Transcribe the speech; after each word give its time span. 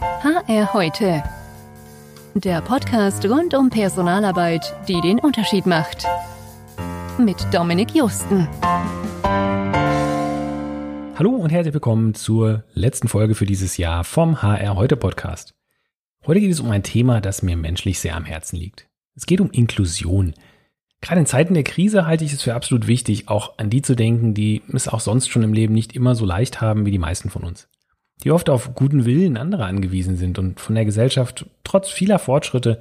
HR 0.00 0.72
heute. 0.72 1.22
Der 2.34 2.62
Podcast 2.62 3.22
rund 3.26 3.52
um 3.52 3.68
Personalarbeit, 3.68 4.74
die 4.88 4.98
den 5.02 5.18
Unterschied 5.18 5.66
macht. 5.66 6.06
Mit 7.18 7.36
Dominik 7.52 7.94
Justen. 7.94 8.48
Hallo 11.18 11.32
und 11.32 11.50
herzlich 11.50 11.74
willkommen 11.74 12.14
zur 12.14 12.64
letzten 12.72 13.08
Folge 13.08 13.34
für 13.34 13.44
dieses 13.44 13.76
Jahr 13.76 14.04
vom 14.04 14.40
HR 14.40 14.76
heute 14.76 14.96
Podcast. 14.96 15.54
Heute 16.26 16.40
geht 16.40 16.52
es 16.52 16.60
um 16.60 16.70
ein 16.70 16.82
Thema, 16.82 17.20
das 17.20 17.42
mir 17.42 17.58
menschlich 17.58 18.00
sehr 18.00 18.16
am 18.16 18.24
Herzen 18.24 18.56
liegt. 18.56 18.88
Es 19.14 19.26
geht 19.26 19.42
um 19.42 19.50
Inklusion. 19.50 20.32
Gerade 21.02 21.20
in 21.20 21.26
Zeiten 21.26 21.52
der 21.52 21.64
Krise 21.64 22.06
halte 22.06 22.24
ich 22.24 22.32
es 22.32 22.40
für 22.40 22.54
absolut 22.54 22.86
wichtig, 22.86 23.28
auch 23.28 23.58
an 23.58 23.68
die 23.68 23.82
zu 23.82 23.94
denken, 23.94 24.32
die 24.32 24.62
es 24.72 24.88
auch 24.88 25.00
sonst 25.00 25.28
schon 25.28 25.42
im 25.42 25.52
Leben 25.52 25.74
nicht 25.74 25.94
immer 25.94 26.14
so 26.14 26.24
leicht 26.24 26.62
haben 26.62 26.86
wie 26.86 26.90
die 26.90 26.98
meisten 26.98 27.28
von 27.28 27.44
uns. 27.44 27.69
Die 28.22 28.30
oft 28.30 28.50
auf 28.50 28.74
guten 28.74 29.04
Willen 29.04 29.36
anderer 29.36 29.66
angewiesen 29.66 30.16
sind 30.16 30.38
und 30.38 30.60
von 30.60 30.74
der 30.74 30.84
Gesellschaft 30.84 31.46
trotz 31.64 31.88
vieler 31.88 32.18
Fortschritte 32.18 32.80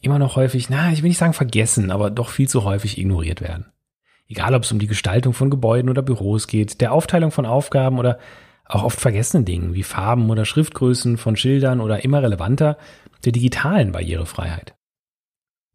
immer 0.00 0.18
noch 0.18 0.36
häufig, 0.36 0.68
na, 0.68 0.92
ich 0.92 1.02
will 1.02 1.08
nicht 1.08 1.18
sagen 1.18 1.32
vergessen, 1.32 1.90
aber 1.90 2.10
doch 2.10 2.28
viel 2.28 2.48
zu 2.48 2.64
häufig 2.64 2.98
ignoriert 2.98 3.40
werden. 3.40 3.66
Egal, 4.28 4.54
ob 4.54 4.62
es 4.64 4.72
um 4.72 4.78
die 4.78 4.86
Gestaltung 4.86 5.32
von 5.32 5.50
Gebäuden 5.50 5.90
oder 5.90 6.02
Büros 6.02 6.46
geht, 6.46 6.80
der 6.80 6.92
Aufteilung 6.92 7.30
von 7.30 7.46
Aufgaben 7.46 7.98
oder 7.98 8.18
auch 8.66 8.82
oft 8.82 9.00
vergessenen 9.00 9.44
Dingen 9.44 9.74
wie 9.74 9.82
Farben 9.82 10.30
oder 10.30 10.44
Schriftgrößen 10.44 11.18
von 11.18 11.36
Schildern 11.36 11.80
oder 11.80 12.04
immer 12.04 12.22
relevanter 12.22 12.78
der 13.24 13.32
digitalen 13.32 13.92
Barrierefreiheit. 13.92 14.74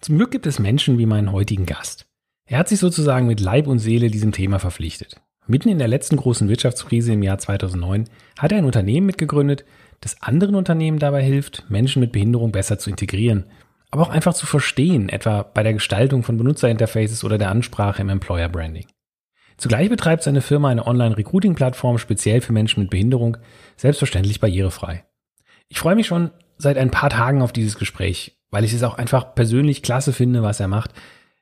Zum 0.02 0.18
Glück 0.18 0.32
gibt 0.32 0.46
es 0.46 0.60
Menschen 0.60 0.98
wie 0.98 1.06
meinen 1.06 1.32
heutigen 1.32 1.66
Gast. 1.66 2.08
Er 2.46 2.58
hat 2.58 2.70
sich 2.70 2.80
sozusagen 2.80 3.28
mit 3.28 3.40
Leib 3.40 3.68
und 3.68 3.80
Seele 3.80 4.10
diesem 4.10 4.32
Thema 4.32 4.60
verpflichtet. 4.60 5.22
Mitten 5.50 5.70
in 5.70 5.80
der 5.80 5.88
letzten 5.88 6.16
großen 6.16 6.48
Wirtschaftskrise 6.48 7.12
im 7.14 7.24
Jahr 7.24 7.40
2009 7.40 8.06
hat 8.38 8.52
er 8.52 8.60
ein 8.60 8.66
Unternehmen 8.66 9.08
mitgegründet, 9.08 9.66
das 10.00 10.22
anderen 10.22 10.54
Unternehmen 10.54 11.00
dabei 11.00 11.24
hilft, 11.24 11.66
Menschen 11.70 12.02
mit 12.02 12.12
Behinderung 12.12 12.52
besser 12.52 12.78
zu 12.78 12.92
integrieren, 12.92 13.46
aber 13.90 14.04
auch 14.04 14.10
einfach 14.10 14.36
zu 14.36 14.46
verstehen, 14.46 15.10
etwa 15.10 15.42
bei 15.42 15.64
der 15.64 15.74
Gestaltung 15.74 16.22
von 16.22 16.38
Benutzerinterfaces 16.38 17.24
oder 17.24 17.40
der 17.40 17.50
Ansprache 17.50 18.04
im 18.04 18.10
Employer 18.10 18.48
Branding. 18.48 18.86
Zugleich 19.58 19.90
betreibt 19.90 20.22
seine 20.22 20.42
Firma 20.42 20.70
eine 20.70 20.86
Online-Recruiting-Plattform 20.86 21.98
speziell 21.98 22.42
für 22.42 22.54
Menschen 22.54 22.82
mit 22.82 22.92
Behinderung, 22.92 23.38
selbstverständlich 23.76 24.40
barrierefrei. 24.40 25.04
Ich 25.68 25.80
freue 25.80 25.96
mich 25.96 26.06
schon 26.06 26.30
seit 26.58 26.78
ein 26.78 26.92
paar 26.92 27.10
Tagen 27.10 27.42
auf 27.42 27.52
dieses 27.54 27.78
Gespräch 27.80 28.40
weil 28.52 28.64
ich 28.64 28.74
es 28.74 28.84
auch 28.84 28.98
einfach 28.98 29.36
persönlich 29.36 29.84
klasse 29.84 30.14
finde, 30.14 30.44
was 30.44 30.60
er 30.60 30.68
macht. 30.68 30.94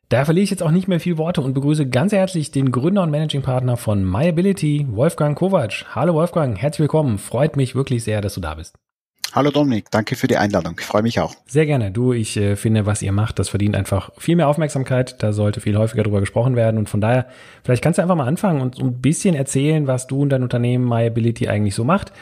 Daher 0.09 0.23
verliere 0.23 0.45
ich 0.45 0.51
jetzt 0.51 0.63
auch 0.63 0.71
nicht 0.71 0.87
mehr 0.87 1.01
viel 1.01 1.17
Worte 1.17 1.41
und 1.41 1.53
begrüße 1.53 1.89
ganz 1.89 2.13
herzlich 2.13 2.51
den 2.51 2.71
Gründer 2.71 3.03
und 3.03 3.11
Managing 3.11 3.41
Partner 3.41 3.75
von 3.75 4.09
MyAbility, 4.09 4.87
Wolfgang 4.89 5.37
Kovac. 5.37 5.83
Hallo 5.93 6.13
Wolfgang, 6.13 6.57
herzlich 6.57 6.79
willkommen. 6.79 7.17
Freut 7.17 7.57
mich 7.57 7.75
wirklich 7.75 8.05
sehr, 8.05 8.21
dass 8.21 8.33
du 8.35 8.39
da 8.39 8.55
bist. 8.55 8.75
Hallo 9.33 9.51
Dominik, 9.51 9.91
danke 9.91 10.15
für 10.15 10.27
die 10.27 10.37
Einladung. 10.37 10.77
Ich 10.79 10.85
freue 10.85 11.01
mich 11.01 11.19
auch. 11.19 11.35
Sehr 11.45 11.65
gerne. 11.65 11.91
Du, 11.91 12.13
ich 12.13 12.37
äh, 12.37 12.55
finde, 12.55 12.85
was 12.85 13.01
ihr 13.01 13.11
macht, 13.11 13.37
das 13.37 13.49
verdient 13.49 13.75
einfach 13.75 14.11
viel 14.17 14.37
mehr 14.37 14.47
Aufmerksamkeit. 14.47 15.21
Da 15.21 15.33
sollte 15.33 15.59
viel 15.59 15.77
häufiger 15.77 16.03
drüber 16.03 16.21
gesprochen 16.21 16.55
werden. 16.55 16.77
Und 16.77 16.87
von 16.87 17.01
daher, 17.01 17.27
vielleicht 17.65 17.83
kannst 17.83 17.97
du 17.97 18.01
einfach 18.01 18.15
mal 18.15 18.27
anfangen 18.27 18.61
und 18.61 18.79
ein 18.79 19.01
bisschen 19.01 19.35
erzählen, 19.35 19.87
was 19.87 20.07
du 20.07 20.21
und 20.21 20.29
dein 20.29 20.41
Unternehmen 20.41 20.87
MyAbility 20.87 21.49
eigentlich 21.49 21.75
so 21.75 21.83
macht. 21.83 22.13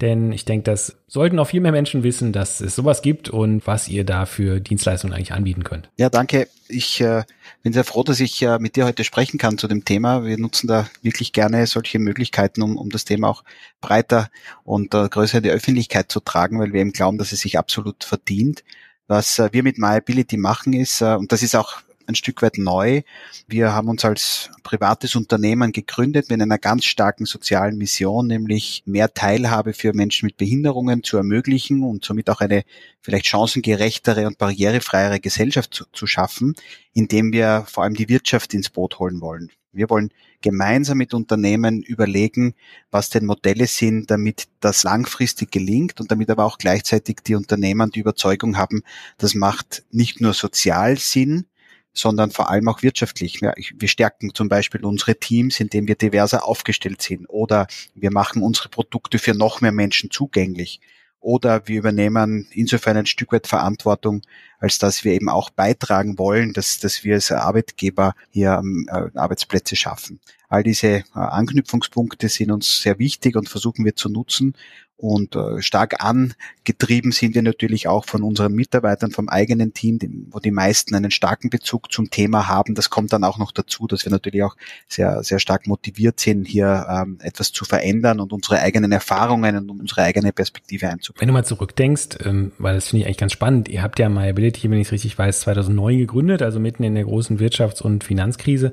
Denn 0.00 0.30
ich 0.30 0.44
denke, 0.44 0.62
das 0.62 0.96
sollten 1.08 1.38
auch 1.40 1.48
viel 1.48 1.60
mehr 1.60 1.72
Menschen 1.72 2.04
wissen, 2.04 2.32
dass 2.32 2.60
es 2.60 2.76
sowas 2.76 3.02
gibt 3.02 3.28
und 3.28 3.66
was 3.66 3.88
ihr 3.88 4.04
da 4.04 4.26
für 4.26 4.60
Dienstleistungen 4.60 5.12
eigentlich 5.12 5.32
anbieten 5.32 5.64
könnt. 5.64 5.90
Ja, 5.96 6.08
danke. 6.08 6.46
Ich 6.68 7.00
äh, 7.00 7.24
bin 7.62 7.72
sehr 7.72 7.82
froh, 7.82 8.04
dass 8.04 8.20
ich 8.20 8.40
äh, 8.42 8.60
mit 8.60 8.76
dir 8.76 8.84
heute 8.84 9.02
sprechen 9.02 9.38
kann 9.38 9.58
zu 9.58 9.66
dem 9.66 9.84
Thema. 9.84 10.24
Wir 10.24 10.38
nutzen 10.38 10.68
da 10.68 10.88
wirklich 11.02 11.32
gerne 11.32 11.66
solche 11.66 11.98
Möglichkeiten, 11.98 12.62
um, 12.62 12.76
um 12.76 12.90
das 12.90 13.04
Thema 13.04 13.28
auch 13.28 13.42
breiter 13.80 14.30
und 14.62 14.94
äh, 14.94 15.08
größer 15.08 15.38
in 15.38 15.44
die 15.44 15.50
Öffentlichkeit 15.50 16.12
zu 16.12 16.20
tragen, 16.20 16.60
weil 16.60 16.72
wir 16.72 16.80
eben 16.80 16.92
glauben, 16.92 17.18
dass 17.18 17.32
es 17.32 17.40
sich 17.40 17.58
absolut 17.58 18.04
verdient. 18.04 18.62
Was 19.08 19.40
äh, 19.40 19.48
wir 19.52 19.64
mit 19.64 19.78
MyAbility 19.78 20.36
machen 20.36 20.74
ist, 20.74 21.00
äh, 21.00 21.16
und 21.16 21.32
das 21.32 21.42
ist 21.42 21.56
auch 21.56 21.78
ein 22.08 22.14
Stück 22.14 22.42
weit 22.42 22.58
neu. 22.58 23.02
Wir 23.46 23.72
haben 23.72 23.88
uns 23.88 24.04
als 24.04 24.50
privates 24.62 25.14
Unternehmen 25.14 25.72
gegründet 25.72 26.30
mit 26.30 26.40
einer 26.40 26.58
ganz 26.58 26.84
starken 26.86 27.26
sozialen 27.26 27.76
Mission, 27.76 28.26
nämlich 28.26 28.82
mehr 28.86 29.12
Teilhabe 29.12 29.74
für 29.74 29.92
Menschen 29.92 30.26
mit 30.26 30.38
Behinderungen 30.38 31.02
zu 31.02 31.18
ermöglichen 31.18 31.82
und 31.82 32.04
somit 32.04 32.30
auch 32.30 32.40
eine 32.40 32.64
vielleicht 33.02 33.26
chancengerechtere 33.26 34.26
und 34.26 34.38
barrierefreiere 34.38 35.20
Gesellschaft 35.20 35.74
zu, 35.74 35.84
zu 35.92 36.06
schaffen, 36.06 36.54
indem 36.94 37.32
wir 37.32 37.66
vor 37.68 37.84
allem 37.84 37.94
die 37.94 38.08
Wirtschaft 38.08 38.54
ins 38.54 38.70
Boot 38.70 38.98
holen 38.98 39.20
wollen. 39.20 39.50
Wir 39.72 39.90
wollen 39.90 40.10
gemeinsam 40.40 40.98
mit 40.98 41.12
Unternehmen 41.12 41.82
überlegen, 41.82 42.54
was 42.90 43.10
denn 43.10 43.26
Modelle 43.26 43.66
sind, 43.66 44.10
damit 44.10 44.48
das 44.60 44.82
langfristig 44.82 45.50
gelingt 45.50 46.00
und 46.00 46.10
damit 46.10 46.30
aber 46.30 46.44
auch 46.46 46.56
gleichzeitig 46.56 47.18
die 47.26 47.34
Unternehmen 47.34 47.90
die 47.90 48.00
Überzeugung 48.00 48.56
haben, 48.56 48.82
das 49.18 49.34
macht 49.34 49.84
nicht 49.90 50.20
nur 50.22 50.32
sozial 50.32 50.96
Sinn, 50.96 51.44
sondern 51.92 52.30
vor 52.30 52.50
allem 52.50 52.68
auch 52.68 52.82
wirtschaftlich. 52.82 53.40
Wir 53.40 53.88
stärken 53.88 54.34
zum 54.34 54.48
Beispiel 54.48 54.84
unsere 54.84 55.16
Teams, 55.16 55.60
indem 55.60 55.88
wir 55.88 55.96
diverser 55.96 56.46
aufgestellt 56.46 57.02
sind 57.02 57.26
oder 57.26 57.66
wir 57.94 58.12
machen 58.12 58.42
unsere 58.42 58.68
Produkte 58.68 59.18
für 59.18 59.34
noch 59.34 59.60
mehr 59.60 59.72
Menschen 59.72 60.10
zugänglich 60.10 60.80
oder 61.20 61.66
wir 61.66 61.78
übernehmen 61.78 62.46
insofern 62.52 62.96
ein 62.96 63.06
Stück 63.06 63.32
weit 63.32 63.46
Verantwortung, 63.46 64.22
als 64.58 64.78
dass 64.78 65.04
wir 65.04 65.12
eben 65.12 65.28
auch 65.28 65.50
beitragen 65.50 66.18
wollen, 66.18 66.52
dass, 66.52 66.78
dass 66.78 67.04
wir 67.04 67.14
als 67.14 67.30
Arbeitgeber 67.32 68.14
hier 68.30 68.62
äh, 68.88 69.18
Arbeitsplätze 69.18 69.76
schaffen. 69.76 70.20
All 70.48 70.62
diese 70.62 70.88
äh, 70.88 71.04
Anknüpfungspunkte 71.12 72.28
sind 72.28 72.50
uns 72.50 72.80
sehr 72.80 72.98
wichtig 72.98 73.36
und 73.36 73.48
versuchen 73.48 73.84
wir 73.84 73.96
zu 73.96 74.08
nutzen. 74.08 74.54
Und 74.98 75.36
äh, 75.36 75.62
stark 75.62 76.02
angetrieben 76.02 77.12
sind 77.12 77.36
wir 77.36 77.42
natürlich 77.42 77.86
auch 77.86 78.04
von 78.04 78.24
unseren 78.24 78.52
Mitarbeitern, 78.52 79.12
vom 79.12 79.28
eigenen 79.28 79.72
Team, 79.72 80.26
wo 80.32 80.40
die 80.40 80.50
meisten 80.50 80.92
einen 80.96 81.12
starken 81.12 81.50
Bezug 81.50 81.92
zum 81.92 82.10
Thema 82.10 82.48
haben. 82.48 82.74
Das 82.74 82.90
kommt 82.90 83.12
dann 83.12 83.22
auch 83.22 83.38
noch 83.38 83.52
dazu, 83.52 83.86
dass 83.86 84.04
wir 84.04 84.10
natürlich 84.10 84.42
auch 84.42 84.56
sehr, 84.88 85.22
sehr 85.22 85.38
stark 85.38 85.68
motiviert 85.68 86.18
sind, 86.18 86.48
hier 86.48 86.84
ähm, 86.90 87.18
etwas 87.22 87.52
zu 87.52 87.64
verändern 87.64 88.18
und 88.18 88.32
unsere 88.32 88.58
eigenen 88.58 88.90
Erfahrungen 88.90 89.56
und 89.56 89.70
unsere 89.70 90.02
eigene 90.02 90.32
Perspektive 90.32 90.88
einzubringen. 90.88 91.20
Wenn 91.20 91.28
du 91.28 91.34
mal 91.34 91.44
zurückdenkst, 91.44 92.18
ähm, 92.24 92.50
weil 92.58 92.74
das 92.74 92.88
finde 92.88 93.02
ich 93.02 93.06
eigentlich 93.06 93.18
ganz 93.18 93.32
spannend, 93.32 93.68
ihr 93.68 93.82
habt 93.82 94.00
ja 94.00 94.08
MyAbility, 94.48 94.70
wenn 94.70 94.78
ich 94.78 94.88
es 94.88 94.92
richtig 94.92 95.18
weiß, 95.18 95.40
2009 95.40 95.98
gegründet, 95.98 96.42
also 96.42 96.60
mitten 96.60 96.82
in 96.84 96.94
der 96.94 97.04
großen 97.04 97.38
Wirtschafts- 97.38 97.82
und 97.82 98.04
Finanzkrise. 98.04 98.72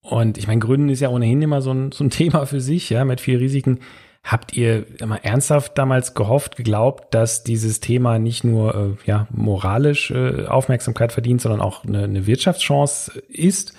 Und 0.00 0.38
ich 0.38 0.46
meine, 0.46 0.60
Gründen 0.60 0.88
ist 0.88 1.00
ja 1.00 1.08
ohnehin 1.08 1.42
immer 1.42 1.62
so 1.62 1.72
ein, 1.72 1.92
so 1.92 2.04
ein 2.04 2.10
Thema 2.10 2.46
für 2.46 2.60
sich, 2.60 2.90
ja, 2.90 3.04
mit 3.04 3.20
viel 3.20 3.38
Risiken. 3.38 3.80
Habt 4.22 4.56
ihr 4.56 4.86
mal 5.04 5.20
ernsthaft 5.22 5.78
damals 5.78 6.14
gehofft, 6.14 6.56
geglaubt, 6.56 7.14
dass 7.14 7.44
dieses 7.44 7.78
Thema 7.78 8.18
nicht 8.18 8.42
nur 8.42 8.74
äh, 8.74 9.08
ja, 9.08 9.28
moralisch 9.30 10.10
äh, 10.10 10.46
Aufmerksamkeit 10.46 11.12
verdient, 11.12 11.40
sondern 11.40 11.60
auch 11.60 11.84
eine, 11.84 12.04
eine 12.04 12.26
Wirtschaftschance 12.26 13.20
ist? 13.28 13.74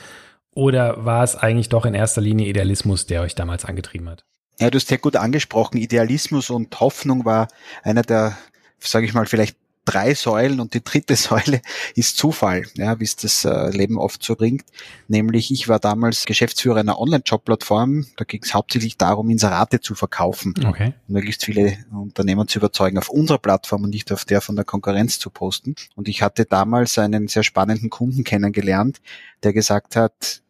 Oder 0.56 1.06
war 1.06 1.24
es 1.24 1.36
eigentlich 1.36 1.70
doch 1.70 1.86
in 1.86 1.94
erster 1.94 2.22
Linie 2.22 2.48
Idealismus, 2.48 3.06
der 3.06 3.22
euch 3.22 3.36
damals 3.36 3.66
angetrieben 3.66 4.10
hat? 4.10 4.24
Ja, 4.60 4.70
du 4.70 4.78
hast 4.78 4.88
sehr 4.88 4.98
gut 4.98 5.18
angesprochen. 5.18 5.78
Idealismus 5.78 6.50
und 6.50 6.80
Hoffnung 6.80 7.26
war 7.26 7.50
einer 7.84 8.02
der, 8.02 8.38
sage 8.80 9.06
ich 9.06 9.14
mal, 9.14 9.26
vielleicht 9.26 9.58
drei 9.88 10.14
Säulen 10.14 10.60
und 10.60 10.74
die 10.74 10.84
dritte 10.84 11.16
Säule 11.18 11.62
ist 11.96 12.18
Zufall, 12.18 12.64
ja, 12.76 13.00
wie 13.00 13.06
es 13.06 13.16
das 13.16 13.46
äh, 13.46 13.70
Leben 13.70 13.98
oft 13.98 14.22
so 14.22 14.36
bringt. 14.36 14.66
Nämlich 15.08 15.52
ich 15.52 15.68
war 15.68 15.80
damals 15.80 16.26
Geschäftsführer 16.26 16.80
einer 16.80 17.00
Online-Job-Plattform. 17.00 18.06
Da 18.18 18.26
ging 18.26 18.42
es 18.44 18.54
hauptsächlich 18.54 18.98
darum, 18.98 19.30
Inserate 19.30 19.80
zu 19.80 19.96
verkaufen. 19.96 20.54
Okay. 20.66 20.94
Und 21.08 21.14
möglichst 21.14 21.46
viele 21.46 21.78
Unternehmen 21.92 22.48
zu 22.48 22.60
überzeugen, 22.60 22.98
auf 22.98 23.10
unserer 23.10 23.40
Plattform 23.40 23.84
und 23.86 23.90
nicht 23.90 24.12
auf 24.12 24.26
der 24.26 24.42
von 24.42 24.56
der 24.56 24.66
Konkurrenz 24.66 25.20
zu 25.20 25.30
posten. 25.30 25.76
Und 25.96 26.08
ich 26.08 26.22
hatte 26.22 26.46
damals 26.46 26.98
einen 26.98 27.28
sehr 27.28 27.44
spannenden 27.44 27.90
Kunden 27.90 28.24
kennengelernt, 28.24 29.02
der 29.44 29.54
gesagt 29.54 29.96
hat, 29.96 30.42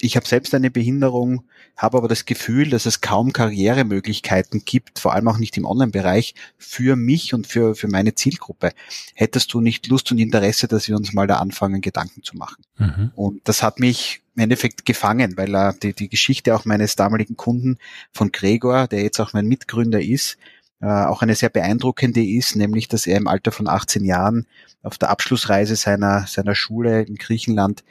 ich 0.00 0.16
habe 0.16 0.26
selbst 0.26 0.54
eine 0.54 0.70
Behinderung, 0.70 1.44
habe 1.78 1.96
aber 1.96 2.08
das 2.08 2.26
Gefühl, 2.26 2.70
dass 2.70 2.84
es 2.84 3.00
kaum 3.00 3.32
Karrieremöglichkeiten 3.32 4.64
gibt, 4.64 4.98
vor 4.98 5.14
allem 5.14 5.28
auch 5.28 5.38
nicht 5.38 5.56
im 5.56 5.64
Online-Bereich, 5.64 6.34
für 6.58 6.96
mich 6.96 7.32
und 7.32 7.46
für, 7.46 7.76
für 7.76 7.88
meine 7.88 8.14
Zielgruppe. 8.14 8.72
Hättest 9.14 9.54
du 9.54 9.60
nicht 9.60 9.86
Lust 9.86 10.10
und 10.10 10.18
Interesse, 10.18 10.66
dass 10.66 10.88
wir 10.88 10.96
uns 10.96 11.12
mal 11.12 11.28
da 11.28 11.36
anfangen, 11.36 11.80
Gedanken 11.80 12.24
zu 12.24 12.36
machen? 12.36 12.64
Mhm. 12.78 13.12
Und 13.14 13.48
das 13.48 13.62
hat 13.62 13.78
mich 13.78 14.20
im 14.34 14.42
Endeffekt 14.42 14.84
gefangen, 14.84 15.36
weil 15.36 15.54
äh, 15.54 15.72
die, 15.80 15.94
die 15.94 16.08
Geschichte 16.08 16.54
auch 16.54 16.64
meines 16.64 16.96
damaligen 16.96 17.36
Kunden 17.36 17.78
von 18.12 18.32
Gregor, 18.32 18.88
der 18.88 19.02
jetzt 19.02 19.20
auch 19.20 19.32
mein 19.32 19.46
Mitgründer 19.46 20.02
ist, 20.02 20.36
äh, 20.80 20.86
auch 20.86 21.22
eine 21.22 21.34
sehr 21.34 21.48
beeindruckende 21.48 22.24
ist, 22.24 22.54
nämlich 22.54 22.88
dass 22.88 23.06
er 23.06 23.16
im 23.16 23.26
Alter 23.26 23.50
von 23.50 23.68
18 23.68 24.04
Jahren 24.04 24.46
auf 24.82 24.96
der 24.96 25.10
Abschlussreise 25.10 25.76
seiner, 25.76 26.26
seiner 26.26 26.54
Schule 26.54 27.02
in 27.02 27.16
Griechenland 27.16 27.82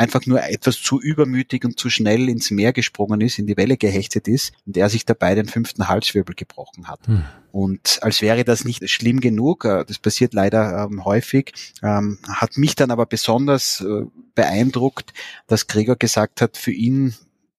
einfach 0.00 0.24
nur 0.24 0.42
etwas 0.42 0.80
zu 0.80 0.98
übermütig 0.98 1.66
und 1.66 1.78
zu 1.78 1.90
schnell 1.90 2.30
ins 2.30 2.50
Meer 2.50 2.72
gesprungen 2.72 3.20
ist, 3.20 3.38
in 3.38 3.46
die 3.46 3.58
Welle 3.58 3.76
gehechtet 3.76 4.28
ist 4.28 4.54
und 4.64 4.78
er 4.78 4.88
sich 4.88 5.04
dabei 5.04 5.34
den 5.34 5.46
fünften 5.46 5.88
Halswirbel 5.88 6.34
gebrochen 6.34 6.88
hat. 6.88 7.06
Hm. 7.06 7.22
Und 7.52 7.98
als 8.00 8.22
wäre 8.22 8.44
das 8.44 8.64
nicht 8.64 8.88
schlimm 8.88 9.20
genug, 9.20 9.66
äh, 9.66 9.84
das 9.84 9.98
passiert 9.98 10.32
leider 10.32 10.88
ähm, 10.90 11.04
häufig, 11.04 11.52
ähm, 11.82 12.18
hat 12.26 12.56
mich 12.56 12.76
dann 12.76 12.90
aber 12.90 13.04
besonders 13.04 13.82
äh, 13.82 14.06
beeindruckt, 14.34 15.12
dass 15.46 15.66
Gregor 15.66 15.96
gesagt 15.96 16.40
hat, 16.40 16.56
für 16.56 16.72
ihn 16.72 17.14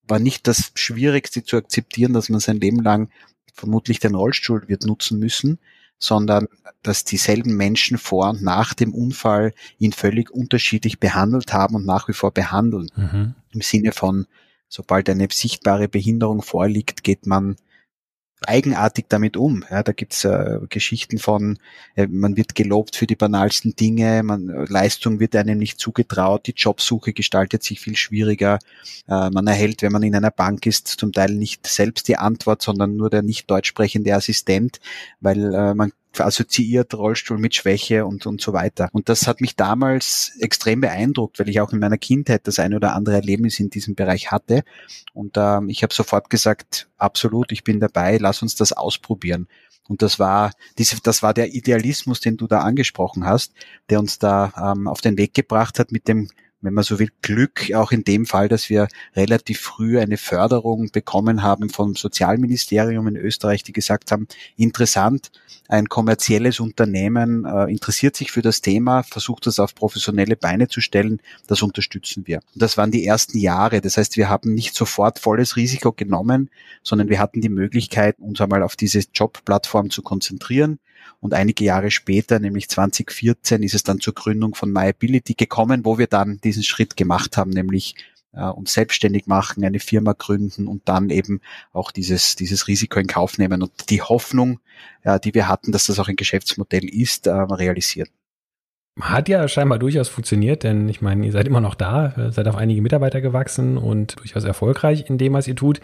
war 0.08 0.18
nicht 0.18 0.48
das 0.48 0.72
Schwierigste 0.74 1.44
zu 1.44 1.58
akzeptieren, 1.58 2.14
dass 2.14 2.30
man 2.30 2.40
sein 2.40 2.60
Leben 2.60 2.82
lang 2.82 3.12
vermutlich 3.54 4.00
den 4.00 4.16
Rollstuhl 4.16 4.68
wird 4.68 4.84
nutzen 4.84 5.20
müssen, 5.20 5.60
sondern 6.02 6.48
dass 6.82 7.06
dieselben 7.06 7.56
Menschen 7.56 7.98
vor 7.98 8.32
und 8.32 8.42
nach 8.42 8.74
dem 8.74 8.94
Unfall 8.94 9.54
ihn 9.78 9.94
völlig 9.94 10.32
unterschiedlich 10.32 11.00
behandelt 11.00 11.54
haben 11.54 11.76
und 11.76 11.86
nach 11.86 12.08
wie 12.08 12.14
vor 12.14 12.32
behandeln. 12.32 12.90
Mhm. 12.96 13.36
Im 13.52 13.62
Sinne 13.62 13.92
von, 13.92 14.26
sobald 14.68 15.10
eine 15.10 15.28
sichtbare 15.32 15.88
Behinderung 15.88 16.42
vorliegt, 16.42 17.04
geht 17.04 17.28
man 17.28 17.56
eigenartig 18.48 19.06
damit 19.10 19.38
um. 19.38 19.64
Ja, 19.70 19.84
da 19.84 19.92
gibt's 19.92 20.26
äh, 20.26 20.60
Geschichten 20.70 21.18
von, 21.20 21.60
äh, 21.96 22.08
man 22.08 22.38
wird 22.38 22.56
gelobt 22.56 22.96
für 22.96 23.08
die 23.08 23.16
banalsten 23.16 23.76
Dinge, 23.76 24.24
man, 24.24 24.50
äh, 24.50 24.66
Leistung 24.68 25.20
wird 25.20 25.36
einem 25.36 25.60
nicht 25.60 25.80
zugetraut, 25.80 26.48
die 26.48 26.54
Jobsuche 26.56 27.14
gestaltet 27.14 27.64
sich 27.64 27.80
viel 27.80 27.96
schwieriger. 27.96 28.60
Äh, 29.08 29.30
man 29.30 29.48
erhält, 29.48 29.82
wenn 29.82 29.92
man 29.92 30.04
in 30.04 30.16
einer 30.16 30.32
Bank 30.32 30.66
ist, 30.66 30.88
zum 30.88 31.12
Teil 31.12 31.36
nicht 31.36 31.68
selbst 31.68 32.08
die 32.08 32.18
Antwort, 32.18 32.62
sondern 32.62 32.96
nur 32.96 33.10
der 33.10 33.22
nicht 33.22 33.50
deutsch 33.50 33.70
sprechende 33.70 34.16
Assistent, 34.16 34.80
weil 35.20 35.54
äh, 35.54 35.74
man 35.74 35.92
assoziiert 36.20 36.94
Rollstuhl 36.94 37.38
mit 37.38 37.56
Schwäche 37.56 38.06
und, 38.06 38.26
und 38.26 38.42
so 38.42 38.54
weiter. 38.54 38.90
Und 38.92 39.08
das 39.08 39.28
hat 39.28 39.40
mich 39.40 39.56
damals 39.56 40.34
extrem 40.40 40.82
beeindruckt, 40.82 41.40
weil 41.40 41.50
ich 41.50 41.62
auch 41.62 41.72
in 41.72 41.80
meiner 41.80 41.98
Kindheit 41.98 42.48
das 42.48 42.60
eine 42.60 42.76
oder 42.76 42.94
andere 42.96 43.16
Erlebnis 43.16 43.60
in 43.60 43.70
diesem 43.70 43.96
Bereich 43.96 44.32
hatte. 44.32 44.64
Und 45.14 45.38
ähm, 45.38 45.70
ich 45.70 45.84
habe 45.84 45.94
sofort 45.94 46.30
gesagt, 46.30 46.90
absolut, 46.98 47.52
ich 47.52 47.64
bin 47.64 47.80
dabei, 47.80 48.18
lass 48.18 48.42
uns 48.42 48.56
das 48.56 48.74
ausprobieren. 48.74 49.48
Und 49.88 50.02
das 50.02 50.20
war 50.20 50.54
diese, 50.78 50.98
das 51.02 51.24
war 51.24 51.34
der 51.34 51.54
Idealismus, 51.54 52.20
den 52.20 52.38
du 52.38 52.48
da 52.48 52.62
angesprochen 52.62 53.26
hast, 53.26 53.54
der 53.90 54.00
uns 54.00 54.20
da 54.20 54.74
ähm, 54.74 54.88
auf 54.88 55.02
den 55.02 55.18
Weg 55.18 55.34
gebracht 55.34 55.80
hat 55.80 55.92
mit 55.92 56.08
dem 56.08 56.30
wenn 56.62 56.74
man 56.74 56.84
so 56.84 57.00
will, 57.00 57.10
Glück 57.22 57.72
auch 57.74 57.92
in 57.92 58.04
dem 58.04 58.26
Fall, 58.26 58.48
dass 58.48 58.70
wir 58.70 58.88
relativ 59.16 59.60
früh 59.60 60.00
eine 60.00 60.18
Förderung 60.18 60.90
bekommen 60.92 61.44
haben 61.44 61.70
vom 61.70 61.96
Sozialministerium 61.96 63.08
in 63.08 63.16
Österreich, 63.16 63.64
die 63.64 63.74
gesagt 63.74 64.12
haben, 64.12 64.28
interessant, 64.56 65.32
ein 65.68 65.88
kommerzielles 65.88 66.60
Unternehmen 66.60 67.46
äh, 67.46 67.72
interessiert 67.72 68.16
sich 68.16 68.32
für 68.32 68.42
das 68.42 68.62
Thema, 68.62 69.04
versucht 69.04 69.48
das 69.48 69.60
auf 69.60 69.74
professionelle 69.74 70.36
Beine 70.36 70.68
zu 70.68 70.82
stellen, 70.82 71.22
das 71.48 71.62
unterstützen 71.62 72.28
wir. 72.28 72.42
Das 72.56 72.78
waren 72.78 72.92
die 72.92 73.06
ersten 73.06 73.38
Jahre. 73.38 73.82
Das 73.82 73.98
heißt, 73.98 74.18
wir 74.18 74.30
haben 74.30 74.54
nicht 74.54 74.76
sofort 74.76 75.20
volles 75.20 75.56
Risiko 75.56 75.92
genommen, 75.92 76.50
sondern 76.84 77.10
wir 77.10 77.20
hatten 77.20 77.42
die 77.42 77.50
Möglichkeit, 77.50 78.20
uns 78.20 78.42
einmal 78.42 78.64
auf 78.64 78.76
diese 78.76 79.02
Jobplattform 79.14 79.90
zu 79.90 80.02
konzentrieren 80.02 80.80
und 81.22 81.34
einige 81.34 81.64
Jahre 81.64 81.92
später, 81.92 82.40
nämlich 82.40 82.68
2014, 82.70 83.64
ist 83.64 83.76
es 83.76 83.84
dann 83.84 84.00
zur 84.00 84.14
Gründung 84.14 84.56
von 84.56 84.72
MyAbility 84.72 85.36
gekommen, 85.36 85.86
wo 85.86 85.98
wir 85.98 86.08
dann 86.08 86.40
diesen 86.52 86.64
Schritt 86.64 86.98
gemacht 86.98 87.38
haben, 87.38 87.52
nämlich 87.52 87.96
äh, 88.34 88.46
uns 88.46 88.74
selbstständig 88.74 89.28
machen, 89.28 89.64
eine 89.64 89.80
Firma 89.80 90.14
gründen 90.14 90.68
und 90.68 90.88
dann 90.88 91.10
eben 91.10 91.42
auch 91.74 91.92
dieses, 91.92 92.36
dieses 92.36 92.68
Risiko 92.68 93.00
in 93.00 93.08
Kauf 93.08 93.38
nehmen 93.38 93.62
und 93.62 93.90
die 93.90 94.02
Hoffnung, 94.02 94.60
äh, 95.04 95.20
die 95.20 95.34
wir 95.34 95.48
hatten, 95.48 95.72
dass 95.72 95.88
das 95.88 96.00
auch 96.00 96.08
ein 96.08 96.16
Geschäftsmodell 96.16 96.88
ist, 96.88 97.28
äh, 97.28 97.32
realisieren. 97.32 98.10
Hat 99.00 99.30
ja 99.30 99.48
scheinbar 99.48 99.80
durchaus 99.80 100.10
funktioniert, 100.10 100.64
denn 100.64 100.90
ich 100.90 101.02
meine, 101.02 101.26
ihr 101.26 101.32
seid 101.32 101.48
immer 101.48 101.62
noch 101.62 101.76
da, 101.76 102.14
seid 102.32 102.48
auf 102.48 102.58
einige 102.58 102.82
Mitarbeiter 102.82 103.22
gewachsen 103.22 103.78
und 103.78 104.20
durchaus 104.20 104.44
erfolgreich 104.44 105.10
in 105.10 105.18
dem, 105.18 105.34
was 105.34 105.48
ihr 105.48 105.56
tut. 105.56 105.80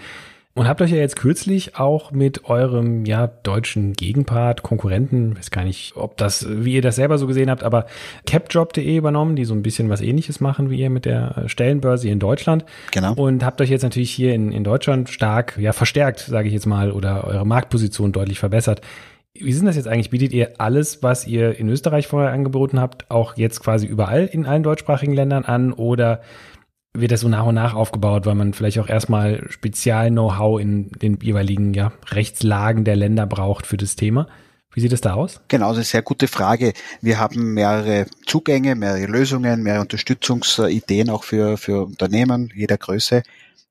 Und 0.57 0.67
habt 0.67 0.81
euch 0.81 0.89
ja 0.89 0.97
jetzt 0.97 1.17
kürzlich 1.17 1.75
auch 1.75 2.09
mit 2.09 2.45
eurem 2.45 3.05
ja 3.05 3.27
deutschen 3.27 3.93
Gegenpart, 3.93 4.63
Konkurrenten, 4.63 5.37
weiß 5.37 5.51
gar 5.51 5.63
nicht, 5.63 5.95
ob 5.95 6.17
das, 6.17 6.47
wie 6.49 6.73
ihr 6.73 6.81
das 6.81 6.95
selber 6.95 7.19
so 7.19 7.27
gesehen 7.27 7.51
habt, 7.51 7.61
aber 7.61 7.85
capjob.de 8.25 8.97
übernommen, 8.97 9.35
die 9.35 9.45
so 9.45 9.53
ein 9.53 9.61
bisschen 9.61 9.87
was 9.91 10.01
ähnliches 10.01 10.39
machen 10.39 10.71
wie 10.71 10.79
ihr 10.79 10.89
mit 10.89 11.05
der 11.05 11.43
Stellenbörse 11.45 12.05
hier 12.05 12.13
in 12.13 12.19
Deutschland. 12.19 12.65
Genau. 12.89 13.13
Und 13.13 13.45
habt 13.45 13.61
euch 13.61 13.69
jetzt 13.69 13.83
natürlich 13.83 14.09
hier 14.09 14.33
in, 14.33 14.51
in 14.51 14.63
Deutschland 14.63 15.09
stark, 15.09 15.59
ja, 15.59 15.73
verstärkt, 15.73 16.21
sage 16.21 16.47
ich 16.47 16.55
jetzt 16.55 16.65
mal, 16.65 16.91
oder 16.91 17.25
eure 17.25 17.45
Marktposition 17.45 18.11
deutlich 18.11 18.39
verbessert. 18.39 18.81
Wie 19.35 19.53
sind 19.53 19.67
das 19.67 19.75
jetzt 19.75 19.87
eigentlich? 19.87 20.09
Bietet 20.09 20.33
ihr 20.33 20.53
alles, 20.57 21.03
was 21.03 21.27
ihr 21.27 21.59
in 21.59 21.69
Österreich 21.69 22.07
vorher 22.07 22.31
angeboten 22.31 22.79
habt, 22.79 23.11
auch 23.11 23.37
jetzt 23.37 23.59
quasi 23.59 23.85
überall 23.85 24.25
in 24.25 24.47
allen 24.47 24.63
deutschsprachigen 24.63 25.13
Ländern 25.13 25.45
an? 25.45 25.71
Oder 25.71 26.21
wird 26.99 27.11
das 27.11 27.21
so 27.21 27.29
nach 27.29 27.45
und 27.45 27.55
nach 27.55 27.73
aufgebaut, 27.73 28.25
weil 28.25 28.35
man 28.35 28.53
vielleicht 28.53 28.79
auch 28.79 28.89
erstmal 28.89 29.45
Spezial-Know-how 29.49 30.59
in 30.59 30.89
den 30.89 31.19
jeweiligen 31.21 31.73
ja, 31.73 31.91
Rechtslagen 32.09 32.83
der 32.83 32.95
Länder 32.95 33.25
braucht 33.25 33.67
für 33.67 33.77
das 33.77 33.95
Thema. 33.95 34.27
Wie 34.73 34.81
sieht 34.81 34.93
es 34.93 35.01
da 35.01 35.13
aus? 35.13 35.41
Genau, 35.47 35.69
das 35.69 35.77
ist 35.77 35.77
eine 35.77 35.85
sehr 35.85 36.01
gute 36.03 36.27
Frage. 36.27 36.73
Wir 37.01 37.19
haben 37.19 37.53
mehrere 37.53 38.05
Zugänge, 38.25 38.75
mehrere 38.75 39.07
Lösungen, 39.07 39.63
mehrere 39.63 39.81
Unterstützungsideen 39.81 41.09
auch 41.09 41.23
für, 41.23 41.57
für 41.57 41.85
Unternehmen 41.85 42.51
jeder 42.55 42.77
Größe. 42.77 43.23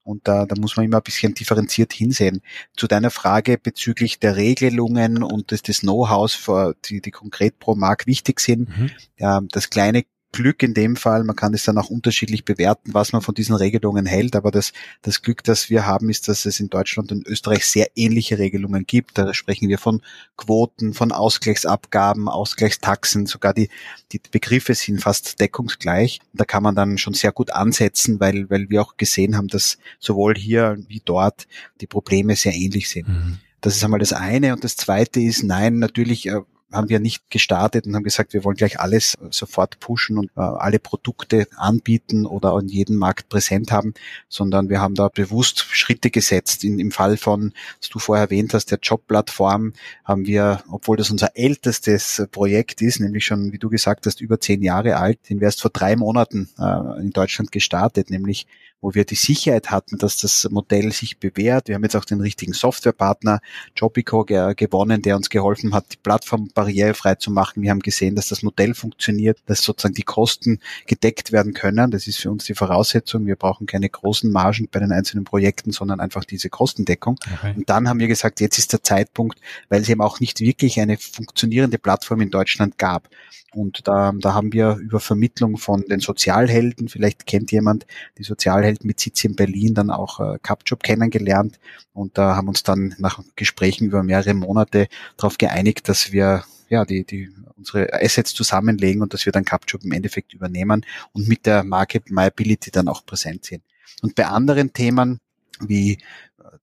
Und 0.02 0.26
da, 0.28 0.46
da 0.46 0.54
muss 0.60 0.76
man 0.76 0.86
immer 0.86 0.98
ein 0.98 1.02
bisschen 1.02 1.34
differenziert 1.34 1.92
hinsehen. 1.92 2.40
Zu 2.76 2.86
deiner 2.86 3.10
Frage 3.10 3.58
bezüglich 3.58 4.20
der 4.20 4.36
Regelungen 4.36 5.22
und 5.22 5.50
des, 5.50 5.62
des 5.62 5.80
Know-hows, 5.80 6.48
die, 6.84 7.00
die 7.00 7.10
konkret 7.10 7.58
pro 7.58 7.74
Markt 7.74 8.06
wichtig 8.06 8.40
sind. 8.40 8.68
Mhm. 8.68 9.48
Das 9.50 9.68
kleine 9.68 10.04
Glück 10.32 10.62
in 10.62 10.74
dem 10.74 10.96
Fall. 10.96 11.24
Man 11.24 11.36
kann 11.36 11.54
es 11.54 11.64
dann 11.64 11.78
auch 11.78 11.88
unterschiedlich 11.88 12.44
bewerten, 12.44 12.92
was 12.92 13.12
man 13.12 13.22
von 13.22 13.34
diesen 13.34 13.54
Regelungen 13.54 14.06
hält. 14.06 14.36
Aber 14.36 14.50
das, 14.50 14.72
das 15.02 15.22
Glück, 15.22 15.42
das 15.44 15.70
wir 15.70 15.86
haben, 15.86 16.10
ist, 16.10 16.28
dass 16.28 16.44
es 16.44 16.60
in 16.60 16.68
Deutschland 16.68 17.10
und 17.12 17.26
Österreich 17.26 17.66
sehr 17.66 17.88
ähnliche 17.96 18.38
Regelungen 18.38 18.86
gibt. 18.86 19.16
Da 19.16 19.32
sprechen 19.32 19.68
wir 19.68 19.78
von 19.78 20.02
Quoten, 20.36 20.92
von 20.92 21.12
Ausgleichsabgaben, 21.12 22.28
Ausgleichstaxen. 22.28 23.26
Sogar 23.26 23.54
die, 23.54 23.68
die 24.12 24.20
Begriffe 24.30 24.74
sind 24.74 25.00
fast 25.00 25.40
deckungsgleich. 25.40 26.20
Da 26.32 26.44
kann 26.44 26.62
man 26.62 26.74
dann 26.74 26.98
schon 26.98 27.14
sehr 27.14 27.32
gut 27.32 27.52
ansetzen, 27.52 28.20
weil, 28.20 28.50
weil 28.50 28.68
wir 28.68 28.82
auch 28.82 28.96
gesehen 28.96 29.36
haben, 29.36 29.48
dass 29.48 29.78
sowohl 29.98 30.34
hier 30.36 30.76
wie 30.88 31.02
dort 31.04 31.46
die 31.80 31.86
Probleme 31.86 32.36
sehr 32.36 32.54
ähnlich 32.54 32.90
sind. 32.90 33.08
Mhm. 33.08 33.38
Das 33.60 33.74
ist 33.74 33.82
einmal 33.82 34.00
das 34.00 34.12
eine. 34.12 34.52
Und 34.52 34.64
das 34.64 34.76
zweite 34.76 35.20
ist, 35.20 35.42
nein, 35.42 35.78
natürlich 35.78 36.28
äh, 36.28 36.40
haben 36.72 36.88
wir 36.88 36.98
nicht 36.98 37.30
gestartet 37.30 37.86
und 37.86 37.94
haben 37.94 38.02
gesagt, 38.02 38.32
wir 38.32 38.44
wollen 38.44 38.56
gleich 38.56 38.80
alles 38.80 39.16
sofort 39.30 39.78
pushen 39.78 40.18
und 40.18 40.30
äh, 40.36 40.40
alle 40.40 40.78
Produkte 40.78 41.46
anbieten 41.56 42.26
oder 42.26 42.52
an 42.52 42.68
jedem 42.68 42.96
Markt 42.96 43.28
präsent 43.28 43.70
haben, 43.70 43.94
sondern 44.28 44.68
wir 44.68 44.80
haben 44.80 44.94
da 44.94 45.08
bewusst 45.08 45.60
Schritte 45.70 46.10
gesetzt. 46.10 46.64
In, 46.64 46.78
Im 46.78 46.90
Fall 46.90 47.16
von, 47.16 47.52
was 47.80 47.88
du 47.88 47.98
vorher 47.98 48.24
erwähnt 48.24 48.52
hast, 48.52 48.70
der 48.70 48.78
Jobplattform 48.82 49.74
haben 50.04 50.26
wir, 50.26 50.62
obwohl 50.68 50.96
das 50.96 51.10
unser 51.10 51.36
ältestes 51.36 52.26
Projekt 52.32 52.82
ist, 52.82 53.00
nämlich 53.00 53.24
schon, 53.24 53.52
wie 53.52 53.58
du 53.58 53.68
gesagt 53.68 54.06
hast, 54.06 54.20
über 54.20 54.40
zehn 54.40 54.62
Jahre 54.62 54.96
alt, 54.96 55.18
den 55.30 55.40
wir 55.40 55.46
erst 55.46 55.62
vor 55.62 55.70
drei 55.70 55.96
Monaten 55.96 56.48
äh, 56.58 57.00
in 57.00 57.10
Deutschland 57.10 57.52
gestartet, 57.52 58.10
nämlich 58.10 58.46
wo 58.80 58.94
wir 58.94 59.04
die 59.04 59.14
Sicherheit 59.14 59.70
hatten, 59.70 59.98
dass 59.98 60.18
das 60.18 60.48
Modell 60.50 60.92
sich 60.92 61.18
bewährt. 61.18 61.68
Wir 61.68 61.74
haben 61.74 61.82
jetzt 61.82 61.96
auch 61.96 62.04
den 62.04 62.20
richtigen 62.20 62.52
Softwarepartner 62.52 63.40
Jobico 63.74 64.24
gewonnen, 64.24 65.02
der 65.02 65.16
uns 65.16 65.30
geholfen 65.30 65.74
hat, 65.74 65.86
die 65.92 65.96
Plattform 65.96 66.50
barrierefrei 66.54 67.14
zu 67.16 67.30
machen. 67.30 67.62
Wir 67.62 67.70
haben 67.70 67.80
gesehen, 67.80 68.14
dass 68.14 68.28
das 68.28 68.42
Modell 68.42 68.74
funktioniert, 68.74 69.38
dass 69.46 69.62
sozusagen 69.62 69.94
die 69.94 70.02
Kosten 70.02 70.60
gedeckt 70.86 71.32
werden 71.32 71.54
können. 71.54 71.90
Das 71.90 72.06
ist 72.06 72.18
für 72.18 72.30
uns 72.30 72.44
die 72.44 72.54
Voraussetzung. 72.54 73.26
Wir 73.26 73.36
brauchen 73.36 73.66
keine 73.66 73.88
großen 73.88 74.30
Margen 74.30 74.68
bei 74.70 74.80
den 74.80 74.92
einzelnen 74.92 75.24
Projekten, 75.24 75.72
sondern 75.72 76.00
einfach 76.00 76.24
diese 76.24 76.50
Kostendeckung. 76.50 77.18
Okay. 77.38 77.54
Und 77.56 77.68
dann 77.70 77.88
haben 77.88 78.00
wir 78.00 78.08
gesagt, 78.08 78.40
jetzt 78.40 78.58
ist 78.58 78.72
der 78.72 78.82
Zeitpunkt, 78.82 79.40
weil 79.68 79.82
es 79.82 79.88
eben 79.88 80.02
auch 80.02 80.20
nicht 80.20 80.40
wirklich 80.40 80.80
eine 80.80 80.98
funktionierende 80.98 81.78
Plattform 81.78 82.20
in 82.20 82.30
Deutschland 82.30 82.78
gab. 82.78 83.08
Und 83.56 83.88
da, 83.88 84.12
da 84.14 84.34
haben 84.34 84.52
wir 84.52 84.76
über 84.76 85.00
Vermittlung 85.00 85.56
von 85.56 85.82
den 85.88 86.00
Sozialhelden, 86.00 86.88
vielleicht 86.88 87.26
kennt 87.26 87.52
jemand 87.52 87.86
die 88.18 88.22
Sozialhelden 88.22 88.75
mit 88.84 89.00
Sitz 89.00 89.24
in 89.24 89.36
Berlin, 89.36 89.74
dann 89.74 89.90
auch 89.90 90.20
äh, 90.20 90.38
Cupjob 90.42 90.82
kennengelernt 90.82 91.58
und 91.92 92.18
da 92.18 92.36
haben 92.36 92.48
uns 92.48 92.62
dann 92.62 92.94
nach 92.98 93.22
Gesprächen 93.36 93.86
über 93.86 94.02
mehrere 94.02 94.34
Monate 94.34 94.88
darauf 95.16 95.38
geeinigt, 95.38 95.88
dass 95.88 96.12
wir 96.12 96.44
ja, 96.68 96.84
die, 96.84 97.04
die, 97.04 97.30
unsere 97.56 97.92
Assets 97.92 98.34
zusammenlegen 98.34 99.02
und 99.02 99.14
dass 99.14 99.24
wir 99.24 99.32
dann 99.32 99.44
Cupjob 99.44 99.84
im 99.84 99.92
Endeffekt 99.92 100.34
übernehmen 100.34 100.84
und 101.12 101.28
mit 101.28 101.46
der 101.46 101.64
Marke 101.64 102.02
MyAbility 102.08 102.70
dann 102.70 102.88
auch 102.88 103.04
präsent 103.06 103.44
sind. 103.44 103.62
Und 104.02 104.14
bei 104.14 104.26
anderen 104.26 104.72
Themen, 104.72 105.18
wie 105.60 105.98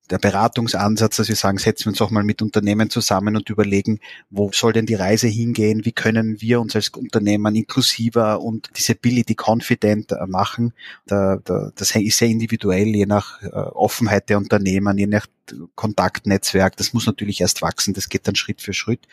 der 0.10 0.18
Beratungsansatz, 0.18 1.18
dass 1.18 1.28
wir 1.28 1.36
sagen, 1.36 1.58
setzen 1.58 1.86
wir 1.86 1.90
uns 1.92 2.02
auch 2.02 2.12
mal 2.12 2.24
mit 2.24 2.42
Unternehmen 2.42 2.90
zusammen 2.90 3.36
und 3.36 3.50
überlegen, 3.50 4.00
wo 4.30 4.52
soll 4.52 4.74
denn 4.74 4.86
die 4.86 4.96
Reise 4.96 5.28
hingehen, 5.28 5.86
wie 5.86 5.92
können 5.92 6.42
wir 6.42 6.62
uns 6.62 6.76
als 6.76 6.90
Unternehmen 6.90 7.56
inklusiver 7.56 8.42
und 8.42 8.70
Disability 8.78 9.36
confident 9.36 10.12
äh, 10.12 10.26
machen. 10.28 10.74
Da, 11.06 11.38
da, 11.44 11.72
das 11.76 11.96
ist 11.96 12.18
sehr 12.18 12.30
individuell, 12.30 12.88
je 12.88 13.06
nach 13.06 13.42
äh, 13.42 13.48
Offenheit 13.48 14.30
der 14.30 14.38
Unternehmen, 14.38 14.98
je 14.98 15.08
nach 15.08 15.28
Kontaktnetzwerk. 15.76 16.78
Das 16.78 16.94
muss 16.94 17.06
natürlich 17.06 17.42
erst 17.42 17.62
wachsen, 17.62 17.94
das 17.94 18.10
geht 18.10 18.28
dann 18.28 18.36
Schritt 18.36 18.62
für 18.62 18.74
Schritt. 18.74 19.08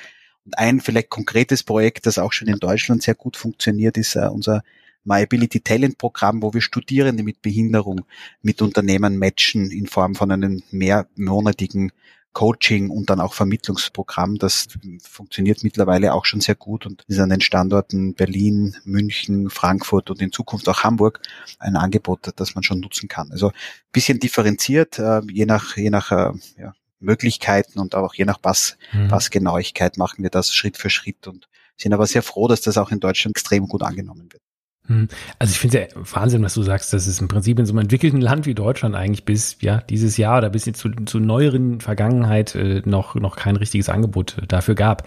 Und 0.45 0.59
ein 0.59 0.81
vielleicht 0.81 1.11
konkretes 1.11 1.63
Projekt, 1.63 2.07
das 2.07 2.19
auch 2.19 2.33
schon 2.33 2.49
in 2.49 2.59
Deutschland 2.59 3.03
sehr 3.03 3.15
gut 3.15 3.37
funktioniert, 3.37 3.97
ist 3.97 4.17
uh, 4.17 4.31
unser 4.31 4.63
My 5.05 5.23
Ability 5.23 5.61
Talent 5.61 5.99
Programm, 5.99 6.43
wo 6.43 6.53
wir 6.53 6.61
Studierende 6.61 7.23
mit 7.23 7.43
Behinderung 7.43 8.03
mit 8.43 8.63
Unternehmen 8.63 9.19
matchen 9.19 9.71
in 9.71 9.87
Form 9.87 10.15
von 10.15 10.31
einem 10.31 10.63
mehrmonatigen 10.71 11.93
Coaching 12.33 12.91
und 12.91 13.11
dann 13.11 13.21
auch 13.21 13.35
Vermittlungsprogramm. 13.35 14.39
Das 14.39 14.69
funktioniert 15.03 15.65
mittlerweile 15.65 16.15
auch 16.15 16.25
schon 16.25 16.41
sehr 16.41 16.55
gut 16.55 16.87
und 16.87 17.03
ist 17.09 17.19
an 17.19 17.31
den 17.31 17.41
Standorten 17.41 18.15
Berlin, 18.15 18.77
München, 18.85 19.51
Frankfurt 19.51 20.11
und 20.11 20.23
in 20.23 20.31
Zukunft 20.31 20.69
auch 20.69 20.85
Hamburg 20.85 21.21
ein 21.59 21.77
Angebot, 21.77 22.31
das 22.37 22.55
man 22.55 22.63
schon 22.63 22.81
nutzen 22.81 23.09
kann. 23.09 23.33
Also 23.33 23.53
bisschen 23.93 24.21
differenziert, 24.21 24.99
äh, 24.99 25.23
je 25.31 25.47
nach, 25.47 25.77
je 25.77 25.91
nach 25.91 26.13
äh, 26.13 26.33
ja, 26.57 26.73
Möglichkeiten 27.01 27.81
und 27.81 27.95
auch 27.95 28.15
je 28.15 28.27
nach 28.27 28.41
Pass, 28.41 28.77
mhm. 28.93 29.09
Passgenauigkeit 29.09 29.97
machen 29.97 30.23
wir 30.23 30.31
das 30.31 30.55
Schritt 30.55 30.77
für 30.77 30.91
Schritt 30.91 31.27
und 31.27 31.49
sind 31.77 31.93
aber 31.93 32.07
sehr 32.07 32.23
froh, 32.23 32.47
dass 32.47 32.61
das 32.61 32.79
auch 32.79 32.93
in 32.93 33.01
Deutschland 33.01 33.37
extrem 33.37 33.67
gut 33.67 33.83
angenommen 33.83 34.29
wird. 34.33 34.43
Hm. 34.91 35.07
Also 35.39 35.53
ich 35.53 35.61
finde 35.61 35.81
es 35.81 35.95
ja 35.95 36.01
Wahnsinn, 36.15 36.43
was 36.43 36.55
du 36.55 36.63
sagst, 36.63 36.93
dass 36.93 37.07
es 37.07 37.21
im 37.21 37.29
Prinzip 37.29 37.61
in 37.61 37.65
so 37.65 37.73
einem 37.73 37.83
entwickelten 37.83 38.21
Land 38.21 38.45
wie 38.47 38.55
Deutschland 38.55 38.97
eigentlich 38.97 39.25
bis 39.25 39.57
ja 39.61 39.81
dieses 39.83 40.17
Jahr 40.17 40.39
oder 40.39 40.51
bis 40.51 40.65
zu, 40.65 40.91
zu 40.91 41.21
neueren 41.21 41.81
Vergangenheit 41.81 42.57
äh, 42.57 42.83
noch, 42.85 43.15
noch 43.15 43.37
kein 43.37 43.55
richtiges 43.55 43.89
Angebot 43.89 44.39
äh, 44.39 44.47
dafür 44.49 44.75
gab. 44.75 45.07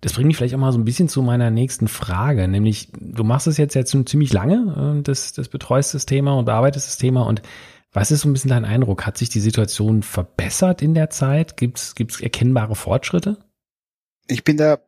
Das 0.00 0.12
bringt 0.12 0.28
mich 0.28 0.36
vielleicht 0.36 0.54
auch 0.54 0.60
mal 0.60 0.70
so 0.70 0.78
ein 0.78 0.84
bisschen 0.84 1.08
zu 1.08 1.22
meiner 1.22 1.50
nächsten 1.50 1.88
Frage, 1.88 2.46
nämlich 2.46 2.88
du 3.00 3.24
machst 3.24 3.48
es 3.48 3.56
jetzt 3.56 3.74
jetzt 3.74 3.96
ziemlich 4.08 4.32
lange, 4.32 4.98
äh, 4.98 5.02
das, 5.02 5.32
das 5.32 5.48
betreust 5.48 5.94
das 5.94 6.06
Thema 6.06 6.34
und 6.34 6.44
bearbeitest 6.44 6.86
das 6.86 6.96
Thema 6.96 7.26
und 7.26 7.42
was 7.92 8.12
ist 8.12 8.20
so 8.20 8.28
ein 8.28 8.32
bisschen 8.32 8.50
dein 8.50 8.66
Eindruck? 8.66 9.06
Hat 9.06 9.18
sich 9.18 9.30
die 9.30 9.40
Situation 9.40 10.02
verbessert 10.02 10.82
in 10.82 10.94
der 10.94 11.08
Zeit? 11.10 11.56
Gibt 11.56 11.78
es 11.78 12.20
erkennbare 12.20 12.76
Fortschritte? 12.76 13.38
Ich 14.28 14.44
bin 14.44 14.58
da, 14.58 14.78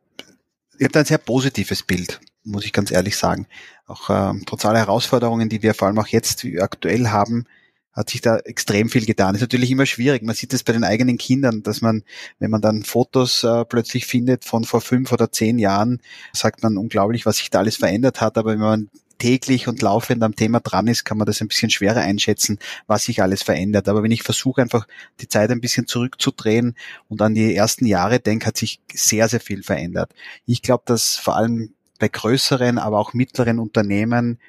ich 0.77 0.83
habe 0.83 0.93
da 0.93 0.99
ein 0.99 1.05
sehr 1.05 1.17
positives 1.17 1.81
Bild, 1.81 2.21
muss 2.43 2.65
ich 2.65 2.73
ganz 2.73 2.91
ehrlich 2.91 3.17
sagen. 3.17 3.47
Auch 3.87 4.09
äh, 4.09 4.39
trotz 4.45 4.65
aller 4.65 4.79
Herausforderungen, 4.79 5.49
die 5.49 5.61
wir 5.61 5.73
vor 5.73 5.87
allem 5.87 5.99
auch 5.99 6.07
jetzt 6.07 6.45
aktuell 6.59 7.07
haben, 7.07 7.45
hat 7.93 8.09
sich 8.09 8.21
da 8.21 8.37
extrem 8.37 8.89
viel 8.89 9.05
getan. 9.05 9.35
Ist 9.35 9.41
natürlich 9.41 9.71
immer 9.71 9.85
schwierig. 9.85 10.23
Man 10.23 10.35
sieht 10.35 10.53
es 10.53 10.63
bei 10.63 10.73
den 10.73 10.83
eigenen 10.83 11.17
Kindern, 11.17 11.63
dass 11.63 11.81
man, 11.81 12.03
wenn 12.39 12.51
man 12.51 12.61
dann 12.61 12.83
Fotos 12.83 13.43
äh, 13.43 13.65
plötzlich 13.65 14.05
findet 14.05 14.45
von 14.45 14.63
vor 14.63 14.81
fünf 14.81 15.11
oder 15.11 15.31
zehn 15.31 15.59
Jahren, 15.59 16.01
sagt 16.31 16.63
man 16.63 16.77
unglaublich, 16.77 17.25
was 17.25 17.37
sich 17.37 17.49
da 17.49 17.59
alles 17.59 17.77
verändert 17.77 18.21
hat. 18.21 18.37
Aber 18.37 18.51
wenn 18.51 18.59
man 18.59 18.89
täglich 19.17 19.67
und 19.67 19.81
laufend 19.81 20.23
am 20.23 20.35
Thema 20.35 20.61
dran 20.61 20.87
ist, 20.87 21.03
kann 21.03 21.17
man 21.17 21.27
das 21.27 21.41
ein 21.41 21.49
bisschen 21.49 21.69
schwerer 21.69 21.99
einschätzen, 21.99 22.57
was 22.87 23.03
sich 23.03 23.21
alles 23.21 23.43
verändert. 23.43 23.89
Aber 23.89 24.01
wenn 24.01 24.11
ich 24.11 24.23
versuche, 24.23 24.61
einfach 24.61 24.87
die 25.19 25.27
Zeit 25.27 25.51
ein 25.51 25.61
bisschen 25.61 25.87
zurückzudrehen 25.87 26.75
und 27.09 27.21
an 27.21 27.35
die 27.35 27.53
ersten 27.53 27.85
Jahre 27.85 28.19
denke, 28.19 28.47
hat 28.47 28.57
sich 28.57 28.79
sehr, 28.93 29.27
sehr 29.27 29.41
viel 29.41 29.61
verändert. 29.61 30.13
Ich 30.45 30.61
glaube, 30.61 30.83
dass 30.85 31.17
vor 31.17 31.35
allem 31.35 31.73
bei 31.99 32.07
größeren, 32.07 32.77
aber 32.77 32.97
auch 32.97 33.13
mittleren 33.13 33.59
Unternehmen 33.59 34.39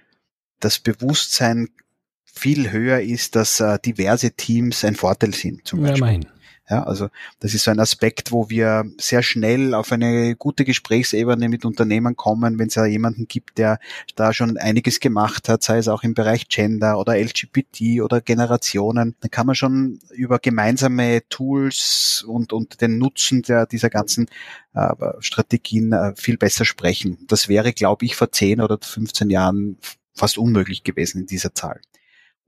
das 0.60 0.78
Bewusstsein 0.78 1.68
viel 2.24 2.70
höher 2.70 3.00
ist, 3.00 3.34
dass 3.34 3.60
äh, 3.60 3.78
diverse 3.84 4.32
Teams 4.32 4.84
ein 4.84 4.94
Vorteil 4.94 5.34
sind. 5.34 5.66
Zum 5.66 5.82
Beispiel. 5.82 6.22
Ja, 6.22 6.30
ja, 6.70 6.84
also 6.84 7.08
das 7.40 7.52
ist 7.52 7.64
so 7.64 7.72
ein 7.72 7.80
Aspekt, 7.80 8.30
wo 8.30 8.48
wir 8.48 8.84
sehr 8.96 9.24
schnell 9.24 9.74
auf 9.74 9.90
eine 9.90 10.36
gute 10.36 10.64
Gesprächsebene 10.64 11.48
mit 11.48 11.64
Unternehmen 11.64 12.14
kommen, 12.14 12.60
wenn 12.60 12.68
es 12.68 12.76
ja 12.76 12.86
jemanden 12.86 13.26
gibt, 13.26 13.58
der 13.58 13.80
da 14.14 14.32
schon 14.32 14.56
einiges 14.56 15.00
gemacht 15.00 15.48
hat, 15.48 15.64
sei 15.64 15.78
es 15.78 15.88
auch 15.88 16.04
im 16.04 16.14
Bereich 16.14 16.48
Gender 16.48 16.98
oder 16.98 17.18
LGBT 17.18 18.02
oder 18.02 18.20
Generationen, 18.20 19.16
dann 19.20 19.30
kann 19.32 19.46
man 19.46 19.56
schon 19.56 19.98
über 20.12 20.38
gemeinsame 20.38 21.22
Tools 21.28 22.24
und, 22.26 22.52
und 22.52 22.80
den 22.80 22.98
Nutzen 22.98 23.42
der, 23.42 23.66
dieser 23.66 23.90
ganzen 23.90 24.28
äh, 24.72 24.94
Strategien 25.18 25.92
äh, 25.92 26.14
viel 26.14 26.38
besser 26.38 26.64
sprechen. 26.64 27.18
Das 27.26 27.48
wäre, 27.48 27.72
glaube 27.72 28.04
ich, 28.04 28.14
vor 28.14 28.30
10 28.30 28.60
oder 28.60 28.78
15 28.80 29.28
Jahren 29.28 29.76
fast 30.14 30.38
unmöglich 30.38 30.84
gewesen 30.84 31.22
in 31.22 31.26
dieser 31.26 31.52
Zahl. 31.52 31.80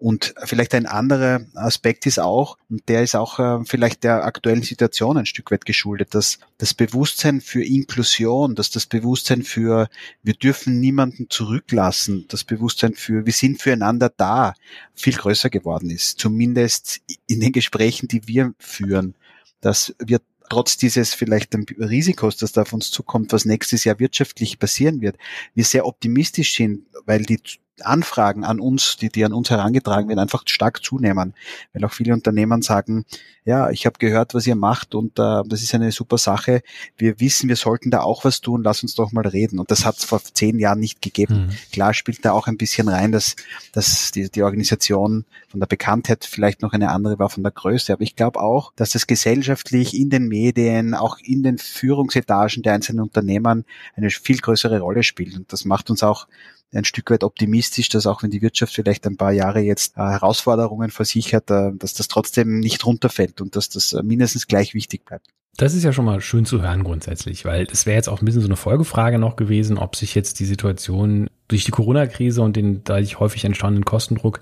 Und 0.02 0.34
vielleicht 0.42 0.74
ein 0.74 0.86
anderer 0.86 1.46
Aspekt 1.54 2.06
ist 2.06 2.18
auch, 2.18 2.58
und 2.68 2.88
der 2.88 3.04
ist 3.04 3.14
auch 3.14 3.38
äh, 3.38 3.64
vielleicht 3.64 4.02
der 4.02 4.24
aktuellen 4.24 4.64
Situation 4.64 5.16
ein 5.16 5.26
Stück 5.26 5.52
weit 5.52 5.64
geschuldet, 5.64 6.12
dass 6.16 6.40
das 6.58 6.74
Bewusstsein 6.74 7.40
für 7.40 7.62
Inklusion, 7.62 8.56
dass 8.56 8.72
das 8.72 8.86
Bewusstsein 8.86 9.44
für 9.44 9.88
wir 10.24 10.34
dürfen 10.34 10.80
niemanden 10.80 11.30
zurücklassen, 11.30 12.24
das 12.26 12.42
Bewusstsein 12.42 12.94
für 12.94 13.26
wir 13.26 13.32
sind 13.32 13.62
füreinander 13.62 14.08
da, 14.08 14.54
viel 14.92 15.14
größer 15.14 15.50
geworden 15.50 15.88
ist. 15.88 16.18
Zumindest 16.18 17.00
in 17.28 17.38
den 17.38 17.52
Gesprächen, 17.52 18.08
die 18.08 18.26
wir 18.26 18.54
führen, 18.58 19.14
dass 19.60 19.94
wir 20.04 20.20
trotz 20.50 20.78
dieses 20.78 21.14
vielleicht 21.14 21.54
Risikos, 21.78 22.36
das 22.38 22.50
da 22.50 22.62
auf 22.62 22.72
uns 22.72 22.90
zukommt, 22.90 23.32
was 23.32 23.44
nächstes 23.44 23.84
Jahr 23.84 24.00
wirtschaftlich 24.00 24.58
passieren 24.58 25.00
wird, 25.00 25.16
wir 25.54 25.64
sehr 25.64 25.86
optimistisch 25.86 26.56
sind, 26.56 26.86
weil 27.06 27.22
die 27.22 27.38
Anfragen 27.80 28.44
an 28.44 28.60
uns, 28.60 28.96
die, 28.96 29.08
die 29.08 29.24
an 29.24 29.32
uns 29.32 29.50
herangetragen 29.50 30.08
werden, 30.08 30.18
einfach 30.18 30.42
stark 30.46 30.84
zunehmen. 30.84 31.34
Weil 31.72 31.84
auch 31.84 31.92
viele 31.92 32.12
Unternehmen 32.12 32.62
sagen, 32.62 33.04
ja, 33.44 33.70
ich 33.70 33.86
habe 33.86 33.98
gehört, 33.98 34.34
was 34.34 34.46
ihr 34.46 34.54
macht 34.54 34.94
und 34.94 35.18
äh, 35.18 35.42
das 35.46 35.62
ist 35.62 35.74
eine 35.74 35.90
super 35.90 36.18
Sache. 36.18 36.62
Wir 36.96 37.18
wissen, 37.18 37.48
wir 37.48 37.56
sollten 37.56 37.90
da 37.90 38.02
auch 38.02 38.24
was 38.24 38.40
tun, 38.40 38.62
lass 38.62 38.82
uns 38.82 38.94
doch 38.94 39.10
mal 39.10 39.26
reden. 39.26 39.58
Und 39.58 39.70
das 39.70 39.84
hat 39.84 39.96
es 39.96 40.04
vor 40.04 40.22
zehn 40.22 40.58
Jahren 40.58 40.78
nicht 40.78 41.02
gegeben. 41.02 41.46
Mhm. 41.46 41.50
Klar 41.72 41.94
spielt 41.94 42.24
da 42.24 42.32
auch 42.32 42.46
ein 42.46 42.56
bisschen 42.56 42.88
rein, 42.88 43.10
dass, 43.10 43.34
dass 43.72 44.12
die, 44.12 44.30
die 44.30 44.42
Organisation 44.42 45.24
von 45.48 45.60
der 45.60 45.66
Bekanntheit 45.66 46.24
vielleicht 46.24 46.62
noch 46.62 46.72
eine 46.72 46.90
andere 46.90 47.18
war 47.18 47.30
von 47.30 47.42
der 47.42 47.52
Größe. 47.52 47.92
Aber 47.92 48.02
ich 48.02 48.14
glaube 48.14 48.40
auch, 48.40 48.72
dass 48.76 48.90
das 48.90 49.06
gesellschaftlich 49.06 49.98
in 49.98 50.10
den 50.10 50.28
Medien, 50.28 50.94
auch 50.94 51.18
in 51.18 51.42
den 51.42 51.58
Führungsetagen 51.58 52.62
der 52.62 52.74
einzelnen 52.74 53.00
Unternehmen 53.00 53.64
eine 53.96 54.10
viel 54.10 54.38
größere 54.38 54.80
Rolle 54.80 55.02
spielt. 55.02 55.36
Und 55.36 55.52
das 55.52 55.64
macht 55.64 55.90
uns 55.90 56.02
auch 56.02 56.28
ein 56.72 56.84
Stück 56.84 57.10
weit 57.10 57.24
optimistisch, 57.24 57.88
dass 57.88 58.06
auch 58.06 58.22
wenn 58.22 58.30
die 58.30 58.42
Wirtschaft 58.42 58.74
vielleicht 58.74 59.06
ein 59.06 59.16
paar 59.16 59.32
Jahre 59.32 59.60
jetzt 59.60 59.96
äh, 59.96 60.00
Herausforderungen 60.00 60.90
versichert, 60.90 61.50
äh, 61.50 61.72
dass 61.74 61.94
das 61.94 62.08
trotzdem 62.08 62.60
nicht 62.60 62.86
runterfällt 62.86 63.40
und 63.40 63.56
dass 63.56 63.68
das 63.68 63.92
äh, 63.92 64.02
mindestens 64.02 64.46
gleich 64.46 64.74
wichtig 64.74 65.04
bleibt. 65.04 65.26
Das 65.58 65.74
ist 65.74 65.84
ja 65.84 65.92
schon 65.92 66.06
mal 66.06 66.22
schön 66.22 66.46
zu 66.46 66.62
hören 66.62 66.82
grundsätzlich, 66.82 67.44
weil 67.44 67.66
es 67.70 67.84
wäre 67.84 67.96
jetzt 67.96 68.08
auch 68.08 68.22
ein 68.22 68.24
bisschen 68.24 68.40
so 68.40 68.48
eine 68.48 68.56
Folgefrage 68.56 69.18
noch 69.18 69.36
gewesen, 69.36 69.76
ob 69.76 69.96
sich 69.96 70.14
jetzt 70.14 70.40
die 70.40 70.46
Situation 70.46 71.28
durch 71.48 71.64
die 71.64 71.72
Corona-Krise 71.72 72.40
und 72.40 72.56
den 72.56 72.84
dadurch 72.84 73.20
häufig 73.20 73.44
entstandenen 73.44 73.84
Kostendruck 73.84 74.40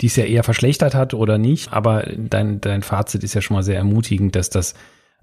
dies 0.00 0.16
ja 0.16 0.24
eher 0.24 0.42
verschlechtert 0.42 0.94
hat 0.94 1.14
oder 1.14 1.38
nicht. 1.38 1.72
Aber 1.72 2.04
dein, 2.16 2.60
dein 2.60 2.82
Fazit 2.82 3.22
ist 3.22 3.34
ja 3.34 3.42
schon 3.42 3.54
mal 3.54 3.62
sehr 3.62 3.76
ermutigend, 3.76 4.34
dass 4.34 4.50
das 4.50 4.74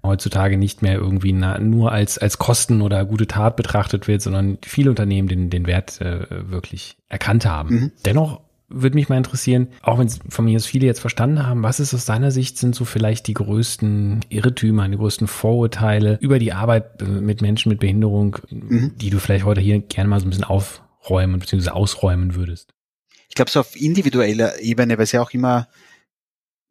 heutzutage 0.02 0.56
nicht 0.56 0.82
mehr 0.82 0.94
irgendwie 0.94 1.32
nur 1.32 1.92
als, 1.92 2.18
als 2.18 2.38
Kosten 2.38 2.82
oder 2.82 3.04
gute 3.04 3.26
Tat 3.26 3.56
betrachtet 3.56 4.08
wird, 4.08 4.22
sondern 4.22 4.58
viele 4.62 4.90
Unternehmen 4.90 5.28
den, 5.28 5.50
den 5.50 5.66
Wert 5.66 6.00
äh, 6.00 6.50
wirklich 6.50 6.96
erkannt 7.08 7.46
haben. 7.46 7.74
Mhm. 7.74 7.92
Dennoch 8.04 8.40
würde 8.68 8.96
mich 8.96 9.08
mal 9.08 9.16
interessieren, 9.16 9.68
auch 9.82 9.98
wenn 9.98 10.08
von 10.08 10.44
mir 10.44 10.56
aus 10.56 10.66
viele 10.66 10.86
jetzt 10.86 11.00
verstanden 11.00 11.46
haben, 11.46 11.62
was 11.62 11.80
ist 11.80 11.94
aus 11.94 12.04
deiner 12.04 12.30
Sicht 12.30 12.58
sind 12.58 12.74
so 12.74 12.84
vielleicht 12.84 13.26
die 13.26 13.34
größten 13.34 14.26
Irrtümer, 14.28 14.86
die 14.88 14.96
größten 14.96 15.26
Vorurteile 15.26 16.18
über 16.20 16.38
die 16.38 16.52
Arbeit 16.52 17.00
äh, 17.00 17.04
mit 17.04 17.40
Menschen 17.40 17.70
mit 17.70 17.80
Behinderung, 17.80 18.38
mhm. 18.50 18.92
die 18.96 19.10
du 19.10 19.18
vielleicht 19.18 19.44
heute 19.44 19.60
hier 19.60 19.80
gerne 19.80 20.10
mal 20.10 20.20
so 20.20 20.26
ein 20.26 20.30
bisschen 20.30 20.44
aufräumen 20.44 21.40
bzw. 21.40 21.70
ausräumen 21.70 22.34
würdest? 22.34 22.74
Ich 23.28 23.34
glaube, 23.34 23.50
so 23.50 23.60
auf 23.60 23.74
individueller 23.80 24.60
Ebene, 24.60 24.96
weil 24.98 25.04
es 25.04 25.12
ja 25.12 25.22
auch 25.22 25.30
immer 25.30 25.68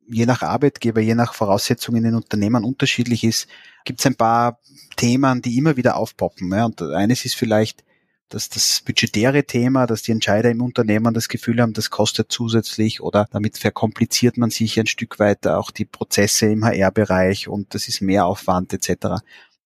je 0.07 0.25
nach 0.25 0.41
Arbeitgeber, 0.41 1.01
je 1.01 1.15
nach 1.15 1.33
Voraussetzungen 1.33 1.97
in 1.97 2.03
den 2.05 2.15
Unternehmen 2.15 2.63
unterschiedlich 2.63 3.23
ist, 3.23 3.47
gibt 3.85 3.99
es 3.99 4.05
ein 4.05 4.15
paar 4.15 4.59
Themen, 4.95 5.41
die 5.41 5.57
immer 5.57 5.77
wieder 5.77 5.97
aufpoppen. 5.97 6.51
Ja. 6.51 6.65
Und 6.65 6.81
eines 6.81 7.25
ist 7.25 7.35
vielleicht 7.35 7.83
dass 8.29 8.49
das 8.49 8.81
budgetäre 8.85 9.45
Thema, 9.45 9.87
dass 9.87 10.01
die 10.01 10.11
Entscheider 10.11 10.49
im 10.49 10.61
Unternehmen 10.61 11.13
das 11.13 11.29
Gefühl 11.29 11.61
haben, 11.61 11.73
das 11.73 11.89
kostet 11.89 12.31
zusätzlich 12.31 13.01
oder 13.01 13.27
damit 13.31 13.57
verkompliziert 13.57 14.37
man 14.37 14.49
sich 14.49 14.79
ein 14.79 14.87
Stück 14.87 15.19
weit 15.19 15.47
auch 15.47 15.71
die 15.71 15.85
Prozesse 15.85 16.47
im 16.47 16.65
HR-Bereich 16.65 17.47
und 17.47 17.73
das 17.73 17.87
ist 17.87 18.01
mehr 18.01 18.25
Aufwand 18.25 18.73
etc. 18.73 19.05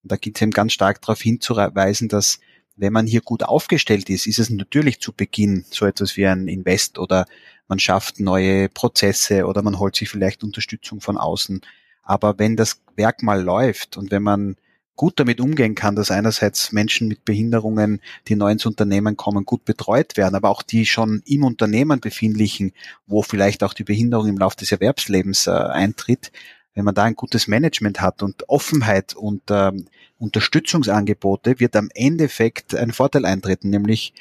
Und 0.02 0.12
da 0.12 0.16
geht 0.16 0.36
es 0.36 0.42
eben 0.42 0.52
ganz 0.52 0.72
stark 0.72 1.00
darauf 1.02 1.20
hinzuweisen, 1.20 2.08
dass 2.08 2.38
wenn 2.76 2.92
man 2.92 3.06
hier 3.06 3.20
gut 3.20 3.42
aufgestellt 3.42 4.08
ist, 4.08 4.26
ist 4.26 4.38
es 4.38 4.48
natürlich 4.48 5.00
zu 5.00 5.12
Beginn 5.12 5.64
so 5.70 5.84
etwas 5.84 6.16
wie 6.16 6.26
ein 6.26 6.48
Invest 6.48 6.98
oder 6.98 7.26
man 7.72 7.78
schafft 7.78 8.20
neue 8.20 8.68
Prozesse 8.68 9.46
oder 9.46 9.62
man 9.62 9.78
holt 9.78 9.96
sich 9.96 10.10
vielleicht 10.10 10.44
Unterstützung 10.44 11.00
von 11.00 11.16
außen. 11.16 11.62
Aber 12.02 12.38
wenn 12.38 12.54
das 12.54 12.82
Werk 12.96 13.22
mal 13.22 13.42
läuft 13.42 13.96
und 13.96 14.10
wenn 14.10 14.22
man 14.22 14.56
gut 14.94 15.18
damit 15.18 15.40
umgehen 15.40 15.74
kann, 15.74 15.96
dass 15.96 16.10
einerseits 16.10 16.72
Menschen 16.72 17.08
mit 17.08 17.24
Behinderungen, 17.24 18.02
die 18.28 18.36
neu 18.36 18.50
ins 18.50 18.66
Unternehmen 18.66 19.16
kommen, 19.16 19.46
gut 19.46 19.64
betreut 19.64 20.18
werden, 20.18 20.34
aber 20.34 20.50
auch 20.50 20.60
die 20.60 20.84
schon 20.84 21.22
im 21.24 21.44
Unternehmen 21.44 21.98
befindlichen, 21.98 22.72
wo 23.06 23.22
vielleicht 23.22 23.64
auch 23.64 23.72
die 23.72 23.84
Behinderung 23.84 24.28
im 24.28 24.36
Laufe 24.36 24.58
des 24.58 24.70
Erwerbslebens 24.70 25.46
äh, 25.46 25.52
eintritt, 25.52 26.30
wenn 26.74 26.84
man 26.84 26.94
da 26.94 27.04
ein 27.04 27.16
gutes 27.16 27.48
Management 27.48 28.02
hat 28.02 28.22
und 28.22 28.50
Offenheit 28.50 29.14
und 29.14 29.44
ähm, 29.48 29.86
Unterstützungsangebote, 30.18 31.58
wird 31.58 31.74
am 31.74 31.88
Endeffekt 31.94 32.74
ein 32.74 32.92
Vorteil 32.92 33.24
eintreten, 33.24 33.70
nämlich 33.70 34.12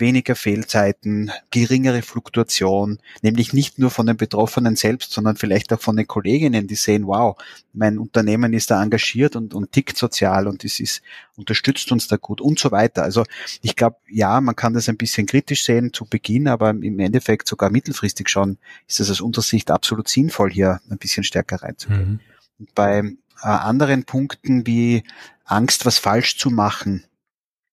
weniger 0.00 0.34
Fehlzeiten, 0.34 1.30
geringere 1.50 2.02
Fluktuation, 2.02 2.98
nämlich 3.22 3.52
nicht 3.52 3.78
nur 3.78 3.90
von 3.90 4.06
den 4.06 4.16
Betroffenen 4.16 4.76
selbst, 4.76 5.12
sondern 5.12 5.36
vielleicht 5.36 5.72
auch 5.72 5.80
von 5.80 5.96
den 5.96 6.06
Kolleginnen, 6.06 6.66
die 6.66 6.74
sehen, 6.74 7.06
wow, 7.06 7.36
mein 7.72 7.98
Unternehmen 7.98 8.52
ist 8.52 8.70
da 8.70 8.82
engagiert 8.82 9.36
und, 9.36 9.54
und 9.54 9.72
tickt 9.72 9.96
sozial 9.96 10.48
und 10.48 10.64
es 10.64 10.80
ist, 10.80 11.02
unterstützt 11.36 11.92
uns 11.92 12.08
da 12.08 12.16
gut 12.16 12.40
und 12.40 12.58
so 12.58 12.70
weiter. 12.70 13.02
Also 13.02 13.24
ich 13.62 13.76
glaube, 13.76 13.96
ja, 14.08 14.40
man 14.40 14.56
kann 14.56 14.74
das 14.74 14.88
ein 14.88 14.96
bisschen 14.96 15.26
kritisch 15.26 15.64
sehen 15.64 15.92
zu 15.92 16.04
Beginn, 16.04 16.48
aber 16.48 16.70
im 16.70 16.98
Endeffekt 16.98 17.46
sogar 17.46 17.70
mittelfristig 17.70 18.28
schon 18.28 18.58
ist 18.88 19.00
es 19.00 19.10
aus 19.10 19.20
unserer 19.20 19.44
Sicht 19.44 19.70
absolut 19.70 20.08
sinnvoll, 20.08 20.50
hier 20.50 20.80
ein 20.90 20.98
bisschen 20.98 21.24
stärker 21.24 21.62
reinzugehen. 21.62 22.10
Mhm. 22.10 22.20
Und 22.58 22.74
bei 22.74 22.98
äh, 23.42 23.46
anderen 23.46 24.04
Punkten 24.04 24.66
wie 24.66 25.04
Angst, 25.44 25.86
was 25.86 25.98
falsch 25.98 26.36
zu 26.36 26.50
machen, 26.50 27.04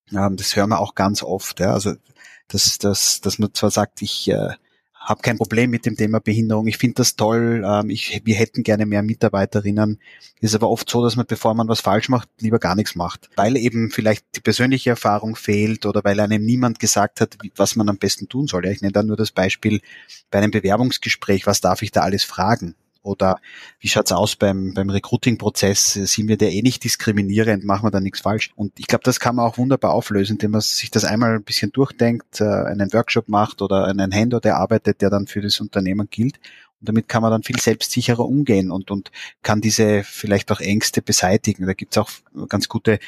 ja, 0.10 0.29
das 0.29 0.55
hören 0.55 0.69
wir 0.69 0.79
auch 0.79 0.96
ganz 0.96 1.22
oft. 1.24 1.60
Ja. 1.60 1.74
Also 1.74 1.96
dass, 2.48 2.77
dass, 2.77 3.22
dass 3.22 3.39
man 3.39 3.54
zwar 3.54 3.72
sagt, 3.72 4.01
ich 4.01 4.30
äh, 4.30 4.50
habe 5.08 5.22
kein 5.22 5.38
Problem 5.38 5.70
mit 5.70 5.86
dem 5.86 5.96
Thema 5.96 6.20
Behinderung. 6.20 6.68
Ich 6.68 6.77
finde 6.77 6.96
das 6.96 7.16
toll. 7.16 7.63
Ähm, 7.66 7.89
ich, 7.89 8.22
wir 8.25 8.36
hätten 8.36 8.63
gerne 8.63 8.86
mehr 8.86 9.04
Mitarbeiterinnen. 9.04 10.00
ist 10.42 10.54
aber 10.54 10.70
oft 10.70 10.89
so, 10.89 11.01
dass 11.01 11.16
man, 11.16 11.25
bevor 11.25 11.54
man 11.54 11.70
was 11.70 11.80
falsch 11.80 12.10
macht, 12.10 12.27
lieber 12.39 12.60
gar 12.60 12.75
nichts 12.75 12.96
macht. 12.96 13.30
Weil 13.38 13.56
eben 13.56 13.89
vielleicht 13.89 14.25
die 14.36 14.42
persönliche 14.42 14.92
Erfahrung 14.92 15.36
fehlt 15.38 15.86
oder 15.86 16.04
weil 16.04 16.20
einem 16.20 16.44
niemand 16.44 16.80
gesagt 16.80 17.22
hat, 17.22 17.38
was 17.56 17.77
man 17.77 17.88
am 17.88 17.98
besten 17.98 18.27
tun 18.27 18.48
soll. 18.48 18.66
Ja, 18.66 18.72
ich 18.72 18.82
nenne 18.82 18.92
da 18.92 19.01
nur 19.01 19.16
das 19.16 19.32
Beispiel 19.32 19.82
bei 20.30 20.39
einem 20.39 20.51
Bewerbungsgespräch, 20.51 21.48
was 21.48 21.62
darf 21.62 21.82
ich 21.82 21.92
da 21.92 22.01
alles 22.01 22.25
fragen? 22.25 22.75
Oder 23.04 23.39
wie 23.80 23.88
schaut's 23.88 24.12
aus 24.12 24.36
beim, 24.36 24.74
beim 24.74 24.89
Recruiting-Prozess? 24.89 25.94
Sind 25.94 26.27
wir 26.27 26.38
da 26.38 26.46
eh 26.46 26.62
nicht 26.62 26.84
diskriminierend? 26.84 27.63
Machen 27.63 27.86
wir 27.86 27.92
da 27.92 28.00
nichts 28.00 28.22
falsch? 28.22 28.51
Und 28.56 28.80
ich 28.80 28.88
glaube, 28.88 29.04
das 29.04 29.20
kann 29.20 29.36
man 29.36 29.46
auch 29.46 29.58
wunderbar 29.58 29.94
auflösen, 29.94 30.34
indem 30.34 30.51
man 30.51 30.62
sich 30.62 30.92
das 30.92 31.06
einmal 31.06 31.36
ein 31.36 31.44
bisschen 31.44 31.72
durchdenkt, 31.72 32.42
äh, 32.42 32.46
einen 32.46 32.92
Workshop 32.94 33.27
macht 33.30 33.62
oder 33.62 33.86
einen 33.86 34.13
Handout 34.13 34.48
erarbeitet, 34.48 35.01
der 35.01 35.10
dann 35.10 35.27
für 35.27 35.42
das 35.42 35.60
Unternehmen 35.60 36.08
gilt 36.10 36.39
und 36.79 36.89
damit 36.89 37.07
kann 37.07 37.24
man 37.24 37.31
dann 37.31 37.43
viel 37.43 37.60
selbstsicherer 37.60 38.24
umgehen 38.24 38.69
und, 38.69 38.91
und 38.91 39.12
kann 39.41 39.62
diese 39.62 40.03
vielleicht 40.03 40.51
auch 40.51 40.60
Ängste 40.60 41.01
beseitigen. 41.01 41.65
Da 41.65 41.74
gibt's 41.74 41.98
auch 41.98 42.10
ganz 42.50 42.69
gute 42.69 42.93
äh, 42.93 43.00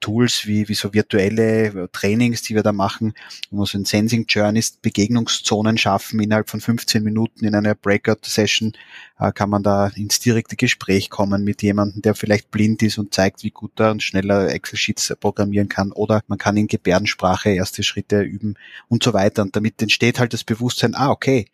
Tools 0.00 0.46
wie, 0.46 0.68
wie 0.68 0.74
so 0.74 0.92
virtuelle 0.92 1.66
äh, 1.66 1.88
Trainings, 1.92 2.42
die 2.42 2.56
wir 2.56 2.64
da 2.64 2.72
machen, 2.72 3.14
wo 3.50 3.60
wir 3.60 3.66
so 3.66 3.78
ein 3.78 3.84
Sensing 3.84 4.26
Journeys 4.28 4.72
Begegnungszonen 4.82 5.78
schaffen. 5.78 6.18
Innerhalb 6.18 6.50
von 6.50 6.60
15 6.60 7.04
Minuten 7.04 7.44
in 7.44 7.54
einer 7.54 7.76
Breakout-Session 7.76 8.72
äh, 9.20 9.30
kann 9.30 9.50
man 9.50 9.62
da 9.62 9.88
ins 9.94 10.18
direkte 10.18 10.56
Gespräch 10.56 11.08
kommen 11.08 11.44
mit 11.44 11.62
jemandem, 11.62 12.02
der 12.02 12.16
vielleicht 12.16 12.50
blind 12.50 12.82
ist 12.82 12.98
und 12.98 13.14
zeigt, 13.14 13.44
wie 13.44 13.50
gut 13.50 13.78
er 13.78 13.92
und 13.92 14.02
schneller 14.02 14.48
Excel-Sheets 14.52 15.14
programmieren 15.20 15.68
kann. 15.68 15.92
Oder 15.92 16.22
man 16.26 16.38
kann 16.38 16.56
in 16.56 16.66
Gebärdensprache 16.66 17.50
erste 17.50 17.84
Schritte 17.84 18.22
üben 18.22 18.56
und 18.88 19.04
so 19.04 19.12
weiter. 19.12 19.42
Und 19.42 19.54
damit 19.54 19.80
entsteht 19.80 20.18
halt 20.18 20.32
das 20.32 20.42
Bewusstsein, 20.42 20.96
ah, 20.96 21.10
okay, 21.10 21.46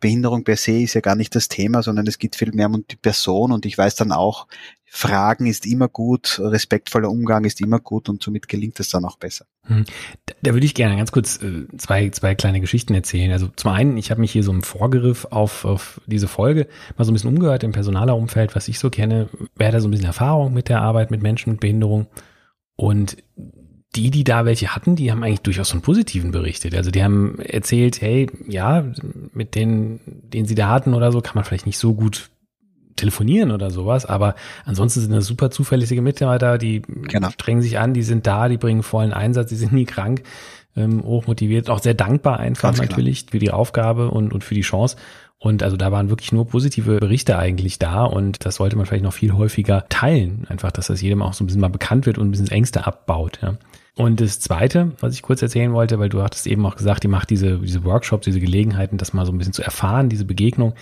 Behinderung 0.00 0.44
per 0.44 0.56
se 0.56 0.80
ist 0.80 0.94
ja 0.94 1.00
gar 1.00 1.14
nicht 1.14 1.34
das 1.34 1.48
Thema, 1.48 1.82
sondern 1.82 2.06
es 2.06 2.18
geht 2.18 2.36
viel 2.36 2.52
mehr 2.52 2.68
um 2.68 2.84
die 2.90 2.96
Person 2.96 3.52
und 3.52 3.66
ich 3.66 3.76
weiß 3.76 3.94
dann 3.94 4.12
auch, 4.12 4.46
Fragen 4.92 5.46
ist 5.46 5.66
immer 5.66 5.86
gut, 5.86 6.40
respektvoller 6.42 7.08
Umgang 7.08 7.44
ist 7.44 7.60
immer 7.60 7.78
gut 7.78 8.08
und 8.08 8.20
somit 8.22 8.48
gelingt 8.48 8.80
es 8.80 8.88
dann 8.88 9.04
auch 9.04 9.18
besser. 9.18 9.46
Hm. 9.66 9.84
Da, 10.42 10.52
würde 10.52 10.66
ich 10.66 10.74
gerne 10.74 10.96
ganz 10.96 11.12
kurz 11.12 11.40
äh, 11.40 11.68
zwei, 11.78 12.08
zwei 12.10 12.34
kleine 12.34 12.60
Geschichten 12.60 12.94
erzählen. 12.94 13.30
Also 13.30 13.48
zum 13.54 13.70
einen, 13.70 13.96
ich 13.98 14.10
habe 14.10 14.20
mich 14.20 14.32
hier 14.32 14.42
so 14.42 14.50
im 14.50 14.64
Vorgriff 14.64 15.26
auf, 15.26 15.64
auf 15.64 16.00
diese 16.06 16.26
Folge 16.26 16.66
mal 16.96 17.04
so 17.04 17.12
ein 17.12 17.14
bisschen 17.14 17.30
umgehört 17.30 17.62
im 17.62 17.70
Personalerumfeld, 17.70 18.56
was 18.56 18.66
ich 18.66 18.80
so 18.80 18.90
kenne. 18.90 19.28
Wer 19.54 19.70
da 19.70 19.80
so 19.80 19.86
ein 19.86 19.92
bisschen 19.92 20.06
Erfahrung 20.06 20.52
mit 20.52 20.68
der 20.68 20.82
Arbeit 20.82 21.12
mit 21.12 21.22
Menschen 21.22 21.52
mit 21.52 21.60
Behinderung? 21.60 22.08
Und 22.74 23.18
die, 23.96 24.10
die 24.10 24.24
da 24.24 24.44
welche 24.44 24.74
hatten, 24.74 24.94
die 24.94 25.10
haben 25.10 25.22
eigentlich 25.24 25.40
durchaus 25.40 25.70
von 25.70 25.80
positiven 25.80 26.30
berichtet. 26.30 26.74
Also 26.74 26.90
die 26.90 27.02
haben 27.02 27.38
erzählt, 27.40 28.00
hey, 28.00 28.30
ja, 28.46 28.84
mit 29.32 29.54
denen, 29.54 30.00
den 30.06 30.46
sie 30.46 30.54
da 30.54 30.68
hatten 30.68 30.94
oder 30.94 31.10
so, 31.10 31.20
kann 31.20 31.34
man 31.34 31.44
vielleicht 31.44 31.66
nicht 31.66 31.78
so 31.78 31.94
gut 31.94 32.30
telefonieren 32.96 33.50
oder 33.50 33.70
sowas, 33.70 34.04
aber 34.04 34.34
ansonsten 34.64 35.00
sind 35.00 35.12
das 35.12 35.26
super 35.26 35.50
zuverlässige 35.50 36.02
Mitarbeiter, 36.02 36.58
die 36.58 36.82
genau. 36.82 37.30
strengen 37.30 37.62
sich 37.62 37.78
an, 37.78 37.94
die 37.94 38.02
sind 38.02 38.26
da, 38.26 38.48
die 38.48 38.58
bringen 38.58 38.82
vollen 38.82 39.12
Einsatz, 39.12 39.48
die 39.48 39.56
sind 39.56 39.72
nie 39.72 39.86
krank, 39.86 40.22
ähm, 40.76 41.02
hochmotiviert, 41.02 41.70
auch 41.70 41.80
sehr 41.80 41.94
dankbar 41.94 42.38
einfach 42.38 42.74
Ganz 42.74 42.80
natürlich 42.80 43.26
klar. 43.26 43.32
für 43.32 43.38
die 43.38 43.50
Aufgabe 43.50 44.10
und, 44.10 44.32
und 44.32 44.44
für 44.44 44.54
die 44.54 44.60
Chance. 44.60 44.96
Und 45.42 45.62
also 45.62 45.78
da 45.78 45.90
waren 45.90 46.10
wirklich 46.10 46.32
nur 46.32 46.46
positive 46.46 46.98
Berichte 46.98 47.38
eigentlich 47.38 47.78
da 47.78 48.04
und 48.04 48.44
das 48.44 48.56
sollte 48.56 48.76
man 48.76 48.84
vielleicht 48.84 49.04
noch 49.04 49.14
viel 49.14 49.32
häufiger 49.32 49.86
teilen. 49.88 50.44
Einfach, 50.50 50.70
dass 50.70 50.88
das 50.88 51.00
jedem 51.00 51.22
auch 51.22 51.32
so 51.32 51.42
ein 51.42 51.46
bisschen 51.46 51.62
mal 51.62 51.68
bekannt 51.68 52.04
wird 52.04 52.18
und 52.18 52.28
ein 52.28 52.30
bisschen 52.30 52.50
Ängste 52.50 52.86
abbaut. 52.86 53.38
Ja. 53.40 53.56
Und 53.96 54.20
das 54.20 54.38
Zweite, 54.38 54.92
was 55.00 55.14
ich 55.14 55.22
kurz 55.22 55.40
erzählen 55.40 55.72
wollte, 55.72 55.98
weil 55.98 56.10
du 56.10 56.22
hattest 56.22 56.46
eben 56.46 56.64
auch 56.66 56.76
gesagt, 56.76 57.04
ihr 57.04 57.10
macht 57.10 57.30
diese, 57.30 57.58
diese 57.58 57.84
Workshops, 57.84 58.26
diese 58.26 58.38
Gelegenheiten, 58.38 58.98
das 58.98 59.14
mal 59.14 59.24
so 59.24 59.32
ein 59.32 59.38
bisschen 59.38 59.54
zu 59.54 59.62
erfahren, 59.62 60.10
diese 60.10 60.26
Begegnung. 60.26 60.74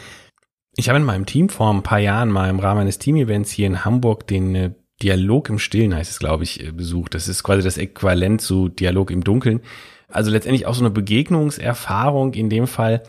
Ich 0.74 0.88
habe 0.88 0.98
in 0.98 1.04
meinem 1.04 1.24
Team 1.24 1.48
vor 1.48 1.72
ein 1.72 1.84
paar 1.84 2.00
Jahren 2.00 2.28
mal 2.28 2.50
im 2.50 2.58
Rahmen 2.58 2.80
eines 2.80 2.98
Team-Events 2.98 3.52
hier 3.52 3.68
in 3.68 3.84
Hamburg 3.84 4.26
den 4.26 4.54
äh, 4.56 4.70
Dialog 5.00 5.50
im 5.50 5.60
Stillen, 5.60 5.94
heißt 5.94 6.10
es, 6.10 6.18
glaube 6.18 6.42
ich, 6.42 6.64
äh, 6.66 6.72
besucht. 6.72 7.14
Das 7.14 7.28
ist 7.28 7.44
quasi 7.44 7.62
das 7.62 7.78
Äquivalent 7.78 8.40
zu 8.40 8.68
Dialog 8.68 9.12
im 9.12 9.22
Dunkeln. 9.22 9.60
Also 10.08 10.32
letztendlich 10.32 10.66
auch 10.66 10.74
so 10.74 10.80
eine 10.80 10.90
Begegnungserfahrung, 10.90 12.34
in 12.34 12.50
dem 12.50 12.66
Fall 12.66 13.04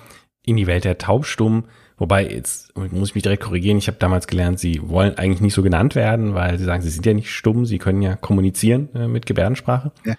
in 0.49 0.57
die 0.57 0.67
Welt 0.67 0.83
der 0.83 0.97
Taubstummen 0.97 1.65
Wobei, 1.99 2.29
jetzt 2.29 2.73
muss 2.77 3.09
ich 3.09 3.15
mich 3.15 3.23
direkt 3.23 3.43
korrigieren, 3.43 3.77
ich 3.77 3.88
habe 3.88 3.97
damals 3.99 4.25
gelernt, 4.25 4.57
sie 4.57 4.79
wollen 4.88 5.17
eigentlich 5.17 5.41
nicht 5.41 5.53
so 5.53 5.62
genannt 5.62 5.95
werden, 5.95 6.33
weil 6.33 6.57
sie 6.57 6.63
sagen, 6.63 6.81
sie 6.81 6.89
sind 6.89 7.05
ja 7.05 7.13
nicht 7.13 7.29
stumm, 7.29 7.65
sie 7.65 7.77
können 7.77 8.01
ja 8.01 8.15
kommunizieren 8.15 8.88
äh, 8.95 9.07
mit 9.09 9.25
Gebärdensprache. 9.25 9.91
Ja. 10.05 10.15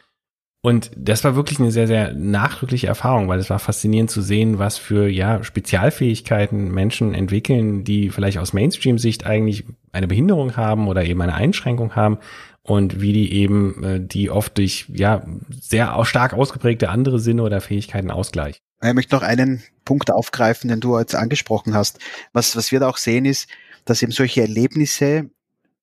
Und 0.63 0.91
das 0.95 1.25
war 1.25 1.37
wirklich 1.37 1.59
eine 1.59 1.71
sehr, 1.71 1.87
sehr 1.87 2.13
nachdrückliche 2.13 2.87
Erfahrung, 2.87 3.29
weil 3.29 3.39
es 3.39 3.49
war 3.49 3.59
faszinierend 3.59 4.11
zu 4.11 4.21
sehen, 4.21 4.59
was 4.59 4.77
für 4.77 5.09
ja 5.09 5.43
Spezialfähigkeiten 5.43 6.71
Menschen 6.71 7.15
entwickeln, 7.15 7.83
die 7.83 8.11
vielleicht 8.11 8.37
aus 8.37 8.53
Mainstream-Sicht 8.53 9.25
eigentlich 9.25 9.65
eine 9.91 10.07
Behinderung 10.07 10.59
haben 10.59 10.87
oder 10.87 11.03
eben 11.07 11.23
eine 11.23 11.33
Einschränkung 11.33 11.97
haben 11.97 12.19
und 12.63 13.01
wie 13.01 13.13
die 13.13 13.33
eben 13.33 13.85
äh, 13.85 14.01
die 14.01 14.31
oft 14.31 14.59
durch 14.59 14.87
ja 14.89 15.25
sehr 15.61 16.05
stark 16.05 16.35
ausgeprägte 16.35 16.89
andere 16.89 17.19
Sinne 17.19 17.43
oder 17.43 17.61
Fähigkeiten 17.61 18.11
ausgleichen. 18.11 18.61
Ich 18.83 18.95
möchte 18.95 19.15
noch 19.15 19.23
einen 19.23 19.63
Punkt 19.85 20.11
aufgreifen, 20.11 20.69
den 20.69 20.81
du 20.81 20.99
jetzt 20.99 21.15
angesprochen 21.15 21.75
hast. 21.75 21.99
Was, 22.33 22.57
was 22.57 22.73
wir 22.73 22.81
da 22.81 22.89
auch 22.89 22.97
sehen 22.97 23.27
ist, 23.27 23.49
dass 23.85 24.03
eben 24.03 24.13
solche 24.13 24.41
Erlebnisse 24.41 25.31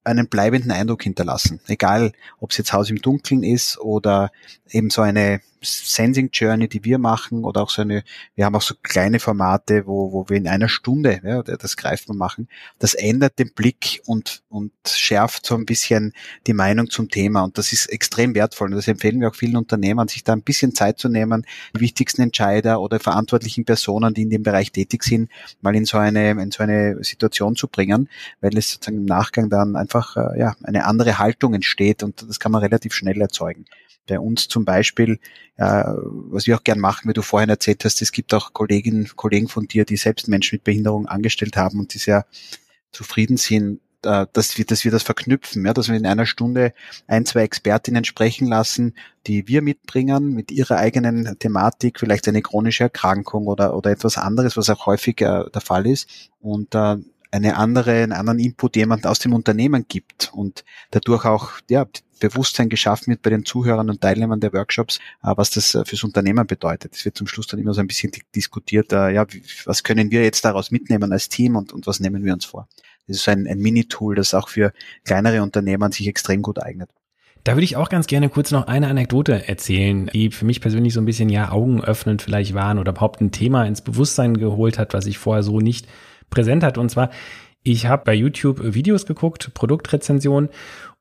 einen 0.03 0.27
bleibenden 0.27 0.71
Eindruck 0.71 1.03
hinterlassen. 1.03 1.59
Egal, 1.67 2.13
ob 2.39 2.51
es 2.51 2.57
jetzt 2.57 2.73
Haus 2.73 2.89
im 2.89 3.01
Dunkeln 3.01 3.43
ist 3.43 3.77
oder 3.79 4.31
eben 4.69 4.89
so 4.89 5.01
eine 5.01 5.41
Sensing 5.67 6.29
Journey, 6.31 6.67
die 6.67 6.83
wir 6.83 6.97
machen 6.97 7.43
oder 7.43 7.61
auch 7.61 7.69
so 7.69 7.81
eine, 7.81 8.03
wir 8.35 8.45
haben 8.45 8.55
auch 8.55 8.61
so 8.61 8.75
kleine 8.81 9.19
Formate, 9.19 9.85
wo, 9.85 10.11
wo 10.11 10.29
wir 10.29 10.37
in 10.37 10.47
einer 10.47 10.69
Stunde, 10.69 11.21
ja, 11.23 11.43
das 11.43 11.77
greifbar 11.77 12.15
machen. 12.15 12.47
Das 12.79 12.93
ändert 12.93 13.39
den 13.39 13.51
Blick 13.53 14.01
und, 14.05 14.43
und 14.49 14.71
schärft 14.85 15.45
so 15.45 15.55
ein 15.55 15.65
bisschen 15.65 16.13
die 16.47 16.53
Meinung 16.53 16.89
zum 16.89 17.09
Thema. 17.09 17.43
Und 17.43 17.57
das 17.57 17.73
ist 17.73 17.87
extrem 17.87 18.35
wertvoll. 18.35 18.69
Und 18.69 18.75
das 18.75 18.87
empfehlen 18.87 19.19
wir 19.19 19.29
auch 19.29 19.35
vielen 19.35 19.57
Unternehmern, 19.57 20.07
sich 20.07 20.23
da 20.23 20.33
ein 20.33 20.41
bisschen 20.41 20.73
Zeit 20.73 20.99
zu 20.99 21.09
nehmen, 21.09 21.45
die 21.75 21.81
wichtigsten 21.81 22.21
Entscheider 22.21 22.81
oder 22.81 22.99
verantwortlichen 22.99 23.65
Personen, 23.65 24.13
die 24.13 24.23
in 24.23 24.29
dem 24.29 24.43
Bereich 24.43 24.71
tätig 24.71 25.03
sind, 25.03 25.29
mal 25.61 25.75
in 25.75 25.85
so 25.85 25.97
eine, 25.97 26.31
in 26.31 26.51
so 26.51 26.63
eine 26.63 27.03
Situation 27.03 27.55
zu 27.55 27.67
bringen, 27.67 28.09
weil 28.41 28.57
es 28.57 28.71
sozusagen 28.71 28.97
im 28.97 29.05
Nachgang 29.05 29.49
dann 29.49 29.75
einfach, 29.75 30.15
äh, 30.17 30.39
ja, 30.39 30.55
eine 30.63 30.85
andere 30.85 31.19
Haltung 31.19 31.53
entsteht. 31.53 32.03
Und 32.03 32.25
das 32.27 32.39
kann 32.39 32.51
man 32.51 32.61
relativ 32.61 32.93
schnell 32.93 33.19
erzeugen 33.21 33.65
bei 34.07 34.19
uns 34.19 34.47
zum 34.47 34.65
Beispiel, 34.65 35.19
äh, 35.57 35.83
was 35.85 36.47
wir 36.47 36.55
auch 36.55 36.63
gern 36.63 36.79
machen, 36.79 37.09
wie 37.09 37.13
du 37.13 37.21
vorhin 37.21 37.49
erzählt 37.49 37.85
hast, 37.85 38.01
es 38.01 38.11
gibt 38.11 38.33
auch 38.33 38.53
Kolleginnen, 38.53 39.09
Kollegen 39.15 39.47
von 39.47 39.67
dir, 39.67 39.85
die 39.85 39.97
selbst 39.97 40.27
Menschen 40.27 40.55
mit 40.55 40.63
Behinderung 40.63 41.07
angestellt 41.07 41.57
haben 41.57 41.79
und 41.79 41.93
die 41.93 41.99
sehr 41.99 42.25
zufrieden 42.91 43.37
sind, 43.37 43.79
äh, 44.03 44.27
dass 44.31 44.57
wir, 44.57 44.65
dass 44.65 44.83
wir 44.83 44.91
das 44.91 45.03
verknüpfen, 45.03 45.65
ja, 45.65 45.73
dass 45.73 45.89
wir 45.89 45.95
in 45.95 46.05
einer 46.05 46.25
Stunde 46.25 46.73
ein, 47.07 47.25
zwei 47.25 47.41
Expertinnen 47.41 48.05
sprechen 48.05 48.47
lassen, 48.47 48.93
die 49.25 49.47
wir 49.47 49.61
mitbringen 49.61 50.33
mit 50.33 50.51
ihrer 50.51 50.77
eigenen 50.77 51.37
Thematik, 51.39 51.99
vielleicht 51.99 52.27
eine 52.27 52.41
chronische 52.41 52.85
Erkrankung 52.85 53.47
oder, 53.47 53.75
oder 53.75 53.91
etwas 53.91 54.17
anderes, 54.17 54.55
was 54.55 54.69
auch 54.69 54.85
häufig 54.85 55.21
äh, 55.21 55.45
der 55.53 55.61
Fall 55.61 55.87
ist. 55.87 56.29
Und 56.39 56.75
äh, 56.75 56.97
eine 57.31 57.57
andere, 57.57 58.03
einen 58.03 58.13
anderen 58.13 58.39
Input 58.39 58.75
jemand 58.75 59.05
aus 59.05 59.19
dem 59.19 59.33
Unternehmen 59.33 59.85
gibt 59.87 60.31
und 60.33 60.63
dadurch 60.91 61.25
auch 61.25 61.51
ja, 61.69 61.85
Bewusstsein 62.19 62.69
geschaffen 62.69 63.11
wird 63.11 63.21
bei 63.21 63.29
den 63.29 63.45
Zuhörern 63.45 63.89
und 63.89 64.01
Teilnehmern 64.01 64.39
der 64.39 64.53
Workshops, 64.53 64.99
äh, 65.23 65.33
was 65.35 65.51
das 65.51 65.75
äh, 65.75 65.85
fürs 65.85 66.03
Unternehmen 66.03 66.47
bedeutet. 66.47 66.95
Es 66.95 67.05
wird 67.05 67.17
zum 67.17 67.27
Schluss 67.27 67.47
dann 67.47 67.59
immer 67.59 67.73
so 67.73 67.81
ein 67.81 67.87
bisschen 67.87 68.11
diskutiert, 68.35 68.91
äh, 68.91 69.11
ja, 69.11 69.25
was 69.65 69.83
können 69.83 70.11
wir 70.11 70.23
jetzt 70.23 70.43
daraus 70.45 70.71
mitnehmen 70.71 71.11
als 71.11 71.29
Team 71.29 71.55
und, 71.55 71.73
und 71.73 71.87
was 71.87 71.99
nehmen 71.99 72.23
wir 72.23 72.33
uns 72.33 72.45
vor. 72.45 72.67
Das 73.07 73.17
ist 73.17 73.29
ein, 73.29 73.47
ein 73.47 73.59
Mini-Tool, 73.59 74.15
das 74.15 74.33
auch 74.33 74.49
für 74.49 74.73
kleinere 75.05 75.41
Unternehmen 75.41 75.91
sich 75.91 76.07
extrem 76.07 76.41
gut 76.41 76.61
eignet. 76.61 76.89
Da 77.43 77.53
würde 77.53 77.63
ich 77.63 77.77
auch 77.77 77.87
ganz 77.87 78.07
gerne 78.07 78.27
kurz 78.27 78.51
noch 78.51 78.67
eine 78.67 78.87
Anekdote 78.87 79.47
erzählen, 79.47 80.07
die 80.07 80.31
für 80.31 80.43
mich 80.43 80.59
persönlich 80.59 80.93
so 80.93 80.99
ein 80.99 81.05
bisschen 81.05 81.29
ja 81.29 81.49
augenöffnend 81.49 82.21
vielleicht 82.21 82.53
waren 82.53 82.77
oder 82.77 82.91
überhaupt 82.91 83.21
ein 83.21 83.31
Thema 83.31 83.65
ins 83.65 83.81
Bewusstsein 83.81 84.35
geholt 84.35 84.77
hat, 84.77 84.93
was 84.93 85.05
ich 85.05 85.17
vorher 85.17 85.43
so 85.43 85.61
nicht 85.61 85.87
präsent 86.29 86.63
hatte. 86.63 86.79
Und 86.79 86.89
zwar, 86.89 87.09
ich 87.63 87.85
habe 87.87 88.03
bei 88.05 88.13
YouTube 88.13 88.73
Videos 88.73 89.05
geguckt, 89.05 89.53
Produktrezensionen 89.53 90.49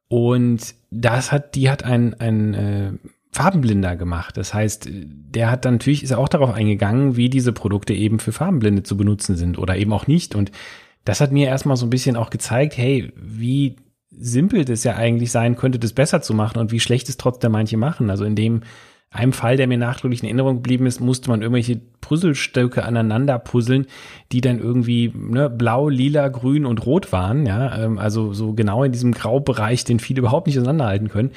und 0.09 0.75
das 0.91 1.33
hat, 1.33 1.55
die 1.55 1.71
hat 1.71 1.85
ein, 1.85 2.15
ein 2.15 2.55
äh, 2.55 2.93
Farbenblinder 3.33 3.97
gemacht. 3.97 4.37
Das 4.37 4.55
heißt, 4.55 4.89
der 4.91 5.51
hat 5.51 5.65
dann 5.65 5.75
natürlich, 5.75 6.03
ist 6.03 6.11
er 6.11 6.19
auch 6.19 6.29
darauf 6.29 6.53
eingegangen, 6.55 7.17
wie 7.17 7.29
diese 7.29 7.53
Produkte 7.53 7.93
eben 7.93 8.19
für 8.19 8.33
Farbenblinde 8.33 8.83
zu 8.83 8.97
benutzen 8.97 9.37
sind 9.37 9.59
oder 9.59 9.77
eben 9.77 9.93
auch 9.93 10.07
nicht. 10.07 10.35
Und 10.35 10.53
das 11.05 11.21
hat 11.21 11.33
mir 11.33 11.49
erstmal 11.49 11.77
so 11.77 11.87
ein 11.87 11.91
bisschen 11.91 12.17
auch 12.17 12.31
gezeigt, 12.31 12.77
hey, 12.79 13.13
wie 13.17 13.77
simpel 14.11 14.65
das 14.65 14.85
ja 14.85 14.97
eigentlich 14.97 15.31
sein 15.31 15.57
könnte, 15.57 15.79
das 15.79 15.93
besser 15.93 16.23
zu 16.23 16.33
machen 16.33 16.59
und 16.59 16.73
wie 16.73 16.81
schlecht 16.81 17.09
es 17.09 17.19
trotzdem 17.19 17.53
manche 17.53 17.77
machen. 17.77 18.09
Also 18.09 18.25
in 18.25 18.37
dem 18.37 18.63
einem 19.11 19.33
Fall, 19.33 19.57
der 19.57 19.67
mir 19.67 19.79
nachdrücklich 19.79 20.21
in 20.23 20.27
Erinnerung 20.27 20.57
geblieben 20.57 20.87
ist, 20.87 21.01
musste 21.01 21.31
man 21.31 21.41
irgendwelche 21.41 21.81
Puzzlestücke 22.01 22.85
aneinander 22.85 23.39
puzzeln, 23.39 23.87
die 24.33 24.41
dann 24.41 24.59
irgendwie 24.59 25.13
ne, 25.15 25.49
blau, 25.49 25.89
lila, 25.89 26.29
grün 26.29 26.67
und 26.67 26.85
rot 26.85 27.13
waren. 27.13 27.47
Ja, 27.47 27.85
ähm, 27.85 27.99
also 27.99 28.33
so 28.33 28.53
genau 28.53 28.85
in 28.85 28.93
diesem 28.93 29.13
Graubereich, 29.13 29.85
den 29.85 30.01
viele 30.01 30.21
überhaupt 30.21 30.47
nicht 30.47 30.59
auseinanderhalten 30.59 31.09
können. 31.09 31.31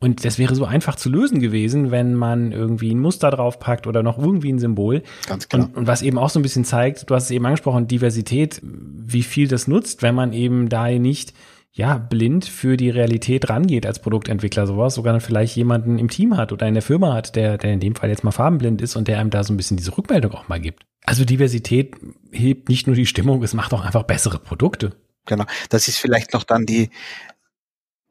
Und 0.00 0.24
das 0.24 0.38
wäre 0.38 0.54
so 0.54 0.64
einfach 0.64 0.94
zu 0.94 1.10
lösen 1.10 1.40
gewesen, 1.40 1.90
wenn 1.90 2.14
man 2.14 2.52
irgendwie 2.52 2.94
ein 2.94 3.00
Muster 3.00 3.30
draufpackt 3.30 3.88
oder 3.88 4.04
noch 4.04 4.16
irgendwie 4.16 4.52
ein 4.52 4.60
Symbol. 4.60 5.02
Ganz 5.26 5.48
klar. 5.48 5.64
Und, 5.64 5.76
und 5.76 5.86
was 5.88 6.02
eben 6.02 6.18
auch 6.18 6.30
so 6.30 6.38
ein 6.38 6.42
bisschen 6.42 6.64
zeigt, 6.64 7.10
du 7.10 7.14
hast 7.16 7.24
es 7.24 7.30
eben 7.32 7.44
angesprochen, 7.44 7.88
Diversität, 7.88 8.60
wie 8.62 9.24
viel 9.24 9.48
das 9.48 9.66
nutzt, 9.66 10.02
wenn 10.02 10.14
man 10.14 10.32
eben 10.32 10.68
da 10.68 10.88
nicht 10.88 11.34
ja, 11.72 11.98
blind 11.98 12.44
für 12.44 12.76
die 12.76 12.90
Realität 12.90 13.48
rangeht 13.48 13.86
als 13.86 14.00
Produktentwickler 14.00 14.66
sowas, 14.66 14.94
sogar 14.94 15.12
dann 15.12 15.20
vielleicht 15.20 15.54
jemanden 15.56 15.98
im 15.98 16.08
Team 16.08 16.36
hat 16.36 16.52
oder 16.52 16.66
in 16.66 16.74
der 16.74 16.82
Firma 16.82 17.14
hat, 17.14 17.36
der, 17.36 17.58
der 17.58 17.72
in 17.72 17.80
dem 17.80 17.94
Fall 17.94 18.10
jetzt 18.10 18.24
mal 18.24 18.32
farbenblind 18.32 18.82
ist 18.82 18.96
und 18.96 19.06
der 19.06 19.18
einem 19.18 19.30
da 19.30 19.44
so 19.44 19.52
ein 19.52 19.56
bisschen 19.56 19.76
diese 19.76 19.96
Rückmeldung 19.96 20.32
auch 20.32 20.48
mal 20.48 20.60
gibt. 20.60 20.84
Also 21.04 21.24
Diversität 21.24 21.94
hebt 22.32 22.68
nicht 22.68 22.86
nur 22.86 22.96
die 22.96 23.06
Stimmung, 23.06 23.42
es 23.42 23.54
macht 23.54 23.72
auch 23.72 23.84
einfach 23.84 24.02
bessere 24.02 24.38
Produkte. 24.38 24.96
Genau. 25.26 25.44
Das 25.68 25.88
ist 25.88 25.98
vielleicht 25.98 26.32
noch 26.32 26.42
dann 26.42 26.66
die, 26.66 26.90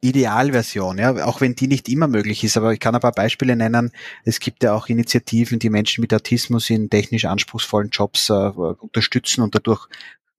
Idealversion, 0.00 0.98
ja, 0.98 1.26
auch 1.26 1.40
wenn 1.40 1.56
die 1.56 1.66
nicht 1.66 1.88
immer 1.88 2.06
möglich 2.06 2.44
ist, 2.44 2.56
aber 2.56 2.72
ich 2.72 2.78
kann 2.78 2.94
ein 2.94 3.00
paar 3.00 3.12
Beispiele 3.12 3.56
nennen. 3.56 3.90
Es 4.24 4.38
gibt 4.38 4.62
ja 4.62 4.72
auch 4.72 4.86
Initiativen, 4.86 5.58
die 5.58 5.70
Menschen 5.70 6.02
mit 6.02 6.14
Autismus 6.14 6.70
in 6.70 6.88
technisch 6.88 7.24
anspruchsvollen 7.24 7.90
Jobs 7.90 8.30
äh, 8.30 8.32
unterstützen 8.32 9.42
und 9.42 9.56
dadurch 9.56 9.88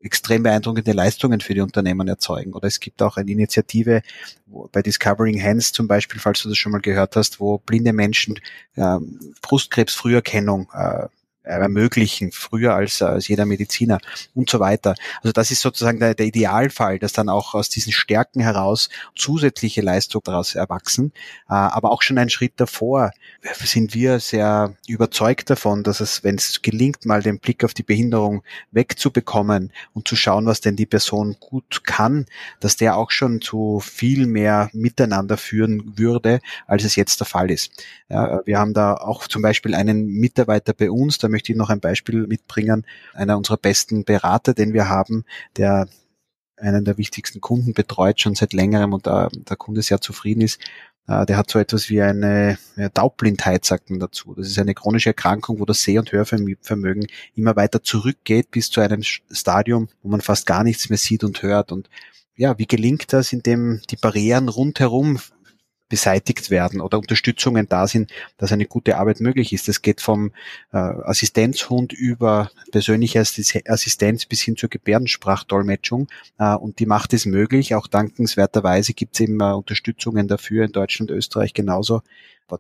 extrem 0.02 0.44
beeindruckende 0.44 0.94
Leistungen 0.94 1.42
für 1.42 1.54
die 1.54 1.62
Unternehmen 1.62 2.08
erzeugen. 2.08 2.54
Oder 2.54 2.68
es 2.68 2.80
gibt 2.80 3.02
auch 3.02 3.18
eine 3.18 3.32
Initiative 3.32 4.02
bei 4.72 4.82
Discovering 4.82 5.42
Hands 5.42 5.72
zum 5.72 5.88
Beispiel, 5.88 6.20
falls 6.20 6.42
du 6.42 6.50
das 6.50 6.58
schon 6.58 6.72
mal 6.72 6.82
gehört 6.82 7.16
hast, 7.16 7.40
wo 7.40 7.58
blinde 7.58 7.94
Menschen 7.94 8.40
äh, 8.76 8.98
Brustkrebsfrüherkennung 9.42 10.70
äh, 10.74 11.08
ermöglichen, 11.50 12.32
früher 12.32 12.76
als, 12.76 13.02
als 13.02 13.28
jeder 13.28 13.46
Mediziner 13.46 14.00
und 14.36 14.50
so 14.50 14.60
weiter. 14.60 14.96
Also 15.22 15.32
das 15.32 15.52
ist 15.52 15.62
sozusagen 15.62 16.00
der, 16.00 16.16
der 16.16 16.28
Idealfall, 16.28 17.00
dass 17.00 17.14
dann 17.14 17.30
auch 17.30 17.54
aus 17.54 17.70
diesen 17.70 17.92
Stärken 17.92 18.42
heraus 18.42 18.90
zusätzliche 19.16 19.82
Leistungen 19.82 20.24
daraus 20.26 20.56
erwachsen. 20.56 21.12
Äh, 21.50 21.54
aber 21.54 21.92
auch 21.92 22.02
schon 22.02 22.18
einen 22.18 22.30
Schritt 22.30 22.54
davor 22.58 23.12
sind 23.64 23.94
wir 23.94 24.20
sehr 24.20 24.76
überzeugt 24.88 25.50
davon, 25.50 25.84
dass 25.84 26.00
es, 26.00 26.24
wenn 26.24 26.36
es 26.36 26.62
gelingt, 26.62 27.06
mal 27.06 27.22
den 27.22 27.40
Blick 27.40 27.64
auf 27.64 27.74
die 27.74 27.84
Behinderung 27.84 28.44
wegzubekommen 28.72 29.72
und 29.94 30.08
zu 30.08 30.16
schauen, 30.16 30.46
was 30.46 30.62
denn 30.62 30.76
die 30.76 30.86
Person 30.86 31.38
gut 31.40 31.84
kann, 31.84 32.26
dass 32.60 32.76
der 32.76 32.98
auch 32.98 33.12
schon 33.12 33.42
zu 33.42 33.80
viel 33.80 34.28
mehr 34.28 34.70
Miteinander 34.74 35.38
führen 35.38 35.98
würde, 35.98 36.42
als 36.68 36.84
es 36.84 36.96
jetzt 36.96 37.20
der 37.20 37.28
Fall 37.28 37.50
ist. 37.52 37.72
Ja, 38.10 38.42
wir 38.46 38.60
haben 38.60 38.74
da 38.74 38.96
auch 38.96 39.28
zum 39.28 39.42
Beispiel 39.42 39.76
einen 39.76 40.08
Mitarbeiter 40.08 40.74
bei 40.74 40.90
uns, 40.92 41.18
da 41.18 41.30
möchte 41.30 41.38
ich 41.47 41.56
noch 41.56 41.69
ein 41.69 41.80
Beispiel 41.80 42.28
mitbringen. 42.28 42.86
Einer 43.13 43.38
unserer 43.38 43.58
besten 43.58 44.04
Berater, 44.04 44.54
den 44.54 44.73
wir 44.73 44.89
haben, 44.89 45.25
der 45.58 45.88
einen 46.58 46.84
der 46.84 46.97
wichtigsten 46.97 47.39
Kunden 47.39 47.73
betreut, 47.73 48.19
schon 48.19 48.36
seit 48.36 48.54
längerem 48.54 48.93
und 48.93 49.06
der, 49.06 49.30
der 49.34 49.56
Kunde 49.56 49.82
sehr 49.82 50.02
zufrieden 50.02 50.41
ist, 50.41 50.60
äh, 51.08 51.25
der 51.25 51.38
hat 51.38 51.49
so 51.49 51.58
etwas 51.58 51.89
wie 51.89 52.02
eine 52.02 52.58
Taubblindheit, 52.93 53.65
sagt 53.65 53.89
man 53.89 53.99
dazu. 53.99 54.36
Das 54.36 54.47
ist 54.47 54.60
eine 54.60 54.75
chronische 54.75 55.10
Erkrankung, 55.10 55.60
wo 55.60 55.65
das 55.65 55.82
Seh- 55.82 55.97
und 55.97 56.12
Hörvermögen 56.12 57.08
immer 57.36 57.56
weiter 57.56 57.82
zurückgeht 57.82 58.52
bis 58.52 58.69
zu 58.69 58.82
einem 58.82 59.02
Stadium, 59.04 59.89
wo 60.04 60.10
man 60.10 60.21
fast 60.21 60.45
gar 60.45 60.63
nichts 60.63 60.89
mehr 60.89 60.97
sieht 60.97 61.23
und 61.23 61.41
hört. 61.41 61.71
Und 61.71 61.89
ja, 62.36 62.58
wie 62.58 62.67
gelingt 62.67 63.12
das, 63.12 63.34
indem 63.34 63.82
die 63.89 63.97
Barrieren 63.97 64.49
rundherum 64.49 65.19
beseitigt 65.89 66.52
werden 66.52 66.80
oder 66.80 66.99
Unterstützungen 66.99 67.67
da 67.67 67.88
sind, 67.88 68.12
dass 68.38 68.52
eine 68.52 68.65
gute 68.65 68.97
Arbeit 68.97 69.19
möglich 69.19 69.52
ist. 69.52 69.67
Das 69.67 69.82
geht 69.82 70.02
vom 70.02 70.32
äh, 70.71 70.78
Assistenzhund 70.78 71.91
über 71.93 72.52
persönliche 72.71 73.19
Assistenz 73.19 74.25
bis 74.25 74.41
hin 74.41 74.56
zur 74.56 74.69
Gebärdensprachdolmetschung 74.69 76.08
äh, 76.38 76.54
und 76.54 76.80
die 76.80 76.86
macht 76.86 77.13
es 77.13 77.25
möglich. 77.25 77.75
Auch 77.75 77.88
dankenswerterweise 77.88 78.93
gibt 78.93 79.15
es 79.15 79.21
eben 79.21 79.39
äh, 79.41 79.52
Unterstützungen 79.52 80.28
dafür 80.28 80.65
in 80.65 80.71
Deutschland, 80.71 81.12
Österreich 81.12 81.54
genauso, 81.54 82.04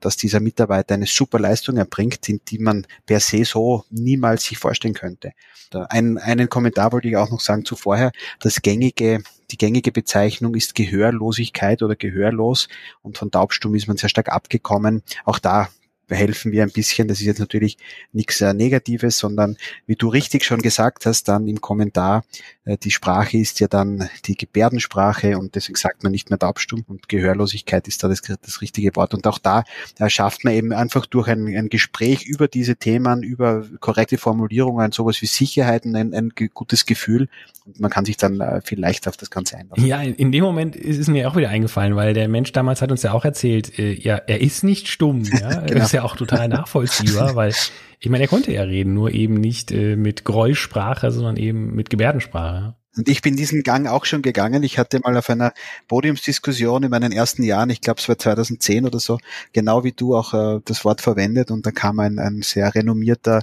dass 0.01 0.17
dieser 0.17 0.39
Mitarbeiter 0.39 0.95
eine 0.95 1.07
super 1.07 1.39
Leistung 1.39 1.77
erbringt, 1.77 2.27
die 2.27 2.59
man 2.59 2.85
per 3.05 3.19
se 3.19 3.45
so 3.45 3.85
niemals 3.89 4.43
sich 4.43 4.57
vorstellen 4.57 4.93
könnte. 4.93 5.31
Ein, 5.71 6.17
einen 6.17 6.49
Kommentar 6.49 6.91
wollte 6.91 7.07
ich 7.07 7.17
auch 7.17 7.29
noch 7.29 7.39
sagen 7.39 7.65
zuvorher. 7.65 8.11
Das 8.39 8.61
gängige, 8.61 9.23
die 9.51 9.57
gängige 9.57 9.91
Bezeichnung 9.91 10.55
ist 10.55 10.75
Gehörlosigkeit 10.75 11.81
oder 11.81 11.95
Gehörlos 11.95 12.67
und 13.01 13.17
von 13.17 13.31
taubstumm 13.31 13.75
ist 13.75 13.87
man 13.87 13.97
sehr 13.97 14.09
stark 14.09 14.29
abgekommen. 14.29 15.03
Auch 15.25 15.39
da 15.39 15.69
helfen 16.15 16.51
wir 16.51 16.63
ein 16.63 16.71
bisschen. 16.71 17.07
Das 17.07 17.19
ist 17.19 17.25
jetzt 17.25 17.39
natürlich 17.39 17.77
nichts 18.13 18.41
äh, 18.41 18.53
Negatives, 18.53 19.17
sondern 19.17 19.57
wie 19.85 19.95
du 19.95 20.07
richtig 20.07 20.43
schon 20.43 20.61
gesagt 20.61 21.05
hast, 21.05 21.27
dann 21.27 21.47
im 21.47 21.61
Kommentar, 21.61 22.23
äh, 22.65 22.77
die 22.77 22.91
Sprache 22.91 23.37
ist 23.37 23.59
ja 23.59 23.67
dann 23.67 24.09
die 24.25 24.35
Gebärdensprache 24.35 25.37
und 25.37 25.55
deswegen 25.55 25.77
sagt 25.77 26.03
man 26.03 26.11
nicht 26.11 26.29
mehr 26.29 26.39
taubstumm 26.39 26.83
und 26.87 27.09
Gehörlosigkeit 27.09 27.87
ist 27.87 28.03
da 28.03 28.07
das, 28.07 28.21
das 28.21 28.61
richtige 28.61 28.95
Wort. 28.95 29.13
Und 29.13 29.27
auch 29.27 29.37
da 29.37 29.63
äh, 29.99 30.09
schafft 30.09 30.43
man 30.43 30.53
eben 30.53 30.73
einfach 30.73 31.05
durch 31.05 31.27
ein, 31.27 31.47
ein 31.47 31.69
Gespräch 31.69 32.25
über 32.25 32.47
diese 32.47 32.75
Themen, 32.75 33.23
über 33.23 33.65
korrekte 33.79 34.17
Formulierungen, 34.17 34.91
sowas 34.91 35.21
wie 35.21 35.27
Sicherheiten, 35.27 35.95
ein, 35.95 36.13
ein 36.13 36.31
gutes 36.53 36.85
Gefühl 36.85 37.29
und 37.65 37.79
man 37.79 37.91
kann 37.91 38.05
sich 38.05 38.17
dann 38.17 38.61
viel 38.63 38.79
leichter 38.79 39.09
auf 39.09 39.17
das 39.17 39.29
Ganze 39.29 39.57
einlassen. 39.57 39.85
Ja, 39.85 40.01
in, 40.01 40.31
dem 40.31 40.43
Moment 40.43 40.75
ist 40.75 40.97
es 40.97 41.07
mir 41.07 41.29
auch 41.29 41.35
wieder 41.35 41.49
eingefallen, 41.49 41.95
weil 41.95 42.13
der 42.13 42.27
Mensch 42.27 42.51
damals 42.51 42.81
hat 42.81 42.91
uns 42.91 43.03
ja 43.03 43.13
auch 43.13 43.25
erzählt, 43.25 43.77
äh, 43.77 43.93
ja, 43.93 44.15
er 44.15 44.41
ist 44.41 44.63
nicht 44.63 44.87
stumm, 44.87 45.23
ja, 45.23 45.61
genau. 45.67 45.83
Ja 45.99 46.05
auch 46.05 46.15
total 46.15 46.47
nachvollziehbar, 46.47 47.35
weil 47.35 47.53
ich 47.99 48.09
meine, 48.09 48.23
er 48.23 48.29
konnte 48.29 48.51
ja 48.51 48.63
reden, 48.63 48.93
nur 48.93 49.11
eben 49.11 49.35
nicht 49.35 49.71
äh, 49.71 49.95
mit 49.95 50.25
Geräuschsprache, 50.25 51.11
sondern 51.11 51.37
eben 51.37 51.75
mit 51.75 51.89
Gebärdensprache. 51.89 52.75
Und 52.97 53.07
ich 53.07 53.21
bin 53.21 53.35
diesen 53.35 53.61
Gang 53.61 53.87
auch 53.87 54.05
schon 54.05 54.23
gegangen. 54.23 54.63
Ich 54.63 54.79
hatte 54.79 54.99
mal 54.99 55.15
auf 55.15 55.29
einer 55.29 55.53
Podiumsdiskussion 55.87 56.83
in 56.83 56.89
meinen 56.89 57.11
ersten 57.11 57.43
Jahren, 57.43 57.69
ich 57.69 57.81
glaube 57.81 57.99
es 58.01 58.09
war 58.09 58.17
2010 58.17 58.85
oder 58.85 58.99
so, 58.99 59.19
genau 59.53 59.83
wie 59.83 59.91
du 59.91 60.15
auch 60.15 60.33
äh, 60.33 60.59
das 60.65 60.83
Wort 60.85 61.01
verwendet 61.01 61.51
und 61.51 61.65
da 61.65 61.71
kam 61.71 61.99
ein, 61.99 62.17
ein 62.17 62.41
sehr 62.41 62.73
renommierter 62.73 63.41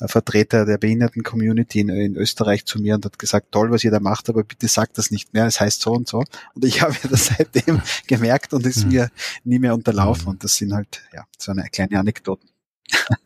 äh, 0.00 0.08
Vertreter 0.08 0.66
der 0.66 0.78
Behinderten-Community 0.78 1.80
in, 1.80 1.88
in, 1.90 2.16
Österreich 2.16 2.64
zu 2.66 2.80
mir 2.80 2.96
und 2.96 3.04
hat 3.04 3.18
gesagt, 3.20 3.52
toll, 3.52 3.70
was 3.70 3.84
ihr 3.84 3.92
da 3.92 4.00
macht, 4.00 4.28
aber 4.28 4.42
bitte 4.42 4.66
sagt 4.66 4.98
das 4.98 5.12
nicht 5.12 5.32
mehr, 5.32 5.46
es 5.46 5.60
heißt 5.60 5.80
so 5.80 5.92
und 5.92 6.08
so. 6.08 6.24
Und 6.54 6.64
ich 6.64 6.82
habe 6.82 6.96
das 7.08 7.26
seitdem 7.26 7.80
gemerkt 8.08 8.52
und 8.52 8.66
ist 8.66 8.84
mhm. 8.84 8.92
mir 8.92 9.10
nie 9.44 9.60
mehr 9.60 9.74
unterlaufen 9.74 10.24
mhm. 10.24 10.30
und 10.30 10.44
das 10.44 10.56
sind 10.56 10.74
halt 10.74 11.02
ja 11.14 11.24
so 11.38 11.52
eine 11.52 11.68
kleine 11.70 12.00
Anekdoten. 12.00 12.48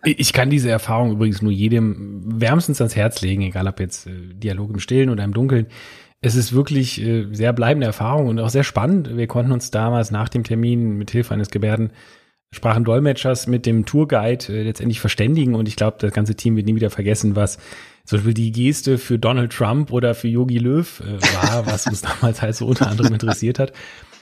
Ich 0.05 0.33
kann 0.33 0.51
diese 0.51 0.71
Erfahrung 0.71 1.13
übrigens 1.13 1.43
nur 1.43 1.53
jedem 1.53 2.41
wärmstens 2.41 2.81
ans 2.81 2.97
Herz 2.97 3.21
legen, 3.21 3.43
egal 3.43 3.69
ob 3.69 3.79
jetzt 3.81 4.07
äh, 4.07 4.35
Dialog 4.35 4.71
im 4.71 4.81
Stillen 4.81 5.11
oder 5.11 5.25
im 5.25 5.35
Dunkeln. 5.35 5.67
Es 6.21 6.35
ist 6.35 6.53
wirklich 6.53 7.01
äh, 7.01 7.27
sehr 7.33 7.53
bleibende 7.53 7.87
Erfahrung 7.87 8.29
und 8.29 8.39
auch 8.39 8.49
sehr 8.49 8.65
spannend. 8.65 9.17
Wir 9.17 9.27
konnten 9.27 9.53
uns 9.53 9.71
damals 9.71 10.11
nach 10.11 10.29
dem 10.29 10.45
Termin 10.45 10.97
mit 10.99 11.11
Hilfe 11.11 11.35
eines 11.35 11.51
Gebärdensprachendolmetschers 11.51 13.47
mit 13.47 13.67
dem 13.67 13.87
Tourguide 13.87 14.47
äh, 14.49 14.63
letztendlich 14.63 15.01
verständigen 15.01 15.55
und 15.55 15.69
ich 15.69 15.77
glaube, 15.77 15.97
das 16.01 16.13
ganze 16.13 16.35
Team 16.35 16.57
wird 16.57 16.67
nie 16.67 16.77
wieder 16.77 16.91
vergessen, 16.91 17.37
was 17.37 17.59
zum 18.05 18.19
Beispiel 18.19 18.35
die 18.35 18.53
Geste 18.53 18.99
für 18.99 19.19
Donald 19.19 19.53
Trump 19.53 19.93
oder 19.93 20.15
für 20.15 20.29
Yogi 20.29 20.59
Löw 20.59 21.01
äh, 21.01 21.21
war, 21.35 21.67
was 21.73 21.87
uns 21.87 22.03
damals 22.03 22.43
halt 22.43 22.57
so 22.57 22.67
unter 22.67 22.89
anderem 22.89 23.13
interessiert 23.13 23.59
hat. 23.59 23.73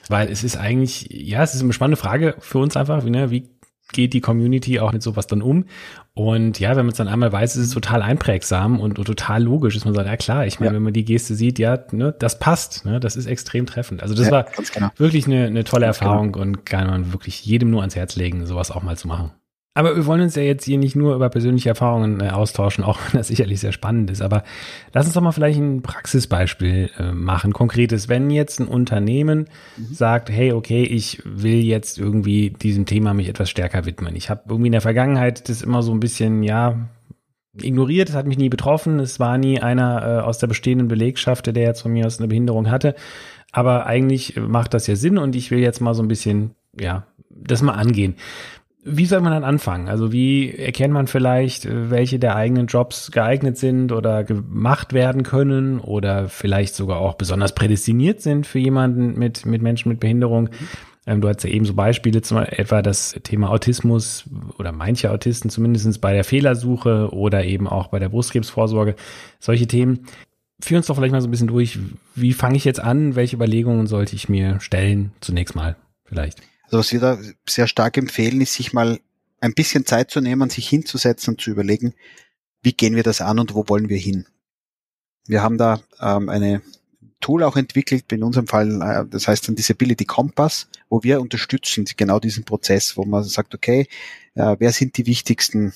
Weil 0.09 0.29
es 0.29 0.43
ist 0.43 0.57
eigentlich, 0.57 1.07
ja, 1.11 1.43
es 1.43 1.55
ist 1.55 1.63
eine 1.63 1.73
spannende 1.73 1.97
Frage 1.97 2.35
für 2.41 2.59
uns 2.59 2.77
einfach, 2.77 3.05
wie, 3.05 3.11
ne, 3.11 3.31
wie 3.31 3.49
geht 3.93 4.13
die 4.13 4.21
Community 4.21 4.81
auch 4.81 4.93
mit 4.93 5.03
sowas 5.03 5.27
dann 5.27 5.43
um? 5.43 5.67
Und 6.15 6.59
ja, 6.59 6.71
wenn 6.71 6.85
man 6.85 6.93
es 6.93 6.99
dann 6.99 7.09
einmal 7.09 7.33
weiß, 7.33 7.57
ist 7.57 7.67
es 7.67 7.73
total 7.73 8.03
einprägsam 8.03 8.81
und, 8.81 8.99
und 8.99 9.05
total 9.05 9.43
logisch, 9.43 9.75
dass 9.75 9.85
man 9.85 9.95
sagt, 9.95 10.09
ja 10.09 10.17
klar, 10.17 10.47
ich 10.47 10.61
meine, 10.61 10.73
ja. 10.73 10.77
wenn 10.77 10.83
man 10.83 10.93
die 10.93 11.05
Geste 11.05 11.35
sieht, 11.35 11.59
ja, 11.59 11.79
ne, 11.93 12.15
das 12.19 12.39
passt, 12.39 12.85
ne, 12.85 13.01
das 13.01 13.17
ist 13.17 13.27
extrem 13.27 13.67
treffend. 13.67 14.03
Also 14.03 14.15
das 14.15 14.27
ja, 14.27 14.33
war 14.33 14.47
genau. 14.75 14.91
wirklich 14.97 15.27
eine, 15.27 15.47
eine 15.47 15.65
tolle 15.65 15.87
ganz 15.87 15.99
genau. 15.99 16.11
Erfahrung 16.11 16.33
genau. 16.33 16.45
und 16.45 16.67
kann 16.67 16.87
man 16.89 17.13
wirklich 17.13 17.45
jedem 17.45 17.71
nur 17.71 17.81
ans 17.81 17.97
Herz 17.97 18.17
legen, 18.17 18.45
sowas 18.47 18.71
auch 18.71 18.83
mal 18.83 18.97
zu 18.97 19.09
machen. 19.09 19.31
Aber 19.73 19.95
wir 19.95 20.05
wollen 20.07 20.23
uns 20.23 20.35
ja 20.35 20.43
jetzt 20.43 20.65
hier 20.65 20.79
nicht 20.79 20.97
nur 20.97 21.15
über 21.15 21.29
persönliche 21.29 21.69
Erfahrungen 21.69 22.21
äh, 22.21 22.31
austauschen, 22.31 22.83
auch 22.83 22.99
wenn 23.07 23.19
das 23.19 23.29
sicherlich 23.29 23.61
sehr 23.61 23.73
spannend 23.73 24.11
ist. 24.11 24.21
Aber 24.21 24.43
lass 24.93 25.07
uns 25.07 25.15
doch 25.15 25.23
mal 25.23 25.33
vielleicht 25.33 25.61
ein 25.61 25.83
Praxisbeispiel 25.83 26.91
äh, 26.99 27.13
machen, 27.13 27.53
konkretes. 27.53 28.09
Wenn 28.09 28.31
jetzt 28.31 28.59
ein 28.59 28.67
Unternehmen 28.67 29.49
mhm. 29.77 29.95
sagt, 29.95 30.29
hey, 30.29 30.53
okay, 30.53 30.83
ich 30.83 31.23
will 31.25 31.61
jetzt 31.61 31.99
irgendwie 31.99 32.51
diesem 32.51 32.85
Thema 32.85 33.15
mich 33.15 33.29
etwas 33.29 33.49
stärker 33.49 33.85
widmen. 33.87 34.17
Ich 34.17 34.29
habe 34.29 34.43
irgendwie 34.49 34.69
in 34.69 34.73
der 34.73 34.81
Vergangenheit 34.81 35.49
das 35.49 35.63
immer 35.63 35.83
so 35.83 35.93
ein 35.93 36.01
bisschen, 36.01 36.43
ja, 36.43 36.89
ignoriert, 37.61 38.09
es 38.09 38.15
hat 38.15 38.27
mich 38.27 38.39
nie 38.39 38.49
betroffen. 38.49 38.99
Es 38.99 39.21
war 39.21 39.39
nie 39.39 39.61
einer 39.61 40.03
äh, 40.03 40.21
aus 40.21 40.39
der 40.39 40.49
bestehenden 40.49 40.89
Belegschaft, 40.89 41.47
der 41.47 41.63
jetzt 41.63 41.83
von 41.83 41.93
mir 41.93 42.07
aus 42.07 42.19
eine 42.19 42.29
Behinderung 42.29 42.71
hatte. 42.71 42.97
Aber 43.53 43.87
eigentlich 43.87 44.37
macht 44.37 44.75
das 44.75 44.87
ja 44.89 44.97
Sinn 44.97 45.19
und 45.19 45.37
ich 45.37 45.51
will 45.51 45.59
jetzt 45.59 45.81
mal 45.81 45.95
so 45.95 46.03
ein 46.03 46.09
bisschen, 46.09 46.55
ja, 46.79 47.07
das 47.29 47.63
mal 47.63 47.73
angehen. 47.73 48.15
Wie 48.83 49.05
soll 49.05 49.21
man 49.21 49.33
dann 49.33 49.45
anfangen? 49.45 49.89
Also 49.89 50.11
wie 50.11 50.55
erkennt 50.55 50.95
man 50.95 51.07
vielleicht, 51.07 51.67
äh, 51.67 51.91
welche 51.91 52.19
der 52.19 52.37
eigenen 52.37 52.67
Jobs 52.67 53.11
geeignet 53.11 53.59
sind 53.59 53.93
oder 53.93 54.25
gemacht 54.25 54.95
werden 54.95 55.23
können 55.23 55.81
oder 55.81 56.29
vielleicht 56.29 56.75
sogar 56.75 56.99
auch 56.99 57.15
besonders 57.15 57.55
prädestiniert 57.55 58.23
sind 58.23 58.47
für 58.47 58.59
jemanden 58.59 59.19
mit, 59.19 59.45
mit 59.45 59.61
Menschen 59.61 59.91
mit 59.91 60.01
Behinderung? 60.01 60.49
Ähm, 61.07 61.21
du 61.21 61.29
hast 61.29 61.45
ja 61.45 61.51
eben 61.51 61.67
so 61.67 61.75
Beispiele, 61.75 62.23
zum 62.23 62.39
etwa 62.39 62.81
das 62.81 63.15
Thema 63.23 63.51
Autismus 63.51 64.25
oder 64.59 64.73
manche 64.73 65.11
Autisten 65.11 65.51
zumindest 65.51 66.01
bei 66.01 66.15
der 66.15 66.25
Fehlersuche 66.25 67.11
oder 67.13 67.45
eben 67.45 67.69
auch 67.69 67.89
bei 67.89 67.99
der 67.99 68.09
Brustkrebsvorsorge. 68.09 68.95
Solche 69.39 69.67
Themen. 69.67 70.07
Führ 70.63 70.79
uns 70.79 70.87
doch 70.87 70.97
vielleicht 70.97 71.13
mal 71.13 71.21
so 71.21 71.29
ein 71.29 71.31
bisschen 71.31 71.49
durch. 71.49 71.79
Wie 72.15 72.33
fange 72.33 72.57
ich 72.57 72.65
jetzt 72.65 72.81
an? 72.81 73.15
Welche 73.15 73.37
Überlegungen 73.37 73.87
sollte 73.87 74.17
ich 74.17 74.29
mir 74.29 74.61
stellen? 74.61 75.13
Zunächst 75.21 75.55
mal 75.55 75.77
vielleicht. 76.05 76.43
Also 76.71 76.79
was 76.79 76.93
wir 76.93 77.01
da 77.01 77.19
sehr 77.49 77.67
stark 77.67 77.97
empfehlen, 77.97 78.41
ist 78.41 78.55
sich 78.55 78.73
mal 78.73 79.01
ein 79.41 79.55
bisschen 79.55 79.87
Zeit 79.87 80.11
zu 80.11 80.21
nehmen, 80.21 80.51
sich 80.51 80.69
hinzusetzen 80.69 81.35
und 81.35 81.41
zu 81.41 81.51
überlegen, 81.51 81.95
wie 82.63 82.73
gehen 82.73 82.95
wir 82.95 83.03
das 83.03 83.21
an 83.21 83.41
und 83.41 83.55
wo 83.55 83.69
wollen 83.69 83.89
wir 83.89 83.99
hin. 83.99 84.27
Wir 85.27 85.43
haben 85.43 85.59
da 85.59 85.81
ähm, 86.01 86.29
eine 86.29 86.63
Tool 87.21 87.43
auch 87.43 87.57
entwickelt, 87.57 88.13
in 88.13 88.23
unserem 88.23 88.47
Fall, 88.47 88.81
äh, 88.83 89.05
das 89.11 89.27
heißt 89.27 89.49
ein 89.49 89.57
Disability 89.57 90.05
Compass, 90.05 90.69
wo 90.89 91.03
wir 91.03 91.21
unterstützen 91.21 91.87
genau 91.97 92.21
diesen 92.21 92.45
Prozess, 92.45 92.97
wo 92.97 93.05
man 93.05 93.25
sagt, 93.25 93.55
okay, 93.55 93.89
äh, 94.35 94.57
wer 94.59 94.71
sind 94.71 94.97
die 94.97 95.07
wichtigsten 95.07 95.73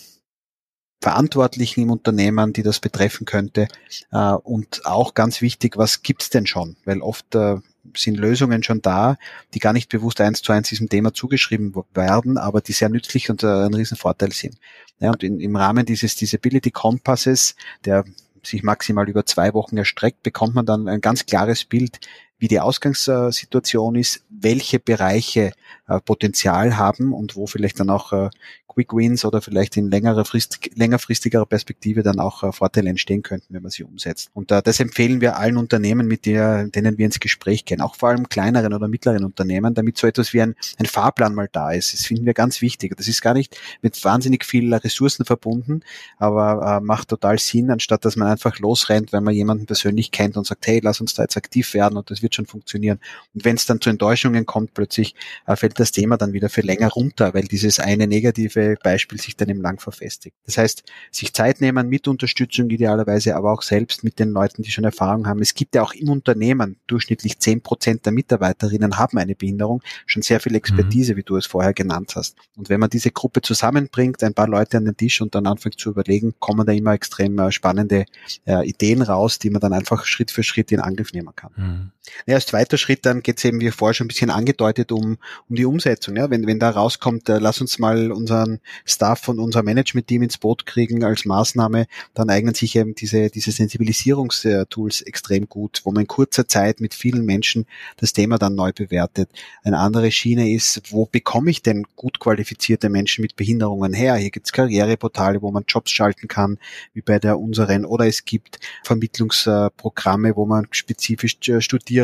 Verantwortlichen 1.00 1.82
im 1.82 1.90
Unternehmen, 1.90 2.52
die 2.52 2.62
das 2.62 2.80
betreffen 2.80 3.26
könnte. 3.26 3.68
Äh, 4.12 4.32
und 4.32 4.86
auch 4.86 5.14
ganz 5.14 5.40
wichtig, 5.40 5.76
was 5.76 6.02
gibt's 6.02 6.30
denn 6.30 6.46
schon? 6.46 6.76
Weil 6.84 7.02
oft 7.02 7.34
äh, 7.34 7.56
sind 7.96 8.16
Lösungen 8.16 8.62
schon 8.62 8.82
da, 8.82 9.16
die 9.52 9.58
gar 9.58 9.72
nicht 9.72 9.88
bewusst 9.88 10.20
eins 10.20 10.42
zu 10.42 10.52
eins 10.52 10.68
diesem 10.68 10.88
Thema 10.88 11.12
zugeschrieben 11.12 11.74
werden, 11.92 12.38
aber 12.38 12.60
die 12.60 12.72
sehr 12.72 12.88
nützlich 12.88 13.30
und 13.30 13.42
äh, 13.42 13.46
ein 13.46 13.74
Riesenvorteil 13.74 14.32
sind. 14.32 14.56
Ja, 15.00 15.10
und 15.10 15.22
in, 15.22 15.40
im 15.40 15.56
Rahmen 15.56 15.86
dieses 15.86 16.16
Disability 16.16 16.70
Compasses, 16.70 17.54
der 17.84 18.04
sich 18.46 18.62
maximal 18.62 19.08
über 19.08 19.24
zwei 19.26 19.54
Wochen 19.54 19.76
erstreckt, 19.76 20.22
bekommt 20.22 20.54
man 20.54 20.66
dann 20.66 20.88
ein 20.88 21.00
ganz 21.00 21.26
klares 21.26 21.64
Bild, 21.64 22.00
wie 22.38 22.48
die 22.48 22.60
Ausgangssituation 22.60 23.94
ist, 23.94 24.24
welche 24.28 24.78
Bereiche 24.78 25.52
äh, 25.86 26.00
Potenzial 26.00 26.78
haben 26.78 27.12
und 27.12 27.36
wo 27.36 27.46
vielleicht 27.46 27.78
dann 27.78 27.90
auch 27.90 28.12
äh, 28.14 28.30
Quick 28.66 28.94
Wins 28.94 29.24
oder 29.26 29.42
vielleicht 29.42 29.76
in 29.76 29.90
längerer 29.90 30.24
Frist, 30.24 30.58
längerfristigerer 30.74 31.44
Perspektive 31.44 32.02
dann 32.02 32.18
auch 32.18 32.42
äh, 32.42 32.52
Vorteile 32.52 32.88
entstehen 32.88 33.22
könnten, 33.22 33.52
wenn 33.52 33.62
man 33.62 33.70
sie 33.70 33.84
umsetzt. 33.84 34.30
Und 34.32 34.50
das 34.50 34.80
empfehlen 34.80 35.20
wir 35.20 35.36
allen 35.36 35.58
Unternehmen, 35.58 36.08
mit 36.08 36.24
denen 36.26 36.98
wir 36.98 37.06
ins 37.06 37.20
Gespräch 37.20 37.66
gehen, 37.66 37.82
auch 37.82 37.96
vor 37.96 38.08
allem 38.08 38.28
kleineren 38.28 38.72
oder 38.72 38.88
mittleren 38.88 39.24
Unternehmen, 39.24 39.74
damit 39.74 39.98
so 39.98 40.06
etwas 40.06 40.32
wie 40.32 40.40
ein, 40.40 40.54
ein 40.78 40.86
Fahrplan 40.86 41.34
mal 41.34 41.48
da 41.52 41.70
ist. 41.70 41.92
Das 41.92 42.06
finden 42.06 42.24
wir 42.26 42.34
ganz 42.34 42.62
wichtig. 42.62 42.96
Das 42.96 43.06
ist 43.06 43.20
gar 43.20 43.34
nicht 43.34 43.58
mit 43.82 44.02
wahnsinnig 44.04 44.44
viel 44.44 44.72
Ressourcen 44.74 45.24
verbunden, 45.24 45.80
aber 46.16 46.80
macht 46.80 47.08
total 47.08 47.38
Sinn, 47.38 47.70
anstatt 47.70 48.04
dass 48.04 48.16
man 48.16 48.28
einfach 48.28 48.58
losrennt, 48.58 49.12
wenn 49.12 49.22
man 49.22 49.34
jemanden 49.34 49.66
persönlich 49.66 50.10
kennt 50.10 50.36
und 50.36 50.46
sagt, 50.46 50.66
hey, 50.66 50.80
lass 50.82 51.00
uns 51.00 51.14
da 51.14 51.22
jetzt 51.22 51.36
aktiv 51.36 51.74
werden 51.74 51.96
und 51.96 52.10
das 52.10 52.22
wird 52.24 52.34
schon 52.34 52.46
funktionieren. 52.46 52.98
Und 53.34 53.44
wenn 53.44 53.54
es 53.54 53.66
dann 53.66 53.80
zu 53.80 53.90
Enttäuschungen 53.90 54.46
kommt, 54.46 54.74
plötzlich 54.74 55.14
äh, 55.46 55.54
fällt 55.54 55.78
das 55.78 55.92
Thema 55.92 56.16
dann 56.16 56.32
wieder 56.32 56.48
für 56.48 56.62
länger 56.62 56.88
runter, 56.88 57.32
weil 57.34 57.44
dieses 57.44 57.78
eine 57.78 58.08
negative 58.08 58.76
Beispiel 58.82 59.20
sich 59.20 59.36
dann 59.36 59.48
im 59.48 59.62
Lang 59.62 59.78
verfestigt. 59.78 60.34
Das 60.46 60.58
heißt, 60.58 60.82
sich 61.12 61.32
Zeit 61.32 61.60
nehmen 61.60 61.88
mit 61.88 62.08
Unterstützung 62.08 62.68
idealerweise, 62.70 63.36
aber 63.36 63.52
auch 63.52 63.62
selbst 63.62 64.02
mit 64.02 64.18
den 64.18 64.30
Leuten, 64.30 64.62
die 64.62 64.72
schon 64.72 64.84
Erfahrung 64.84 65.28
haben. 65.28 65.40
Es 65.40 65.54
gibt 65.54 65.76
ja 65.76 65.82
auch 65.82 65.92
im 65.92 66.08
Unternehmen 66.08 66.76
durchschnittlich 66.88 67.38
zehn 67.38 67.60
Prozent 67.60 68.04
der 68.06 68.12
Mitarbeiterinnen 68.12 68.98
haben 68.98 69.18
eine 69.18 69.34
Behinderung, 69.34 69.82
schon 70.06 70.22
sehr 70.22 70.40
viel 70.40 70.54
Expertise, 70.54 71.12
mhm. 71.12 71.16
wie 71.18 71.22
du 71.22 71.36
es 71.36 71.46
vorher 71.46 71.74
genannt 71.74 72.14
hast. 72.16 72.36
Und 72.56 72.68
wenn 72.68 72.80
man 72.80 72.90
diese 72.90 73.10
Gruppe 73.10 73.42
zusammenbringt, 73.42 74.22
ein 74.22 74.34
paar 74.34 74.48
Leute 74.48 74.78
an 74.78 74.86
den 74.86 74.96
Tisch 74.96 75.20
und 75.20 75.34
dann 75.34 75.46
anfängt 75.46 75.78
zu 75.78 75.90
überlegen, 75.90 76.34
kommen 76.38 76.66
da 76.66 76.72
immer 76.72 76.92
extrem 76.92 77.38
äh, 77.38 77.52
spannende 77.52 78.06
äh, 78.46 78.66
Ideen 78.66 79.02
raus, 79.02 79.38
die 79.38 79.50
man 79.50 79.60
dann 79.60 79.72
einfach 79.72 80.06
Schritt 80.06 80.30
für 80.30 80.42
Schritt 80.42 80.72
in 80.72 80.80
Angriff 80.80 81.12
nehmen 81.12 81.34
kann. 81.34 81.52
Mhm. 81.56 81.90
Ja, 82.26 82.36
als 82.36 82.46
zweiter 82.46 82.78
Schritt 82.78 83.04
dann 83.06 83.22
geht 83.22 83.38
es 83.38 83.44
eben, 83.44 83.60
wie 83.60 83.70
vorher 83.70 83.94
schon 83.94 84.06
ein 84.06 84.08
bisschen 84.08 84.30
angedeutet, 84.30 84.92
um, 84.92 85.18
um 85.48 85.56
die 85.56 85.64
Umsetzung. 85.64 86.16
Ja, 86.16 86.30
wenn, 86.30 86.46
wenn 86.46 86.58
da 86.58 86.70
rauskommt, 86.70 87.28
äh, 87.28 87.38
lass 87.38 87.60
uns 87.60 87.78
mal 87.78 88.12
unseren 88.12 88.60
Staff 88.84 89.20
von 89.20 89.38
unserem 89.38 89.66
Management-Team 89.66 90.22
ins 90.22 90.38
Boot 90.38 90.66
kriegen 90.66 91.04
als 91.04 91.24
Maßnahme, 91.24 91.86
dann 92.14 92.30
eignen 92.30 92.54
sich 92.54 92.76
eben 92.76 92.94
diese, 92.94 93.30
diese 93.30 93.50
Sensibilisierungstools 93.52 95.02
extrem 95.02 95.48
gut, 95.48 95.80
wo 95.84 95.92
man 95.92 96.02
in 96.02 96.06
kurzer 96.06 96.48
Zeit 96.48 96.80
mit 96.80 96.94
vielen 96.94 97.24
Menschen 97.24 97.66
das 97.96 98.12
Thema 98.12 98.38
dann 98.38 98.54
neu 98.54 98.72
bewertet. 98.72 99.30
Eine 99.62 99.78
andere 99.78 100.10
Schiene 100.10 100.52
ist, 100.52 100.92
wo 100.92 101.06
bekomme 101.06 101.50
ich 101.50 101.62
denn 101.62 101.86
gut 101.96 102.20
qualifizierte 102.20 102.88
Menschen 102.88 103.22
mit 103.22 103.36
Behinderungen 103.36 103.92
her? 103.92 104.16
Hier 104.16 104.30
gibt 104.30 104.46
es 104.46 104.52
Karriereportale, 104.52 105.42
wo 105.42 105.50
man 105.50 105.64
Jobs 105.66 105.90
schalten 105.90 106.28
kann, 106.28 106.58
wie 106.92 107.02
bei 107.02 107.18
der 107.18 107.38
unseren, 107.38 107.84
oder 107.84 108.06
es 108.06 108.24
gibt 108.24 108.60
Vermittlungsprogramme, 108.84 110.36
wo 110.36 110.46
man 110.46 110.66
spezifisch 110.70 111.38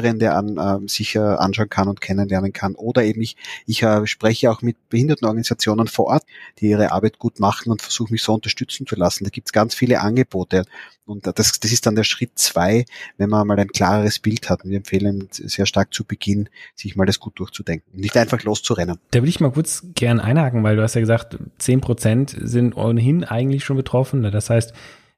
Studierende 0.00 0.32
an, 0.32 0.84
äh, 0.84 0.88
sich 0.88 1.14
äh, 1.16 1.18
anschauen 1.18 1.68
kann 1.68 1.88
und 1.88 2.00
kennenlernen 2.00 2.52
kann. 2.52 2.74
Oder 2.74 3.04
eben 3.04 3.20
ich, 3.20 3.36
ich 3.66 3.82
äh, 3.82 4.06
spreche 4.06 4.50
auch 4.50 4.62
mit 4.62 4.76
Behindertenorganisationen 4.88 5.86
vor 5.86 6.06
Ort, 6.06 6.24
die 6.58 6.70
ihre 6.70 6.92
Arbeit 6.92 7.18
gut 7.18 7.40
machen 7.40 7.70
und 7.70 7.82
versuche 7.82 8.12
mich 8.12 8.22
so 8.22 8.34
unterstützen 8.34 8.86
zu 8.86 8.96
lassen. 8.96 9.24
Da 9.24 9.30
gibt 9.30 9.48
es 9.48 9.52
ganz 9.52 9.74
viele 9.74 10.00
Angebote. 10.00 10.64
Und 11.06 11.26
das, 11.26 11.58
das 11.58 11.72
ist 11.72 11.86
dann 11.86 11.96
der 11.96 12.04
Schritt 12.04 12.38
zwei, 12.38 12.84
wenn 13.18 13.30
man 13.30 13.46
mal 13.46 13.58
ein 13.58 13.68
klareres 13.68 14.20
Bild 14.20 14.48
hat. 14.48 14.64
Und 14.64 14.70
wir 14.70 14.76
empfehlen 14.78 15.28
sehr 15.30 15.66
stark 15.66 15.92
zu 15.92 16.04
Beginn, 16.04 16.48
sich 16.74 16.96
mal 16.96 17.06
das 17.06 17.18
gut 17.18 17.38
durchzudenken. 17.38 18.00
Nicht 18.00 18.16
einfach 18.16 18.42
loszurennen. 18.44 18.98
Da 19.10 19.22
will 19.22 19.28
ich 19.28 19.40
mal 19.40 19.50
kurz 19.50 19.84
gern 19.94 20.20
einhaken, 20.20 20.62
weil 20.62 20.76
du 20.76 20.82
hast 20.82 20.94
ja 20.94 21.00
gesagt, 21.00 21.38
zehn 21.58 21.80
Prozent 21.80 22.36
sind 22.38 22.76
ohnehin 22.76 23.24
eigentlich 23.24 23.64
schon 23.64 23.76
betroffen. 23.76 24.22
Das 24.22 24.50
heißt, 24.50 24.72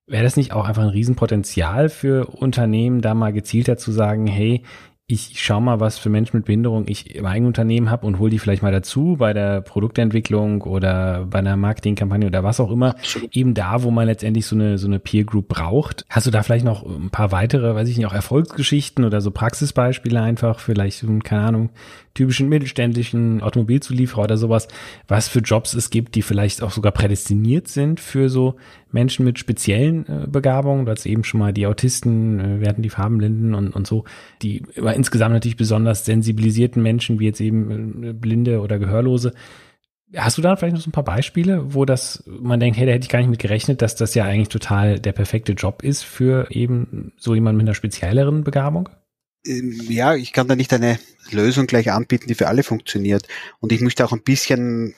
Wäre 0.07 0.25
das 0.25 0.37
nicht 0.37 0.53
auch 0.53 0.67
einfach 0.67 0.83
ein 0.83 0.88
Riesenpotenzial 0.88 1.88
für 1.88 2.27
Unternehmen, 2.27 3.01
da 3.01 3.15
mal 3.15 3.33
gezielter 3.33 3.77
zu 3.77 3.93
sagen, 3.93 4.27
hey, 4.27 4.62
ich 5.12 5.43
schaue 5.43 5.61
mal, 5.61 5.79
was 5.79 5.99
für 5.99 6.09
Menschen 6.09 6.38
mit 6.38 6.47
Behinderung 6.47 6.85
ich 6.87 7.15
im 7.15 7.27
eigenen 7.27 7.49
Unternehmen 7.49 7.91
habe 7.91 8.07
und 8.07 8.19
hole 8.19 8.31
die 8.31 8.38
vielleicht 8.38 8.62
mal 8.62 8.73
dazu 8.73 9.17
bei 9.19 9.35
der 9.35 9.61
Produktentwicklung 9.61 10.62
oder 10.62 11.27
bei 11.29 11.41
einer 11.41 11.57
Marketingkampagne 11.57 12.29
oder 12.29 12.43
was 12.43 12.61
auch 12.61 12.71
immer. 12.71 12.95
Eben 13.31 13.53
da, 13.53 13.83
wo 13.83 13.91
man 13.91 14.07
letztendlich 14.07 14.47
so 14.47 14.57
eine, 14.57 14.79
so 14.79 14.87
eine 14.87 15.01
Peer 15.01 15.25
Group 15.25 15.49
braucht. 15.49 16.07
Hast 16.09 16.27
du 16.27 16.31
da 16.31 16.43
vielleicht 16.43 16.65
noch 16.65 16.87
ein 16.87 17.11
paar 17.11 17.31
weitere, 17.31 17.75
weiß 17.75 17.88
ich 17.88 17.99
nicht, 17.99 18.07
auch 18.07 18.15
Erfolgsgeschichten 18.15 19.05
oder 19.05 19.21
so 19.21 19.31
Praxisbeispiele 19.31 20.21
einfach, 20.21 20.61
vielleicht, 20.61 21.05
keine 21.25 21.43
Ahnung, 21.43 21.71
typischen 22.14 22.48
mittelständischen 22.48 23.42
Automobilzulieferer 23.42 24.25
oder 24.25 24.37
sowas, 24.37 24.68
was 25.09 25.29
für 25.29 25.40
Jobs 25.40 25.75
es 25.75 25.90
gibt, 25.90 26.14
die 26.14 26.22
vielleicht 26.22 26.62
auch 26.62 26.70
sogar 26.70 26.92
prädestiniert 26.92 27.68
sind 27.68 28.01
für 28.01 28.29
so 28.29 28.57
Menschen 28.90 29.25
mit 29.25 29.38
speziellen 29.38 30.07
äh, 30.07 30.27
Begabungen. 30.27 30.85
Du 30.85 30.92
hast 30.92 31.07
eben 31.07 31.25
schon 31.25 31.40
mal 31.40 31.53
die 31.53 31.66
Autisten, 31.66 32.40
äh, 32.40 32.61
wir 32.61 32.68
hatten 32.68 32.83
die 32.83 32.90
Farbenblinden 32.90 33.55
und, 33.55 33.75
und 33.75 33.87
so, 33.87 34.05
die 34.42 34.62
aber 34.77 34.94
insgesamt 34.94 35.33
natürlich 35.33 35.57
besonders 35.57 36.05
sensibilisierten 36.05 36.83
Menschen, 36.83 37.18
wie 37.18 37.27
jetzt 37.27 37.40
eben 37.40 38.05
äh, 38.05 38.12
Blinde 38.12 38.61
oder 38.61 38.79
Gehörlose. 38.79 39.33
Hast 40.14 40.37
du 40.37 40.42
da 40.42 40.57
vielleicht 40.57 40.75
noch 40.75 40.83
so 40.83 40.90
ein 40.90 40.92
paar 40.92 41.05
Beispiele, 41.05 41.72
wo 41.72 41.87
das 41.87 42.22
man 42.27 42.61
denkt, 42.61 42.79
hey, 42.79 42.85
da 42.85 42.92
hätte 42.92 43.05
ich 43.05 43.09
gar 43.09 43.20
nicht 43.20 43.31
mit 43.31 43.38
gerechnet, 43.38 43.81
dass 43.81 43.96
das 43.96 44.14
ja 44.14 44.25
eigentlich 44.25 44.51
total 44.51 45.01
der 45.01 45.12
perfekte 45.12 45.53
Job 45.53 45.83
ist 45.83 46.03
für 46.03 46.48
eben 46.51 47.12
so 47.16 47.35
jemand 47.35 47.57
mit 47.57 47.66
einer 47.66 47.75
spezielleren 47.75 48.44
Begabung? 48.44 48.90
Ähm, 49.44 49.81
ja, 49.88 50.14
ich 50.14 50.33
kann 50.33 50.48
da 50.48 50.57
nicht 50.57 50.72
eine 50.72 50.98
Lösung 51.31 51.66
gleich 51.66 51.90
anbieten, 51.90 52.28
die 52.28 52.35
für 52.35 52.48
alle 52.48 52.62
funktioniert. 52.62 53.26
Und 53.61 53.72
ich 53.72 53.81
möchte 53.81 54.05
auch 54.05 54.12
ein 54.12 54.22
bisschen 54.22 54.94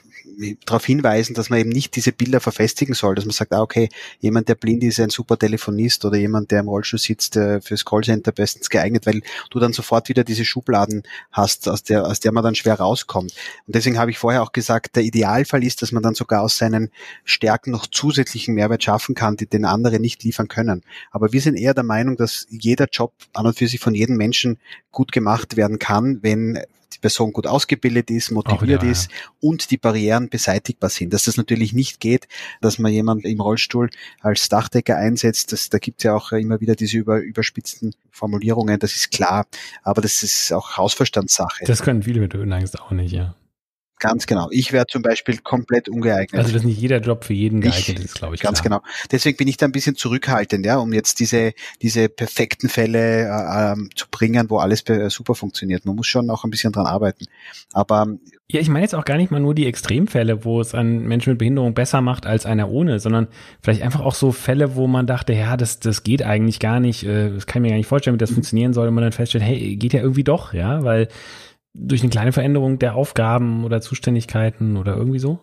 darauf 0.67 0.85
hinweisen, 0.85 1.35
dass 1.35 1.51
man 1.51 1.59
eben 1.59 1.71
nicht 1.71 1.97
diese 1.97 2.13
Bilder 2.13 2.41
verfestigen 2.41 2.95
soll, 2.95 3.15
dass 3.15 3.25
man 3.25 3.33
sagt, 3.33 3.53
ah, 3.53 3.63
okay, 3.63 3.89
jemand, 4.21 4.49
der 4.49 4.55
blind 4.55 4.83
ist, 4.85 5.01
ein 5.01 5.11
super 5.11 5.39
Telefonist 5.39 6.05
oder 6.05 6.17
jemand, 6.17 6.51
der 6.51 6.61
im 6.61 6.69
Rollstuhl 6.69 6.99
sitzt, 6.99 7.35
fürs 7.35 7.85
Callcenter 7.85 8.33
bestens 8.33 8.71
geeignet, 8.71 9.07
weil 9.07 9.23
du 9.51 9.59
dann 9.59 9.73
sofort 9.73 10.09
wieder 10.09 10.25
diese 10.25 10.45
Schubladen 10.45 11.03
hast, 11.33 11.69
aus 11.69 11.83
der, 11.83 12.07
aus 12.07 12.21
der 12.21 12.33
man 12.33 12.45
dann 12.45 12.55
schwer 12.55 12.75
rauskommt. 12.75 13.33
Und 13.67 13.75
deswegen 13.75 13.99
habe 13.99 14.11
ich 14.11 14.19
vorher 14.19 14.43
auch 14.43 14.53
gesagt, 14.53 14.97
der 14.97 15.03
Idealfall 15.03 15.65
ist, 15.65 15.83
dass 15.83 15.93
man 15.93 16.03
dann 16.03 16.15
sogar 16.15 16.43
aus 16.43 16.59
seinen 16.59 16.91
Stärken 17.25 17.71
noch 17.71 17.87
zusätzlichen 17.87 18.55
Mehrwert 18.55 18.83
schaffen 18.83 19.15
kann, 19.15 19.37
die 19.37 19.47
den 19.47 19.65
anderen 19.65 20.03
nicht 20.03 20.23
liefern 20.25 20.49
können. 20.49 20.83
Aber 21.11 21.33
wir 21.33 21.41
sind 21.41 21.57
eher 21.57 21.75
der 21.75 21.85
Meinung, 21.85 22.17
dass 22.17 22.47
jeder 22.51 22.87
Job 22.91 23.13
an 23.33 23.47
und 23.47 23.59
für 23.59 23.69
sich 23.69 23.81
von 23.81 23.95
jedem 23.95 24.17
Menschen 24.17 24.59
gut 24.91 25.13
gemacht 25.13 25.57
werden 25.57 25.79
kann, 25.79 26.21
wenn 26.23 26.61
die 26.93 26.99
Person 26.99 27.33
gut 27.33 27.47
ausgebildet 27.47 28.11
ist, 28.11 28.31
motiviert 28.31 28.83
ja, 28.83 28.91
ist 28.91 29.11
ja. 29.11 29.17
und 29.41 29.71
die 29.71 29.77
Barrieren 29.77 30.29
beseitigbar 30.29 30.91
sind. 30.91 31.13
Dass 31.13 31.25
das 31.25 31.37
natürlich 31.37 31.73
nicht 31.73 32.01
geht, 32.01 32.29
dass 32.61 32.79
man 32.79 32.93
jemanden 32.93 33.27
im 33.27 33.41
Rollstuhl 33.41 33.91
als 34.21 34.49
Dachdecker 34.49 34.97
einsetzt, 34.97 35.53
das, 35.53 35.69
da 35.71 35.79
gibt 35.79 36.01
es 36.01 36.05
ja 36.05 36.15
auch 36.15 36.33
immer 36.33 36.61
wieder 36.61 36.75
diese 36.75 36.99
über, 36.99 37.21
überspitzten 37.21 37.95
Formulierungen, 38.11 38.79
das 38.79 38.95
ist 38.95 39.11
klar, 39.11 39.47
aber 39.83 40.03
das 40.03 40.23
ist 40.23 40.53
auch 40.53 40.77
Hausverstandssache. 40.77 41.65
Das 41.65 41.83
können 41.83 42.03
viele 42.03 42.21
mit 42.21 42.35
Höhenangst 42.35 42.81
auch 42.81 42.91
nicht, 42.91 43.13
ja. 43.13 43.35
Ganz 44.05 44.27
genau. 44.27 44.49
Ich 44.51 44.71
wäre 44.71 44.87
zum 44.87 45.01
Beispiel 45.01 45.39
komplett 45.39 45.89
ungeeignet. 45.89 46.39
Also, 46.39 46.53
dass 46.53 46.63
nicht 46.63 46.79
jeder 46.79 47.01
Job 47.01 47.25
für 47.25 47.33
jeden 47.33 47.63
geeignet 47.63 47.99
ich, 47.99 48.05
ist, 48.05 48.15
glaube 48.15 48.35
ich. 48.35 48.43
Ganz 48.43 48.61
klar. 48.61 48.81
genau. 48.83 48.93
Deswegen 49.11 49.39
bin 49.39 49.49
ich 49.49 49.57
da 49.57 49.65
ein 49.65 49.73
bisschen 49.73 49.97
zurückhaltend, 49.97 50.67
ja, 50.67 50.77
um 50.77 50.93
jetzt 50.93 51.21
diese, 51.21 51.55
diese 51.81 52.11
perfekten 52.11 52.69
Fälle 52.69 53.23
äh, 53.23 53.73
ähm, 53.73 53.89
zu 53.95 54.05
bringen, 54.11 54.51
wo 54.51 54.59
alles 54.59 54.85
super 55.09 55.35
funktioniert. 55.35 55.87
Man 55.87 55.97
muss 55.97 56.07
schon 56.07 56.29
auch 56.29 56.45
ein 56.45 56.51
bisschen 56.51 56.71
dran 56.71 56.85
arbeiten. 56.85 57.25
Aber 57.73 58.07
ja, 58.47 58.61
ich 58.61 58.69
meine 58.69 58.83
jetzt 58.83 58.95
auch 58.95 59.07
gar 59.07 59.17
nicht 59.17 59.31
mal 59.31 59.41
nur 59.41 59.55
die 59.55 59.67
Extremfälle, 59.67 60.45
wo 60.45 60.61
es 60.61 60.75
einen 60.75 61.09
Menschen 61.09 61.31
mit 61.31 61.39
Behinderung 61.39 61.73
besser 61.73 62.03
macht 62.03 62.27
als 62.27 62.45
einer 62.45 62.69
ohne, 62.69 63.01
sondern 63.01 63.29
vielleicht 63.63 63.81
einfach 63.81 64.03
auch 64.03 64.15
so 64.15 64.33
Fälle, 64.33 64.77
wo 64.77 64.87
man 64.87 65.07
dachte, 65.07 65.33
ja, 65.33 65.57
das, 65.57 65.81
das 65.81 66.03
geht 66.03 66.23
eigentlich 66.23 66.61
gar 66.61 66.79
nicht, 66.79 67.05
äh, 67.05 67.31
das 67.31 67.47
kann 67.47 67.63
ich 67.63 67.69
mir 67.69 67.73
gar 67.73 67.79
nicht 67.79 67.87
vorstellen, 67.87 68.17
wie 68.17 68.19
das 68.19 68.33
mhm. 68.33 68.35
funktionieren 68.35 68.75
soll, 68.75 68.89
und 68.89 68.95
man 68.95 69.03
dann 69.05 69.13
feststellt, 69.13 69.45
hey, 69.45 69.77
geht 69.77 69.95
ja 69.95 70.03
irgendwie 70.03 70.25
doch, 70.25 70.53
ja, 70.53 70.85
weil 70.85 71.09
durch 71.75 72.03
eine 72.03 72.11
kleine 72.11 72.33
Veränderung 72.33 72.79
der 72.79 72.95
Aufgaben 72.95 73.65
oder 73.65 73.81
Zuständigkeiten 73.81 74.77
oder 74.77 74.97
irgendwie 74.97 75.19
so? 75.19 75.41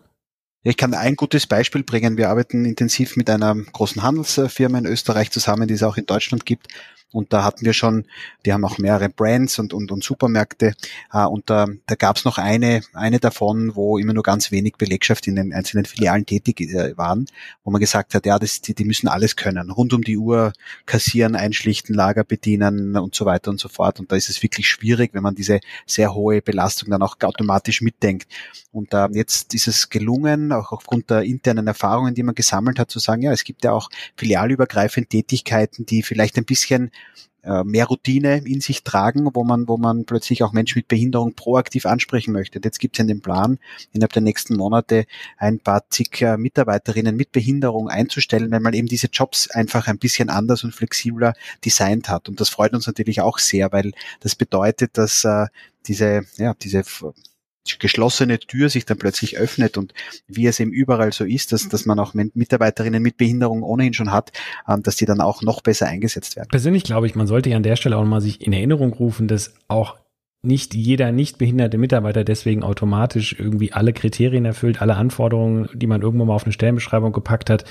Ich 0.64 0.76
kann 0.76 0.94
ein 0.94 1.16
gutes 1.16 1.46
Beispiel 1.46 1.82
bringen. 1.82 2.16
Wir 2.16 2.30
arbeiten 2.30 2.64
intensiv 2.64 3.16
mit 3.16 3.28
einer 3.28 3.54
großen 3.54 4.02
Handelsfirma 4.02 4.78
in 4.78 4.86
Österreich 4.86 5.30
zusammen, 5.30 5.68
die 5.68 5.74
es 5.74 5.82
auch 5.82 5.96
in 5.96 6.06
Deutschland 6.06 6.46
gibt. 6.46 6.68
Und 7.12 7.32
da 7.32 7.44
hatten 7.44 7.64
wir 7.64 7.72
schon, 7.72 8.06
die 8.44 8.52
haben 8.52 8.64
auch 8.64 8.78
mehrere 8.78 9.08
Brands 9.08 9.58
und, 9.58 9.74
und, 9.74 9.92
und 9.92 10.02
Supermärkte. 10.02 10.74
Äh, 11.12 11.24
und 11.24 11.50
da, 11.50 11.66
da 11.86 11.94
gab 11.94 12.16
es 12.16 12.24
noch 12.24 12.38
eine, 12.38 12.82
eine 12.94 13.20
davon, 13.20 13.76
wo 13.76 13.98
immer 13.98 14.14
nur 14.14 14.22
ganz 14.22 14.50
wenig 14.50 14.74
Belegschaft 14.78 15.26
in 15.26 15.36
den 15.36 15.52
einzelnen 15.52 15.84
Filialen 15.84 16.26
tätig 16.26 16.60
äh, 16.60 16.96
waren, 16.96 17.26
wo 17.64 17.70
man 17.70 17.80
gesagt 17.80 18.14
hat, 18.14 18.26
ja, 18.26 18.38
das, 18.38 18.60
die, 18.60 18.74
die 18.74 18.84
müssen 18.84 19.08
alles 19.08 19.36
können. 19.36 19.70
Rund 19.70 19.92
um 19.92 20.02
die 20.02 20.16
Uhr 20.16 20.52
kassieren, 20.86 21.36
einschlichten, 21.36 21.94
Lager 21.94 22.24
bedienen 22.24 22.96
und 22.96 23.14
so 23.14 23.26
weiter 23.26 23.50
und 23.50 23.60
so 23.60 23.68
fort. 23.68 24.00
Und 24.00 24.10
da 24.10 24.16
ist 24.16 24.30
es 24.30 24.42
wirklich 24.42 24.66
schwierig, 24.66 25.12
wenn 25.12 25.22
man 25.22 25.34
diese 25.34 25.60
sehr 25.86 26.14
hohe 26.14 26.40
Belastung 26.40 26.90
dann 26.90 27.02
auch 27.02 27.16
automatisch 27.22 27.82
mitdenkt. 27.82 28.26
Und 28.72 28.94
äh, 28.94 29.08
jetzt 29.12 29.52
ist 29.54 29.68
es 29.68 29.90
gelungen, 29.90 30.52
auch 30.52 30.72
aufgrund 30.72 31.10
der 31.10 31.22
internen 31.22 31.66
Erfahrungen, 31.66 32.14
die 32.14 32.22
man 32.22 32.34
gesammelt 32.34 32.78
hat, 32.78 32.90
zu 32.90 32.98
sagen, 32.98 33.22
ja, 33.22 33.32
es 33.32 33.44
gibt 33.44 33.64
ja 33.64 33.72
auch 33.72 33.90
filialübergreifend 34.16 35.10
Tätigkeiten, 35.10 35.84
die 35.84 36.02
vielleicht 36.02 36.38
ein 36.38 36.44
bisschen 36.44 36.90
mehr 37.64 37.86
Routine 37.86 38.38
in 38.46 38.60
sich 38.60 38.84
tragen, 38.84 39.28
wo 39.34 39.42
man, 39.42 39.66
wo 39.66 39.76
man 39.76 40.04
plötzlich 40.04 40.44
auch 40.44 40.52
Menschen 40.52 40.78
mit 40.78 40.86
Behinderung 40.86 41.34
proaktiv 41.34 41.86
ansprechen 41.86 42.32
möchte. 42.32 42.58
Und 42.58 42.64
jetzt 42.64 42.78
gibt 42.78 42.94
es 42.94 42.98
ja 42.98 43.04
den 43.04 43.20
Plan, 43.20 43.58
innerhalb 43.92 44.12
der 44.12 44.22
nächsten 44.22 44.56
Monate 44.56 45.06
ein 45.38 45.58
paar 45.58 45.82
zig 45.90 46.22
äh, 46.22 46.36
Mitarbeiterinnen 46.36 47.16
mit 47.16 47.32
Behinderung 47.32 47.88
einzustellen, 47.88 48.52
wenn 48.52 48.62
man 48.62 48.74
eben 48.74 48.86
diese 48.86 49.08
Jobs 49.08 49.50
einfach 49.50 49.88
ein 49.88 49.98
bisschen 49.98 50.30
anders 50.30 50.62
und 50.62 50.72
flexibler 50.72 51.34
designt 51.64 52.08
hat. 52.08 52.28
Und 52.28 52.40
das 52.40 52.48
freut 52.48 52.74
uns 52.74 52.86
natürlich 52.86 53.20
auch 53.20 53.38
sehr, 53.38 53.72
weil 53.72 53.90
das 54.20 54.36
bedeutet, 54.36 54.96
dass 54.96 55.24
äh, 55.24 55.46
diese, 55.86 56.22
ja, 56.36 56.54
diese 56.54 56.84
geschlossene 57.78 58.38
Tür 58.38 58.68
sich 58.68 58.86
dann 58.86 58.98
plötzlich 58.98 59.38
öffnet 59.38 59.78
und 59.78 59.94
wie 60.26 60.46
es 60.46 60.58
eben 60.60 60.72
überall 60.72 61.12
so 61.12 61.24
ist, 61.24 61.52
dass, 61.52 61.68
dass 61.68 61.86
man 61.86 61.98
auch 61.98 62.14
Mitarbeiterinnen 62.14 63.02
mit 63.02 63.16
Behinderung 63.16 63.62
ohnehin 63.62 63.94
schon 63.94 64.12
hat, 64.12 64.32
ähm, 64.68 64.82
dass 64.82 64.96
die 64.96 65.04
dann 65.04 65.20
auch 65.20 65.42
noch 65.42 65.60
besser 65.60 65.86
eingesetzt 65.86 66.36
werden. 66.36 66.48
Persönlich 66.50 66.84
glaube 66.84 67.06
ich, 67.06 67.14
man 67.14 67.26
sollte 67.26 67.50
ja 67.50 67.56
an 67.56 67.62
der 67.62 67.76
Stelle 67.76 67.96
auch 67.96 68.04
mal 68.04 68.20
sich 68.20 68.44
in 68.44 68.52
Erinnerung 68.52 68.92
rufen, 68.92 69.28
dass 69.28 69.54
auch 69.68 69.96
nicht 70.42 70.74
jeder 70.74 71.12
nicht 71.12 71.38
behinderte 71.38 71.78
Mitarbeiter 71.78 72.24
deswegen 72.24 72.64
automatisch 72.64 73.36
irgendwie 73.38 73.72
alle 73.72 73.92
Kriterien 73.92 74.44
erfüllt, 74.44 74.82
alle 74.82 74.96
Anforderungen, 74.96 75.68
die 75.72 75.86
man 75.86 76.02
irgendwo 76.02 76.24
mal 76.24 76.34
auf 76.34 76.44
eine 76.44 76.52
Stellenbeschreibung 76.52 77.12
gepackt 77.12 77.48
hat, 77.48 77.64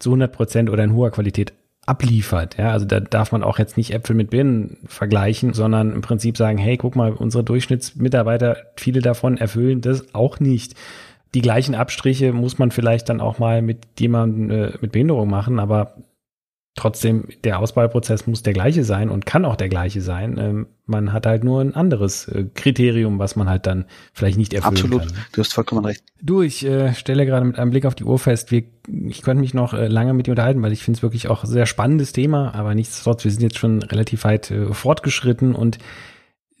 zu 0.00 0.10
100 0.10 0.32
Prozent 0.32 0.70
oder 0.70 0.82
in 0.82 0.92
hoher 0.92 1.12
Qualität 1.12 1.52
abliefert. 1.86 2.58
Ja, 2.58 2.72
also 2.72 2.84
da 2.84 2.98
darf 2.98 3.30
man 3.32 3.44
auch 3.44 3.58
jetzt 3.58 3.76
nicht 3.76 3.94
Äpfel 3.94 4.16
mit 4.16 4.30
Birnen 4.30 4.78
vergleichen, 4.86 5.54
sondern 5.54 5.92
im 5.92 6.00
Prinzip 6.00 6.36
sagen, 6.36 6.58
hey, 6.58 6.76
guck 6.76 6.96
mal, 6.96 7.12
unsere 7.12 7.44
Durchschnittsmitarbeiter, 7.44 8.56
viele 8.76 9.00
davon 9.00 9.38
erfüllen 9.38 9.80
das 9.80 10.12
auch 10.14 10.40
nicht. 10.40 10.74
Die 11.34 11.42
gleichen 11.42 11.74
Abstriche 11.74 12.32
muss 12.32 12.58
man 12.58 12.72
vielleicht 12.72 13.08
dann 13.08 13.20
auch 13.20 13.38
mal 13.38 13.62
mit 13.62 13.86
jemandem 14.00 14.50
äh, 14.50 14.72
mit 14.80 14.92
Behinderung 14.92 15.30
machen, 15.30 15.60
aber 15.60 15.94
Trotzdem, 16.76 17.28
der 17.42 17.58
Auswahlprozess 17.58 18.26
muss 18.26 18.42
der 18.42 18.52
gleiche 18.52 18.84
sein 18.84 19.08
und 19.08 19.24
kann 19.24 19.46
auch 19.46 19.56
der 19.56 19.70
gleiche 19.70 20.02
sein. 20.02 20.36
Ähm, 20.38 20.66
man 20.84 21.10
hat 21.10 21.24
halt 21.24 21.42
nur 21.42 21.62
ein 21.62 21.74
anderes 21.74 22.28
äh, 22.28 22.44
Kriterium, 22.54 23.18
was 23.18 23.34
man 23.34 23.48
halt 23.48 23.66
dann 23.66 23.86
vielleicht 24.12 24.36
nicht 24.36 24.52
erfüllen 24.52 24.74
Absolut. 24.74 25.00
kann. 25.00 25.08
Absolut, 25.08 25.28
du 25.32 25.40
hast 25.40 25.54
vollkommen 25.54 25.84
recht. 25.86 26.04
Du, 26.20 26.42
ich 26.42 26.66
äh, 26.66 26.92
stelle 26.92 27.24
gerade 27.24 27.46
mit 27.46 27.58
einem 27.58 27.70
Blick 27.70 27.86
auf 27.86 27.94
die 27.94 28.04
Uhr 28.04 28.18
fest, 28.18 28.50
wir, 28.50 28.64
ich 29.08 29.22
könnte 29.22 29.40
mich 29.40 29.54
noch 29.54 29.72
äh, 29.72 29.88
lange 29.88 30.12
mit 30.12 30.26
dir 30.26 30.32
unterhalten, 30.32 30.60
weil 30.60 30.72
ich 30.72 30.84
finde 30.84 30.98
es 30.98 31.02
wirklich 31.02 31.28
auch 31.28 31.44
ein 31.44 31.50
sehr 31.50 31.64
spannendes 31.64 32.12
Thema, 32.12 32.54
aber 32.54 32.74
nichtsdestotrotz, 32.74 33.24
wir 33.24 33.30
sind 33.30 33.42
jetzt 33.42 33.58
schon 33.58 33.82
relativ 33.82 34.24
weit 34.24 34.50
äh, 34.50 34.74
fortgeschritten 34.74 35.54
und 35.54 35.78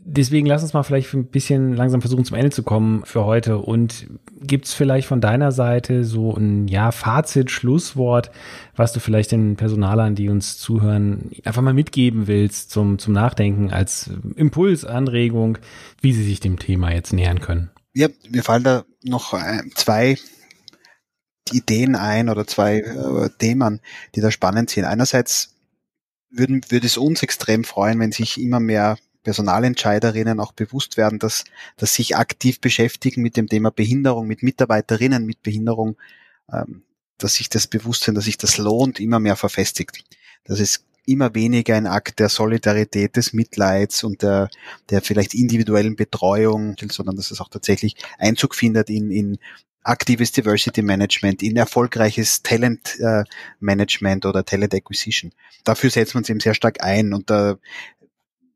Deswegen 0.08 0.46
lass 0.46 0.62
uns 0.62 0.72
mal 0.72 0.84
vielleicht 0.84 1.12
ein 1.14 1.26
bisschen 1.26 1.74
langsam 1.74 2.00
versuchen, 2.00 2.24
zum 2.24 2.36
Ende 2.36 2.50
zu 2.50 2.62
kommen 2.62 3.04
für 3.04 3.24
heute. 3.24 3.58
Und 3.58 4.06
gibt's 4.40 4.72
vielleicht 4.72 5.08
von 5.08 5.20
deiner 5.20 5.50
Seite 5.50 6.04
so 6.04 6.32
ein 6.32 6.68
ja, 6.68 6.92
Fazit, 6.92 7.50
Schlusswort, 7.50 8.30
was 8.76 8.92
du 8.92 9.00
vielleicht 9.00 9.32
den 9.32 9.56
Personalern, 9.56 10.14
die 10.14 10.28
uns 10.28 10.58
zuhören, 10.58 11.32
einfach 11.44 11.60
mal 11.60 11.74
mitgeben 11.74 12.28
willst 12.28 12.70
zum, 12.70 13.00
zum 13.00 13.14
Nachdenken 13.14 13.72
als 13.72 14.08
Impuls, 14.36 14.84
Anregung, 14.84 15.58
wie 16.00 16.12
sie 16.12 16.22
sich 16.22 16.38
dem 16.38 16.60
Thema 16.60 16.92
jetzt 16.92 17.12
nähern 17.12 17.40
können? 17.40 17.70
Ja, 17.92 18.06
mir 18.30 18.44
fallen 18.44 18.62
da 18.62 18.84
noch 19.02 19.34
äh, 19.34 19.62
zwei 19.74 20.18
Ideen 21.50 21.96
ein 21.96 22.28
oder 22.28 22.46
zwei 22.46 22.78
äh, 22.78 23.28
Themen, 23.38 23.80
die 24.14 24.20
da 24.20 24.30
spannend 24.30 24.70
sind. 24.70 24.84
Einerseits 24.84 25.56
würden, 26.30 26.60
würde 26.68 26.86
es 26.86 26.96
uns 26.96 27.24
extrem 27.24 27.64
freuen, 27.64 27.98
wenn 27.98 28.12
sich 28.12 28.40
immer 28.40 28.60
mehr 28.60 28.98
Personalentscheiderinnen 29.26 30.38
auch 30.38 30.52
bewusst 30.52 30.96
werden, 30.96 31.18
dass, 31.18 31.42
dass 31.76 31.94
sich 31.94 32.16
aktiv 32.16 32.60
beschäftigen 32.60 33.22
mit 33.22 33.36
dem 33.36 33.48
Thema 33.48 33.72
Behinderung, 33.72 34.28
mit 34.28 34.44
Mitarbeiterinnen 34.44 35.26
mit 35.26 35.42
Behinderung, 35.42 35.96
ähm, 36.52 36.84
dass 37.18 37.34
sich 37.34 37.48
das 37.48 37.66
Bewusstsein, 37.66 38.14
dass 38.14 38.26
sich 38.26 38.38
das 38.38 38.56
lohnt, 38.56 39.00
immer 39.00 39.18
mehr 39.18 39.34
verfestigt. 39.34 40.04
Dass 40.44 40.60
es 40.60 40.84
immer 41.06 41.34
weniger 41.34 41.74
ein 41.74 41.88
Akt 41.88 42.20
der 42.20 42.28
Solidarität, 42.28 43.16
des 43.16 43.32
Mitleids 43.32 44.04
und 44.04 44.22
der, 44.22 44.48
der 44.90 45.02
vielleicht 45.02 45.34
individuellen 45.34 45.96
Betreuung, 45.96 46.76
sondern 46.88 47.16
dass 47.16 47.32
es 47.32 47.40
auch 47.40 47.48
tatsächlich 47.48 47.96
Einzug 48.18 48.54
findet 48.54 48.90
in, 48.90 49.10
in 49.10 49.38
aktives 49.86 50.32
Diversity 50.32 50.82
Management, 50.82 51.42
in 51.42 51.56
erfolgreiches 51.56 52.42
Talent 52.42 52.98
äh, 53.00 53.24
Management 53.60 54.26
oder 54.26 54.44
Talent 54.44 54.74
Acquisition. 54.74 55.32
Dafür 55.64 55.90
setzt 55.90 56.14
man 56.14 56.22
uns 56.22 56.30
eben 56.30 56.40
sehr 56.40 56.54
stark 56.54 56.82
ein 56.82 57.12
und 57.12 57.30
da 57.30 57.56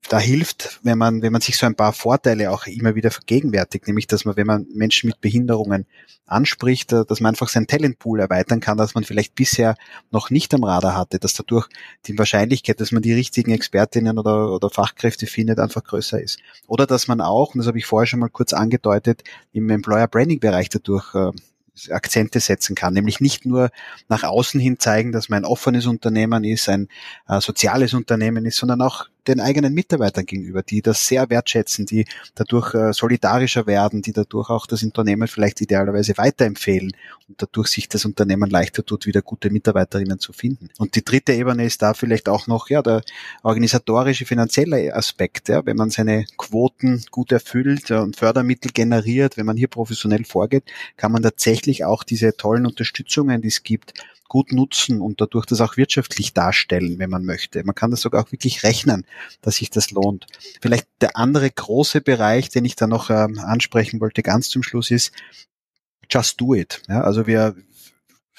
da 0.08 0.18
hilft, 0.18 0.80
wenn 0.82 0.98
man, 0.98 1.22
wenn 1.22 1.32
man 1.32 1.42
sich 1.42 1.56
so 1.56 1.66
ein 1.66 1.74
paar 1.74 1.92
Vorteile 1.92 2.50
auch 2.50 2.66
immer 2.66 2.94
wieder 2.94 3.10
vergegenwärtigt, 3.10 3.86
nämlich, 3.86 4.06
dass 4.06 4.24
man, 4.24 4.36
wenn 4.36 4.46
man 4.46 4.66
Menschen 4.74 5.08
mit 5.08 5.20
Behinderungen 5.20 5.86
anspricht, 6.26 6.92
äh, 6.92 7.04
dass 7.06 7.20
man 7.20 7.30
einfach 7.30 7.48
seinen 7.48 7.66
Talentpool 7.66 8.20
erweitern 8.20 8.60
kann, 8.60 8.78
dass 8.78 8.94
man 8.94 9.04
vielleicht 9.04 9.34
bisher 9.34 9.76
noch 10.10 10.30
nicht 10.30 10.54
am 10.54 10.64
Radar 10.64 10.96
hatte, 10.96 11.18
dass 11.18 11.34
dadurch 11.34 11.68
die 12.06 12.18
Wahrscheinlichkeit, 12.18 12.80
dass 12.80 12.92
man 12.92 13.02
die 13.02 13.12
richtigen 13.12 13.52
Expertinnen 13.52 14.18
oder, 14.18 14.52
oder 14.52 14.70
Fachkräfte 14.70 15.26
findet, 15.26 15.58
einfach 15.58 15.84
größer 15.84 16.20
ist. 16.20 16.38
Oder 16.66 16.86
dass 16.86 17.08
man 17.08 17.20
auch, 17.20 17.54
und 17.54 17.58
das 17.58 17.66
habe 17.66 17.78
ich 17.78 17.86
vorher 17.86 18.06
schon 18.06 18.20
mal 18.20 18.30
kurz 18.30 18.52
angedeutet, 18.52 19.22
im 19.52 19.68
Employer 19.68 20.08
Branding 20.08 20.40
Bereich 20.40 20.70
dadurch 20.70 21.14
äh, 21.14 21.30
Akzente 21.90 22.40
setzen 22.40 22.74
kann, 22.74 22.94
nämlich 22.94 23.20
nicht 23.20 23.46
nur 23.46 23.70
nach 24.08 24.24
außen 24.24 24.60
hin 24.60 24.78
zeigen, 24.78 25.12
dass 25.12 25.28
man 25.28 25.44
ein 25.44 25.44
offenes 25.44 25.86
Unternehmen 25.86 26.44
ist, 26.44 26.68
ein 26.68 26.88
äh, 27.28 27.40
soziales 27.40 27.94
Unternehmen 27.94 28.44
ist, 28.44 28.56
sondern 28.56 28.82
auch 28.82 29.06
den 29.26 29.40
eigenen 29.40 29.74
Mitarbeitern 29.74 30.26
gegenüber, 30.26 30.62
die 30.62 30.82
das 30.82 31.06
sehr 31.06 31.30
wertschätzen, 31.30 31.86
die 31.86 32.06
dadurch 32.34 32.74
äh, 32.74 32.92
solidarischer 32.92 33.66
werden, 33.66 34.02
die 34.02 34.12
dadurch 34.12 34.50
auch 34.50 34.66
das 34.66 34.82
Unternehmen 34.82 35.28
vielleicht 35.28 35.60
idealerweise 35.60 36.16
weiterempfehlen 36.16 36.92
und 37.28 37.42
dadurch 37.42 37.68
sich 37.68 37.88
das 37.88 38.04
Unternehmen 38.04 38.50
leichter 38.50 38.84
tut, 38.84 39.06
wieder 39.06 39.22
gute 39.22 39.50
Mitarbeiterinnen 39.50 40.18
zu 40.18 40.32
finden. 40.32 40.68
Und 40.78 40.96
die 40.96 41.04
dritte 41.04 41.32
Ebene 41.32 41.64
ist 41.64 41.82
da 41.82 41.94
vielleicht 41.94 42.28
auch 42.28 42.46
noch 42.46 42.70
ja 42.70 42.82
der 42.82 43.02
organisatorische, 43.42 44.26
finanzielle 44.26 44.94
Aspekt. 44.94 45.48
Ja, 45.48 45.64
wenn 45.64 45.76
man 45.76 45.90
seine 45.90 46.24
Quoten 46.36 47.04
gut 47.10 47.32
erfüllt 47.32 47.90
und 47.90 48.16
Fördermittel 48.16 48.72
generiert, 48.72 49.36
wenn 49.36 49.46
man 49.46 49.56
hier 49.56 49.68
professionell 49.68 50.24
vorgeht, 50.24 50.64
kann 50.96 51.12
man 51.12 51.22
tatsächlich 51.22 51.84
auch 51.84 52.04
diese 52.04 52.36
tollen 52.36 52.66
Unterstützungen, 52.66 53.42
die 53.42 53.48
es 53.48 53.62
gibt, 53.62 53.94
gut 54.30 54.52
nutzen 54.52 55.00
und 55.00 55.20
dadurch 55.20 55.44
das 55.44 55.60
auch 55.60 55.76
wirtschaftlich 55.76 56.32
darstellen, 56.32 57.00
wenn 57.00 57.10
man 57.10 57.24
möchte. 57.24 57.64
Man 57.64 57.74
kann 57.74 57.90
das 57.90 58.00
sogar 58.00 58.24
auch 58.24 58.32
wirklich 58.32 58.62
rechnen, 58.62 59.04
dass 59.42 59.56
sich 59.56 59.70
das 59.70 59.90
lohnt. 59.90 60.26
Vielleicht 60.60 60.86
der 61.00 61.16
andere 61.16 61.50
große 61.50 62.00
Bereich, 62.00 62.48
den 62.48 62.64
ich 62.64 62.76
da 62.76 62.86
noch 62.86 63.10
ähm, 63.10 63.38
ansprechen 63.38 64.00
wollte, 64.00 64.22
ganz 64.22 64.48
zum 64.48 64.62
Schluss 64.62 64.90
ist, 64.90 65.12
just 66.10 66.40
do 66.40 66.54
it. 66.54 66.82
Ja, 66.88 67.02
also 67.02 67.26
wir, 67.26 67.56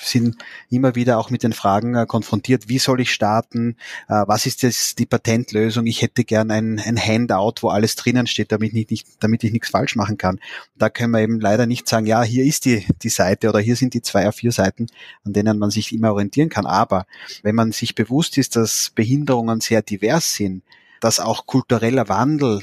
sind 0.03 0.37
immer 0.69 0.95
wieder 0.95 1.17
auch 1.17 1.29
mit 1.29 1.43
den 1.43 1.53
Fragen 1.53 1.95
äh, 1.95 2.05
konfrontiert, 2.05 2.69
wie 2.69 2.79
soll 2.79 3.01
ich 3.01 3.11
starten, 3.13 3.77
äh, 4.07 4.23
was 4.27 4.45
ist 4.45 4.63
jetzt 4.63 4.99
die 4.99 5.05
Patentlösung, 5.05 5.85
ich 5.85 6.01
hätte 6.01 6.23
gern 6.23 6.51
ein, 6.51 6.79
ein 6.79 6.97
Handout, 6.97 7.55
wo 7.61 7.69
alles 7.69 7.95
drinnen 7.95 8.27
steht, 8.27 8.51
damit 8.51 8.73
ich, 8.73 8.89
nicht, 8.89 9.07
damit 9.19 9.43
ich 9.43 9.51
nichts 9.51 9.69
falsch 9.69 9.95
machen 9.95 10.17
kann. 10.17 10.39
Da 10.77 10.89
können 10.89 11.11
wir 11.11 11.21
eben 11.21 11.39
leider 11.39 11.65
nicht 11.65 11.87
sagen, 11.87 12.05
ja, 12.05 12.23
hier 12.23 12.45
ist 12.45 12.65
die, 12.65 12.85
die 13.01 13.09
Seite 13.09 13.49
oder 13.49 13.59
hier 13.59 13.75
sind 13.75 13.93
die 13.93 14.01
zwei 14.01 14.27
a 14.27 14.31
vier 14.31 14.51
Seiten, 14.51 14.87
an 15.25 15.33
denen 15.33 15.57
man 15.57 15.69
sich 15.69 15.93
immer 15.93 16.13
orientieren 16.13 16.49
kann. 16.49 16.65
Aber 16.65 17.05
wenn 17.43 17.55
man 17.55 17.71
sich 17.71 17.95
bewusst 17.95 18.37
ist, 18.37 18.55
dass 18.55 18.91
Behinderungen 18.93 19.61
sehr 19.61 19.81
divers 19.81 20.33
sind, 20.33 20.63
dass 20.99 21.19
auch 21.19 21.45
kultureller 21.45 22.09
Wandel 22.09 22.61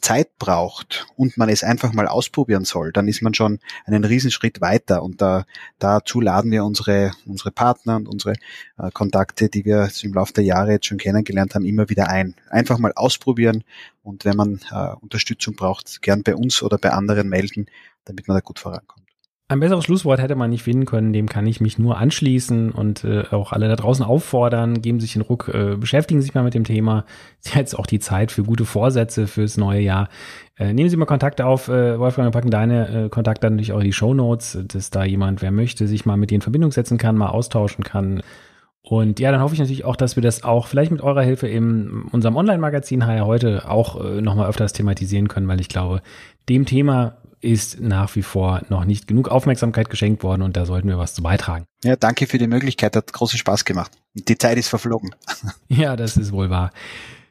Zeit 0.00 0.38
braucht 0.38 1.06
und 1.16 1.36
man 1.36 1.48
es 1.48 1.64
einfach 1.64 1.92
mal 1.92 2.06
ausprobieren 2.06 2.64
soll, 2.64 2.92
dann 2.92 3.08
ist 3.08 3.22
man 3.22 3.34
schon 3.34 3.58
einen 3.84 4.04
Riesenschritt 4.04 4.60
weiter. 4.60 5.02
Und 5.02 5.20
da, 5.20 5.44
dazu 5.78 6.20
laden 6.20 6.50
wir 6.50 6.64
unsere, 6.64 7.12
unsere 7.26 7.50
Partner 7.50 7.96
und 7.96 8.08
unsere 8.08 8.34
äh, 8.78 8.90
Kontakte, 8.92 9.48
die 9.48 9.64
wir 9.64 9.88
im 10.02 10.14
Laufe 10.14 10.32
der 10.32 10.44
Jahre 10.44 10.72
jetzt 10.72 10.86
schon 10.86 10.98
kennengelernt 10.98 11.54
haben, 11.54 11.64
immer 11.64 11.88
wieder 11.88 12.08
ein. 12.08 12.34
Einfach 12.50 12.78
mal 12.78 12.92
ausprobieren 12.94 13.64
und 14.02 14.24
wenn 14.24 14.36
man 14.36 14.60
äh, 14.70 14.94
Unterstützung 15.00 15.54
braucht, 15.54 16.02
gern 16.02 16.22
bei 16.22 16.34
uns 16.34 16.62
oder 16.62 16.78
bei 16.78 16.90
anderen 16.90 17.28
melden, 17.28 17.66
damit 18.04 18.28
man 18.28 18.36
da 18.36 18.40
gut 18.40 18.58
vorankommt. 18.58 19.07
Ein 19.50 19.60
besseres 19.60 19.84
Schlusswort 19.84 20.20
hätte 20.20 20.34
man 20.34 20.50
nicht 20.50 20.62
finden 20.62 20.84
können, 20.84 21.14
dem 21.14 21.26
kann 21.26 21.46
ich 21.46 21.62
mich 21.62 21.78
nur 21.78 21.96
anschließen 21.96 22.70
und 22.70 23.02
äh, 23.04 23.24
auch 23.30 23.52
alle 23.52 23.66
da 23.66 23.76
draußen 23.76 24.04
auffordern, 24.04 24.82
geben 24.82 25.00
sich 25.00 25.14
den 25.14 25.22
Ruck, 25.22 25.48
äh, 25.48 25.74
beschäftigen 25.74 26.20
sich 26.20 26.34
mal 26.34 26.44
mit 26.44 26.52
dem 26.52 26.64
Thema. 26.64 27.06
Ist 27.42 27.54
jetzt 27.54 27.78
auch 27.78 27.86
die 27.86 27.98
Zeit 27.98 28.30
für 28.30 28.42
gute 28.42 28.66
Vorsätze 28.66 29.26
fürs 29.26 29.56
neue 29.56 29.80
Jahr. 29.80 30.10
Äh, 30.58 30.74
nehmen 30.74 30.90
Sie 30.90 30.98
mal 30.98 31.06
Kontakt 31.06 31.40
auf, 31.40 31.68
äh, 31.68 31.98
Wolfgang, 31.98 32.26
wir 32.26 32.32
packen 32.32 32.50
deine 32.50 33.06
äh, 33.06 33.08
Kontakte 33.08 33.48
natürlich 33.48 33.72
auch 33.72 33.78
in 33.78 33.86
die 33.86 33.94
Show 33.94 34.12
Notes, 34.12 34.58
dass 34.68 34.90
da 34.90 35.04
jemand, 35.04 35.40
wer 35.40 35.50
möchte, 35.50 35.86
sich 35.86 36.04
mal 36.04 36.18
mit 36.18 36.30
dir 36.30 36.34
in 36.34 36.42
Verbindung 36.42 36.70
setzen 36.70 36.98
kann, 36.98 37.16
mal 37.16 37.30
austauschen 37.30 37.84
kann 37.84 38.22
Und 38.82 39.18
ja, 39.18 39.32
dann 39.32 39.40
hoffe 39.40 39.54
ich 39.54 39.60
natürlich 39.60 39.86
auch, 39.86 39.96
dass 39.96 40.16
wir 40.16 40.22
das 40.22 40.44
auch 40.44 40.66
vielleicht 40.66 40.90
mit 40.90 41.00
eurer 41.00 41.22
Hilfe 41.22 41.48
in 41.48 42.02
unserem 42.12 42.36
Online-Magazin 42.36 43.06
HR 43.06 43.24
heute 43.24 43.70
auch 43.70 44.04
äh, 44.04 44.20
nochmal 44.20 44.50
öfters 44.50 44.74
thematisieren 44.74 45.28
können, 45.28 45.48
weil 45.48 45.62
ich 45.62 45.70
glaube, 45.70 46.02
dem 46.50 46.66
Thema 46.66 47.16
ist 47.40 47.80
nach 47.80 48.14
wie 48.16 48.22
vor 48.22 48.62
noch 48.68 48.84
nicht 48.84 49.06
genug 49.06 49.28
Aufmerksamkeit 49.28 49.90
geschenkt 49.90 50.22
worden 50.22 50.42
und 50.42 50.56
da 50.56 50.66
sollten 50.66 50.88
wir 50.88 50.98
was 50.98 51.14
zu 51.14 51.22
beitragen. 51.22 51.64
Ja, 51.84 51.96
danke 51.96 52.26
für 52.26 52.38
die 52.38 52.46
Möglichkeit, 52.46 52.96
hat 52.96 53.12
großen 53.12 53.38
Spaß 53.38 53.64
gemacht. 53.64 53.92
Die 54.14 54.38
Zeit 54.38 54.58
ist 54.58 54.68
verflogen. 54.68 55.14
Ja, 55.68 55.96
das 55.96 56.16
ist 56.16 56.32
wohl 56.32 56.50
wahr. 56.50 56.72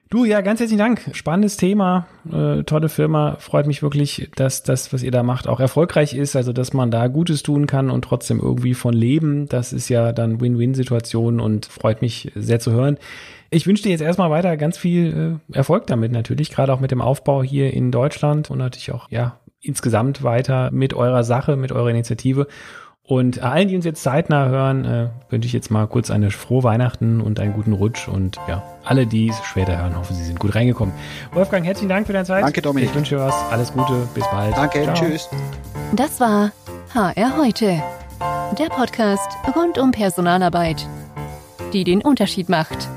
Du, 0.09 0.23
ja, 0.23 0.39
ganz 0.39 0.61
herzlichen 0.61 0.79
Dank. 0.79 1.01
Spannendes 1.11 1.57
Thema, 1.57 2.07
äh, 2.31 2.63
tolle 2.63 2.87
Firma. 2.87 3.35
Freut 3.39 3.67
mich 3.67 3.81
wirklich, 3.81 4.29
dass 4.35 4.63
das, 4.63 4.93
was 4.93 5.03
ihr 5.03 5.11
da 5.11 5.21
macht, 5.21 5.47
auch 5.47 5.59
erfolgreich 5.59 6.13
ist. 6.13 6.37
Also, 6.37 6.53
dass 6.53 6.71
man 6.71 6.91
da 6.91 7.07
Gutes 7.07 7.43
tun 7.43 7.67
kann 7.67 7.89
und 7.89 8.03
trotzdem 8.03 8.39
irgendwie 8.39 8.73
von 8.73 8.93
leben. 8.93 9.49
Das 9.49 9.73
ist 9.73 9.89
ja 9.89 10.13
dann 10.13 10.39
Win-Win-Situation 10.39 11.41
und 11.41 11.65
freut 11.65 12.01
mich 12.01 12.31
sehr 12.35 12.61
zu 12.61 12.71
hören. 12.71 12.97
Ich 13.49 13.67
wünsche 13.67 13.83
dir 13.83 13.89
jetzt 13.89 14.01
erstmal 14.01 14.29
weiter 14.29 14.55
ganz 14.55 14.77
viel 14.77 15.39
äh, 15.51 15.57
Erfolg 15.57 15.87
damit 15.87 16.13
natürlich, 16.13 16.51
gerade 16.51 16.73
auch 16.73 16.79
mit 16.79 16.91
dem 16.91 17.01
Aufbau 17.01 17.43
hier 17.43 17.73
in 17.73 17.91
Deutschland 17.91 18.49
und 18.49 18.59
natürlich 18.59 18.93
auch, 18.93 19.11
ja, 19.11 19.39
insgesamt 19.61 20.23
weiter 20.23 20.69
mit 20.71 20.93
eurer 20.93 21.23
Sache, 21.23 21.55
mit 21.55 21.71
eurer 21.71 21.89
Initiative. 21.89 22.47
Und 23.07 23.41
allen, 23.41 23.69
die 23.69 23.75
uns 23.77 23.85
jetzt 23.85 24.03
zeitnah 24.03 24.49
hören, 24.49 24.83
äh, 24.83 25.07
wünsche 25.29 25.47
ich 25.47 25.53
jetzt 25.53 25.71
mal 25.71 25.87
kurz 25.87 26.11
eine 26.11 26.29
frohe 26.29 26.63
Weihnachten 26.63 27.21
und 27.21 27.39
einen 27.39 27.53
guten 27.53 27.71
Rutsch. 27.71 28.09
Und 28.09 28.37
ja, 28.49 28.61
alle, 28.83 29.07
die 29.07 29.29
es 29.29 29.37
später 29.45 29.77
hören, 29.77 29.97
hoffe, 29.97 30.13
sie 30.13 30.25
sind 30.25 30.39
gut 30.39 30.55
reingekommen. 30.55 30.93
Wolfgang, 31.31 31.65
herzlichen 31.65 31.87
Dank 31.87 32.05
für 32.05 32.11
deine 32.11 32.25
Zeit. 32.25 32.43
Danke, 32.43 32.61
Dominik. 32.61 32.89
Ich 32.89 32.95
wünsche 32.95 33.15
dir 33.15 33.21
was. 33.21 33.33
Alles 33.49 33.71
Gute. 33.71 34.07
Bis 34.13 34.25
bald. 34.29 34.57
Danke. 34.57 34.83
Ciao. 34.83 34.93
Tschüss. 34.93 35.29
Das 35.93 36.19
war 36.19 36.51
HR 36.93 37.37
heute. 37.37 37.81
Der 38.59 38.67
Podcast 38.67 39.29
rund 39.55 39.77
um 39.77 39.91
Personalarbeit, 39.91 40.85
die 41.71 41.85
den 41.85 42.01
Unterschied 42.01 42.49
macht. 42.49 42.89